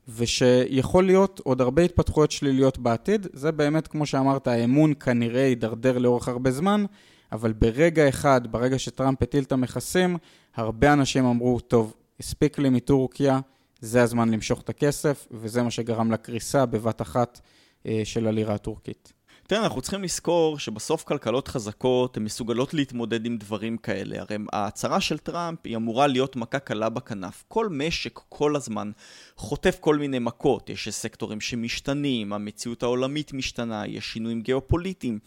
ושיכול 0.07 1.03
להיות 1.03 1.41
עוד 1.43 1.61
הרבה 1.61 1.81
התפתחויות 1.81 2.31
שליליות 2.31 2.77
בעתיד. 2.77 3.27
זה 3.33 3.51
באמת, 3.51 3.87
כמו 3.87 4.05
שאמרת, 4.05 4.47
האמון 4.47 4.93
כנראה 4.99 5.41
יידרדר 5.41 5.97
לאורך 5.97 6.27
הרבה 6.27 6.51
זמן. 6.51 6.85
אבל 7.31 7.53
ברגע 7.53 8.09
אחד, 8.09 8.51
ברגע 8.51 8.79
שטראמפ 8.79 9.21
הטיל 9.21 9.43
את 9.43 9.51
המכסים, 9.51 10.17
הרבה 10.55 10.93
אנשים 10.93 11.25
אמרו, 11.25 11.59
טוב, 11.59 11.93
הספיק 12.19 12.59
לי 12.59 12.69
מטורקיה, 12.69 13.39
זה 13.81 14.03
הזמן 14.03 14.29
למשוך 14.29 14.61
את 14.61 14.69
הכסף, 14.69 15.27
וזה 15.31 15.63
מה 15.63 15.71
שגרם 15.71 16.11
לקריסה 16.11 16.65
בבת 16.65 17.01
אחת 17.01 17.39
אה, 17.85 18.01
של 18.03 18.27
הלירה 18.27 18.53
הטורקית. 18.53 19.13
תראה, 19.47 19.63
אנחנו 19.63 19.81
צריכים 19.81 20.03
לזכור 20.03 20.59
שבסוף 20.59 21.03
כלכלות 21.03 21.47
חזקות 21.47 22.17
הן 22.17 22.23
מסוגלות 22.23 22.73
להתמודד 22.73 23.25
עם 23.25 23.37
דברים 23.37 23.77
כאלה. 23.77 24.21
הרי 24.21 24.37
ההצהרה 24.53 25.01
של 25.01 25.17
טראמפ 25.17 25.59
היא 25.63 25.75
אמורה 25.75 26.07
להיות 26.07 26.35
מכה 26.35 26.59
קלה 26.59 26.89
בכנף. 26.89 27.43
כל 27.47 27.69
משק 27.69 28.19
כל 28.29 28.55
הזמן 28.55 28.91
חוטף 29.35 29.77
כל 29.79 29.97
מיני 29.97 30.19
מכות. 30.19 30.69
יש 30.69 30.89
סקטורים 30.89 31.41
שמשתנים, 31.41 32.33
המציאות 32.33 32.83
העולמית 32.83 33.33
משתנה, 33.33 33.87
יש 33.87 34.13
שינויים 34.13 34.41
גיאופוליטיים. 34.41 35.19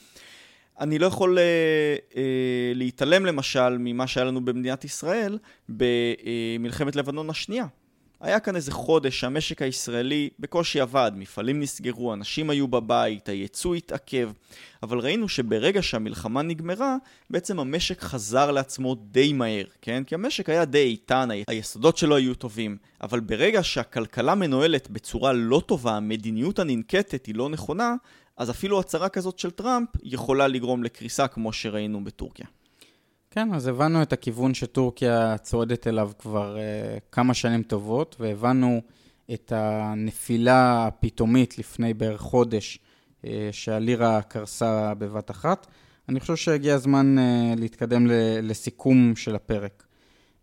אני 0.81 0.99
לא 0.99 1.07
יכול 1.07 1.39
אה, 1.39 1.43
אה, 2.17 2.73
להתעלם 2.75 3.27
למשל 3.27 3.77
ממה 3.79 4.07
שהיה 4.07 4.25
לנו 4.25 4.45
במדינת 4.45 4.85
ישראל 4.85 5.39
במלחמת 5.69 6.97
לבנון 6.97 7.31
השנייה. 7.31 7.67
היה 8.21 8.41
כאן 8.41 8.57
איזה 8.57 8.73
חודש 8.73 9.21
שהמשק 9.21 9.63
הישראלי 9.63 10.31
בקושי 10.39 10.81
עבד, 10.81 11.13
מפעלים 11.15 11.61
נסגרו, 11.61 12.15
אנשים 12.15 12.51
היו 12.51 12.69
בבית, 12.69 13.29
הייצוא 13.29 13.75
התעכב, 13.75 14.31
אבל 14.83 14.99
ראינו 14.99 15.29
שברגע 15.29 15.83
שהמלחמה 15.83 16.43
נגמרה, 16.43 16.97
בעצם 17.31 17.61
המשק 17.61 18.01
חזר 18.01 18.51
לעצמו 18.51 18.95
די 18.95 19.33
מהר, 19.33 19.65
כן? 19.83 20.03
כי 20.07 20.15
המשק 20.15 20.49
היה 20.49 20.65
די 20.65 20.83
איתן, 20.83 21.29
היסודות 21.49 21.97
שלו 21.97 22.17
היו 22.17 22.35
טובים, 22.35 22.77
אבל 23.03 23.21
ברגע 23.21 23.63
שהכלכלה 23.63 24.35
מנוהלת 24.35 24.91
בצורה 24.91 25.33
לא 25.33 25.63
טובה, 25.67 25.97
המדיניות 25.97 26.59
הננקטת 26.59 27.27
היא 27.27 27.35
לא 27.35 27.49
נכונה, 27.49 27.95
אז 28.37 28.51
אפילו 28.51 28.81
הצהרה 28.81 29.09
כזאת 29.09 29.39
של 29.39 29.51
טראמפ 29.51 29.89
יכולה 30.03 30.49
לגרום 30.49 30.85
לקריסה 30.85 31.29
כמו 31.29 31.53
שראינו 31.53 32.05
בטורקיה. 32.05 32.47
כן, 33.31 33.55
אז 33.55 33.67
הבנו 33.67 34.03
את 34.03 34.13
הכיוון 34.13 34.55
שטורקיה 34.55 35.39
צועדת 35.39 35.87
אליו 35.87 36.11
כבר 36.19 36.57
uh, 36.57 37.01
כמה 37.13 37.35
שנים 37.35 37.63
טובות, 37.63 38.17
והבנו 38.21 38.81
את 39.35 39.53
הנפילה 39.57 40.87
הפתאומית 40.87 41.59
לפני 41.59 41.95
בערך 41.95 42.21
חודש, 42.21 42.79
uh, 43.23 43.27
שהלירה 43.53 44.23
קרסה 44.23 44.95
בבת 44.95 45.31
אחת. 45.31 45.67
אני 46.09 46.21
חושב 46.21 46.37
שהגיע 46.37 46.75
הזמן 46.75 47.17
uh, 47.19 47.61
להתקדם 47.61 48.07
לסיכום 48.43 49.17
של 49.17 49.35
הפרק. 49.35 49.85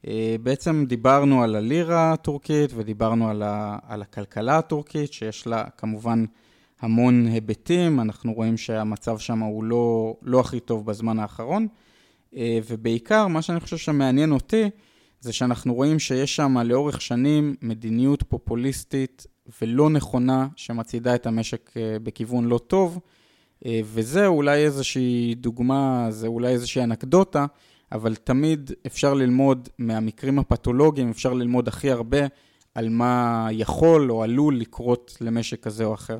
Uh, 0.05 0.07
בעצם 0.43 0.85
דיברנו 0.87 1.43
על 1.43 1.55
הלירה 1.55 2.13
הטורקית 2.13 2.71
ודיברנו 2.75 3.29
על, 3.29 3.43
ה- 3.43 3.77
על 3.87 4.01
הכלכלה 4.01 4.57
הטורקית, 4.57 5.13
שיש 5.13 5.47
לה 5.47 5.63
כמובן 5.77 6.25
המון 6.82 7.27
היבטים, 7.27 7.99
אנחנו 7.99 8.34
רואים 8.34 8.57
שהמצב 8.57 9.19
שם 9.19 9.39
הוא 9.39 9.63
לא, 9.63 10.15
לא 10.21 10.39
הכי 10.39 10.59
טוב 10.59 10.86
בזמן 10.86 11.19
האחרון, 11.19 11.67
אה, 12.36 12.59
ובעיקר 12.69 13.27
מה 13.27 13.41
שאני 13.41 13.59
חושב 13.59 13.77
שמעניין 13.77 14.32
אותי, 14.32 14.69
זה 15.19 15.34
שאנחנו 15.34 15.73
רואים 15.73 15.99
שיש 15.99 16.36
שם 16.36 16.57
לאורך 16.57 17.01
שנים 17.01 17.55
מדיניות 17.61 18.23
פופוליסטית 18.23 19.27
ולא 19.61 19.89
נכונה 19.89 20.47
שמצעידה 20.55 21.15
את 21.15 21.25
המשק 21.25 21.71
אה, 21.77 21.97
בכיוון 22.03 22.45
לא 22.45 22.57
טוב, 22.57 22.99
אה, 23.65 23.82
וזה 23.84 24.27
אולי 24.27 24.65
איזושהי 24.65 25.36
דוגמה, 25.36 26.07
זה 26.09 26.27
אולי 26.27 26.47
איזושהי 26.47 26.84
אנקדוטה, 26.84 27.45
אבל 27.91 28.15
תמיד 28.15 28.71
אפשר 28.86 29.13
ללמוד 29.13 29.69
מהמקרים 29.77 30.39
הפתולוגיים, 30.39 31.09
אפשר 31.09 31.34
ללמוד 31.34 31.67
הכי 31.67 31.91
הרבה 31.91 32.27
על 32.75 32.89
מה 32.89 33.47
יכול 33.51 34.11
או 34.11 34.23
עלול 34.23 34.57
לקרות 34.57 35.17
למשק 35.21 35.63
כזה 35.63 35.86
או 35.86 35.93
אחר. 35.93 36.17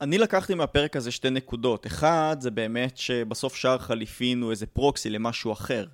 אני 0.00 0.18
לקחתי 0.18 0.54
מהפרק 0.54 0.96
הזה 0.96 1.10
שתי 1.10 1.30
נקודות. 1.30 1.86
אחד, 1.86 2.36
זה 2.40 2.50
באמת 2.50 2.96
שבסוף 2.96 3.54
שער 3.54 3.78
חליפין 3.78 4.42
הוא 4.42 4.50
איזה 4.50 4.66
פרוקסי 4.66 5.10
למשהו 5.10 5.52
אחר. 5.52 5.86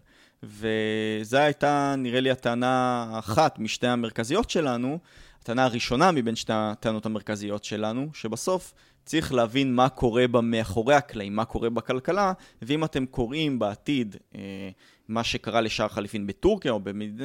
וזו 0.42 1.36
הייתה, 1.36 1.94
נראה 1.98 2.20
לי, 2.20 2.30
הטענה 2.30 3.06
האחת 3.10 3.58
משתי 3.58 3.86
המרכזיות 3.86 4.50
שלנו, 4.50 4.98
הטענה 5.42 5.64
הראשונה 5.64 6.10
מבין 6.10 6.36
שתי 6.36 6.52
הטענות 6.56 7.06
המרכזיות 7.06 7.64
שלנו, 7.64 8.08
שבסוף 8.14 8.74
צריך 9.04 9.32
להבין 9.32 9.74
מה 9.74 9.88
קורה 9.88 10.24
מאחורי 10.42 10.94
הקלעים, 10.94 11.36
מה 11.36 11.44
קורה 11.44 11.70
בכלכלה, 11.70 12.32
ואם 12.62 12.84
אתם 12.84 13.06
קוראים 13.06 13.58
בעתיד 13.58 14.16
אה, 14.34 14.70
מה 15.08 15.24
שקרה 15.24 15.60
לשער 15.60 15.88
חליפין 15.88 16.26
בטורקיה 16.26 16.72
או, 16.72 16.80
במד... 16.80 17.20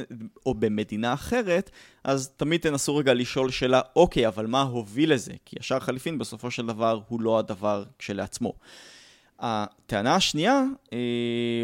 או 0.45 0.53
במדינה 0.53 1.13
אחרת, 1.13 1.69
אז 2.03 2.29
תמיד 2.37 2.61
תנסו 2.61 2.95
רגע 2.95 3.13
לשאול 3.13 3.51
שאלה, 3.51 3.81
אוקיי, 3.95 4.27
אבל 4.27 4.47
מה 4.47 4.61
הוביל 4.61 5.13
לזה? 5.13 5.33
כי 5.45 5.55
השער 5.59 5.79
חליפין 5.79 6.17
בסופו 6.17 6.51
של 6.51 6.65
דבר 6.65 6.99
הוא 7.07 7.21
לא 7.21 7.39
הדבר 7.39 7.83
כשלעצמו. 7.99 8.53
הטענה 9.39 10.15
השנייה, 10.15 10.63
אה, 10.93 10.97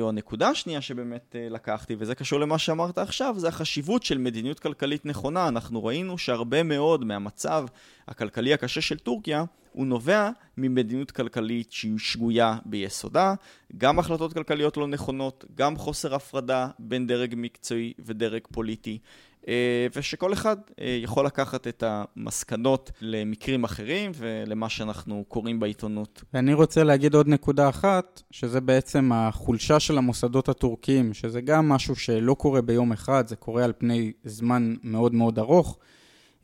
או 0.01 0.09
הנקודה 0.09 0.49
השנייה 0.49 0.81
שבאמת 0.81 1.35
אה, 1.35 1.47
לקחתי, 1.49 1.95
וזה 1.99 2.15
קשור 2.15 2.39
למה 2.39 2.57
שאמרת 2.57 2.97
עכשיו, 2.97 3.35
זה 3.37 3.47
החשיבות 3.47 4.03
של 4.03 4.17
מדיניות 4.17 4.59
כלכלית 4.59 5.05
נכונה. 5.05 5.47
אנחנו 5.47 5.85
ראינו 5.85 6.17
שהרבה 6.17 6.63
מאוד 6.63 7.05
מהמצב 7.05 7.65
הכלכלי 8.07 8.53
הקשה 8.53 8.81
של 8.81 8.97
טורקיה, 8.97 9.43
הוא 9.73 9.87
נובע 9.87 10.29
ממדיניות 10.57 11.11
כלכלית 11.11 11.71
שהיא 11.71 11.97
שגויה 11.97 12.57
ביסודה, 12.65 13.33
גם 13.77 13.99
החלטות 13.99 14.33
כלכליות 14.33 14.77
לא 14.77 14.87
נכונות, 14.87 15.45
גם 15.55 15.75
חוסר 15.75 16.15
הפרדה 16.15 16.67
בין 16.79 17.07
דרג 17.07 17.33
מקצועי 17.37 17.93
ודרג 17.99 18.41
פוליטי. 18.51 18.99
אה, 19.47 19.87
ושכל 19.95 20.33
אחד 20.33 20.57
אה, 20.81 20.99
יכול 21.03 21.25
לקחת 21.25 21.67
את 21.67 21.83
המסקנות 21.87 22.91
למקרים 23.01 23.63
אחרים 23.63 24.11
ולמה 24.15 24.69
שאנחנו 24.69 25.23
קוראים 25.27 25.59
בעיתונות. 25.59 26.23
ואני 26.33 26.53
רוצה 26.53 26.83
להגיד 26.83 27.13
עוד 27.13 27.27
נקודה 27.27 27.69
אחת, 27.69 28.21
שזה 28.31 28.61
בעצם 28.61 29.11
החולשה 29.13 29.79
של 29.79 29.97
המוסדות 29.97 30.49
הטורקיים, 30.49 31.13
שזה 31.13 31.41
גם 31.41 31.69
משהו 31.69 31.95
שלא 31.95 32.33
קורה 32.33 32.61
ביום 32.61 32.91
אחד, 32.91 33.27
זה 33.27 33.35
קורה 33.35 33.63
על 33.63 33.73
פני 33.77 34.11
זמן 34.23 34.75
מאוד 34.83 35.13
מאוד 35.13 35.39
ארוך. 35.39 35.77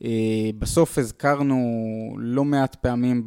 אה, 0.04 0.50
בסוף 0.60 0.98
הזכרנו 0.98 1.58
לא 2.20 2.46
מעט 2.46 2.76
פעמים 2.76 3.22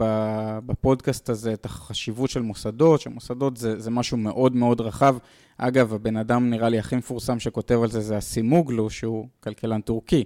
בפודקאסט 0.66 1.28
הזה 1.28 1.52
את 1.52 1.64
החשיבות 1.64 2.30
של 2.30 2.42
מוסדות, 2.42 3.00
שמוסדות 3.00 3.56
זה, 3.56 3.80
זה 3.80 3.90
משהו 3.90 4.16
מאוד 4.16 4.56
מאוד 4.56 4.80
רחב. 4.80 5.16
אגב, 5.58 5.94
הבן 5.94 6.16
אדם 6.16 6.50
נראה 6.50 6.68
לי 6.68 6.78
הכי 6.78 6.96
מפורסם 6.96 7.38
שכותב 7.38 7.80
על 7.82 7.90
זה 7.90 8.00
זה 8.00 8.18
אסימוגלו, 8.18 8.90
שהוא 8.90 9.26
כלכלן 9.40 9.80
טורקי, 9.80 10.24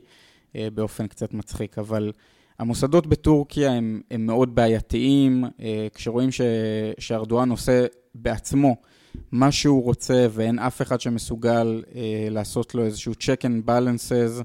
אה, 0.57 0.68
באופן 0.74 1.07
קצת 1.07 1.34
מצחיק, 1.34 1.78
אבל 1.78 2.12
המוסדות 2.59 3.07
בטורקיה 3.07 3.72
הם, 3.72 4.01
הם 4.11 4.26
מאוד 4.26 4.55
בעייתיים, 4.55 5.45
אה, 5.61 5.86
כשרואים 5.95 6.32
ש, 6.32 6.40
שארדואן 6.99 7.51
עושה 7.51 7.86
בעצמו 8.14 8.76
מה 9.32 9.53
שהוא 9.53 9.82
רוצה 9.82 10.26
ואין 10.30 10.59
אף 10.59 10.82
אחד 10.82 11.01
שמסוגל 11.01 11.82
לעשות 12.30 12.74
לו 12.74 12.84
איזשהו 12.84 13.12
check 13.12 13.45
and 13.45 13.68
balances, 13.68 14.42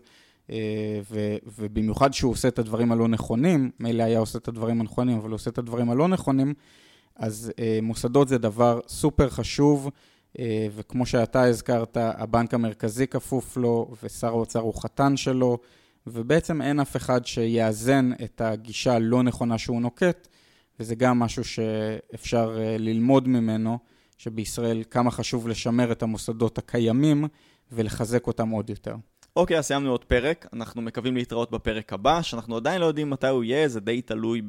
ו, 1.12 1.36
ובמיוחד 1.58 2.14
שהוא 2.14 2.32
עושה 2.32 2.48
את 2.48 2.60
הדברים 2.60 2.92
הלא 2.92 3.08
נכונים, 3.08 3.72
מילא 3.80 4.04
היה 4.04 4.20
עושה 4.20 4.38
את 4.38 4.48
הדברים 4.48 4.82
הנכונים, 4.82 5.18
אבל 5.18 5.30
הוא 5.30 5.36
עושה 5.36 5.50
את 5.50 5.58
הדברים 5.58 5.90
הלא 5.90 6.08
נכונים, 6.08 6.54
אז 7.16 7.52
מוסדות 7.82 8.28
זה 8.28 8.38
דבר 8.38 8.80
סופר 8.88 9.30
חשוב, 9.30 9.90
וכמו 10.76 11.06
שאתה 11.06 11.44
הזכרת, 11.44 11.98
הבנק 12.00 12.54
המרכזי 12.54 13.08
כפוף 13.08 13.58
לו, 13.58 13.94
ושר 14.04 14.28
האוצר 14.28 14.60
הוא 14.60 14.82
חתן 14.82 15.18
שלו, 15.18 15.58
ובעצם 16.08 16.62
אין 16.62 16.80
אף 16.80 16.96
אחד 16.96 17.26
שיאזן 17.26 18.12
את 18.24 18.42
הגישה 18.42 18.94
הלא 18.94 19.24
נכונה 19.24 19.58
שהוא 19.58 19.82
נוקט, 19.82 20.28
וזה 20.80 20.96
גם 20.96 21.20
משהו 21.20 21.44
שאפשר 21.44 22.58
ללמוד 22.80 23.28
ממנו. 23.28 23.78
שבישראל 24.22 24.84
כמה 24.92 25.12
חשוב 25.12 25.48
לשמר 25.48 25.92
את 25.92 26.04
המוסדות 26.04 26.58
הקיימים 26.58 27.26
ולחזק 27.72 28.28
אותם 28.28 28.50
עוד 28.50 28.70
יותר. 28.70 28.96
אוקיי, 29.36 29.58
אז 29.58 29.66
סיימנו 29.66 29.92
עוד 29.92 30.06
פרק, 30.06 30.48
אנחנו 30.54 30.82
מקווים 30.82 31.16
להתראות 31.16 31.52
בפרק 31.52 31.94
הבא, 31.94 32.22
שאנחנו 32.22 32.58
עדיין 32.58 32.82
לא 32.82 32.86
יודעים 32.86 33.10
מתי 33.10 33.28
הוא 33.28 33.44
יהיה, 33.44 33.68
זה 33.68 33.80
די 33.80 34.02
תלוי 34.02 34.42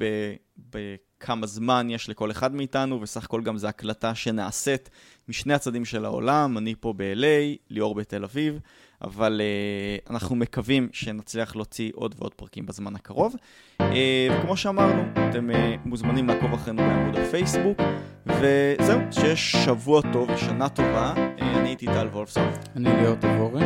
בכמה 0.70 1.46
זמן 1.46 1.86
יש 1.90 2.08
לכל 2.08 2.30
אחד 2.30 2.54
מאיתנו, 2.54 3.00
וסך 3.00 3.24
הכל 3.24 3.42
גם 3.42 3.58
זו 3.58 3.68
הקלטה 3.68 4.14
שנעשית 4.14 4.90
משני 5.28 5.54
הצדדים 5.54 5.84
של 5.84 6.04
העולם, 6.04 6.58
אני 6.58 6.74
פה 6.80 6.94
ב-LA, 6.96 7.58
ליאור 7.70 7.94
בתל 7.94 8.24
אביב, 8.24 8.58
אבל 9.02 9.40
uh, 9.40 10.10
אנחנו 10.10 10.36
מקווים 10.36 10.88
שנצליח 10.92 11.56
להוציא 11.56 11.90
עוד 11.94 12.14
ועוד 12.18 12.34
פרקים 12.34 12.66
בזמן 12.66 12.96
הקרוב. 12.96 13.34
Uh, 13.82 13.84
וכמו 14.32 14.56
שאמרנו, 14.56 15.02
אתם 15.30 15.50
uh, 15.50 15.54
מוזמנים 15.84 16.28
לעקוב 16.28 16.52
אחרינו 16.52 16.82
בעמוד 16.82 17.16
הפייסבוק, 17.16 17.78
וזהו, 18.26 19.00
שיש 19.10 19.52
שבוע 19.52 20.00
טוב 20.12 20.30
ושנה 20.30 20.68
טובה. 20.68 21.14
Uh, 21.16 21.42
אני 21.42 21.68
הייתי 21.68 21.86
טל 21.86 22.06
וולפסון. 22.06 22.50
אני 22.76 22.88
ליאור 23.00 23.14
תבורי. 23.14 23.64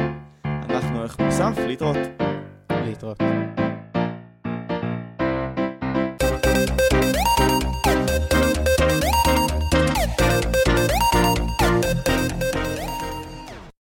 אנחנו 0.71 1.01
ערך 1.01 1.19
מוסף, 1.19 1.59
להתראות. 1.67 1.97
להתראות. 2.71 3.19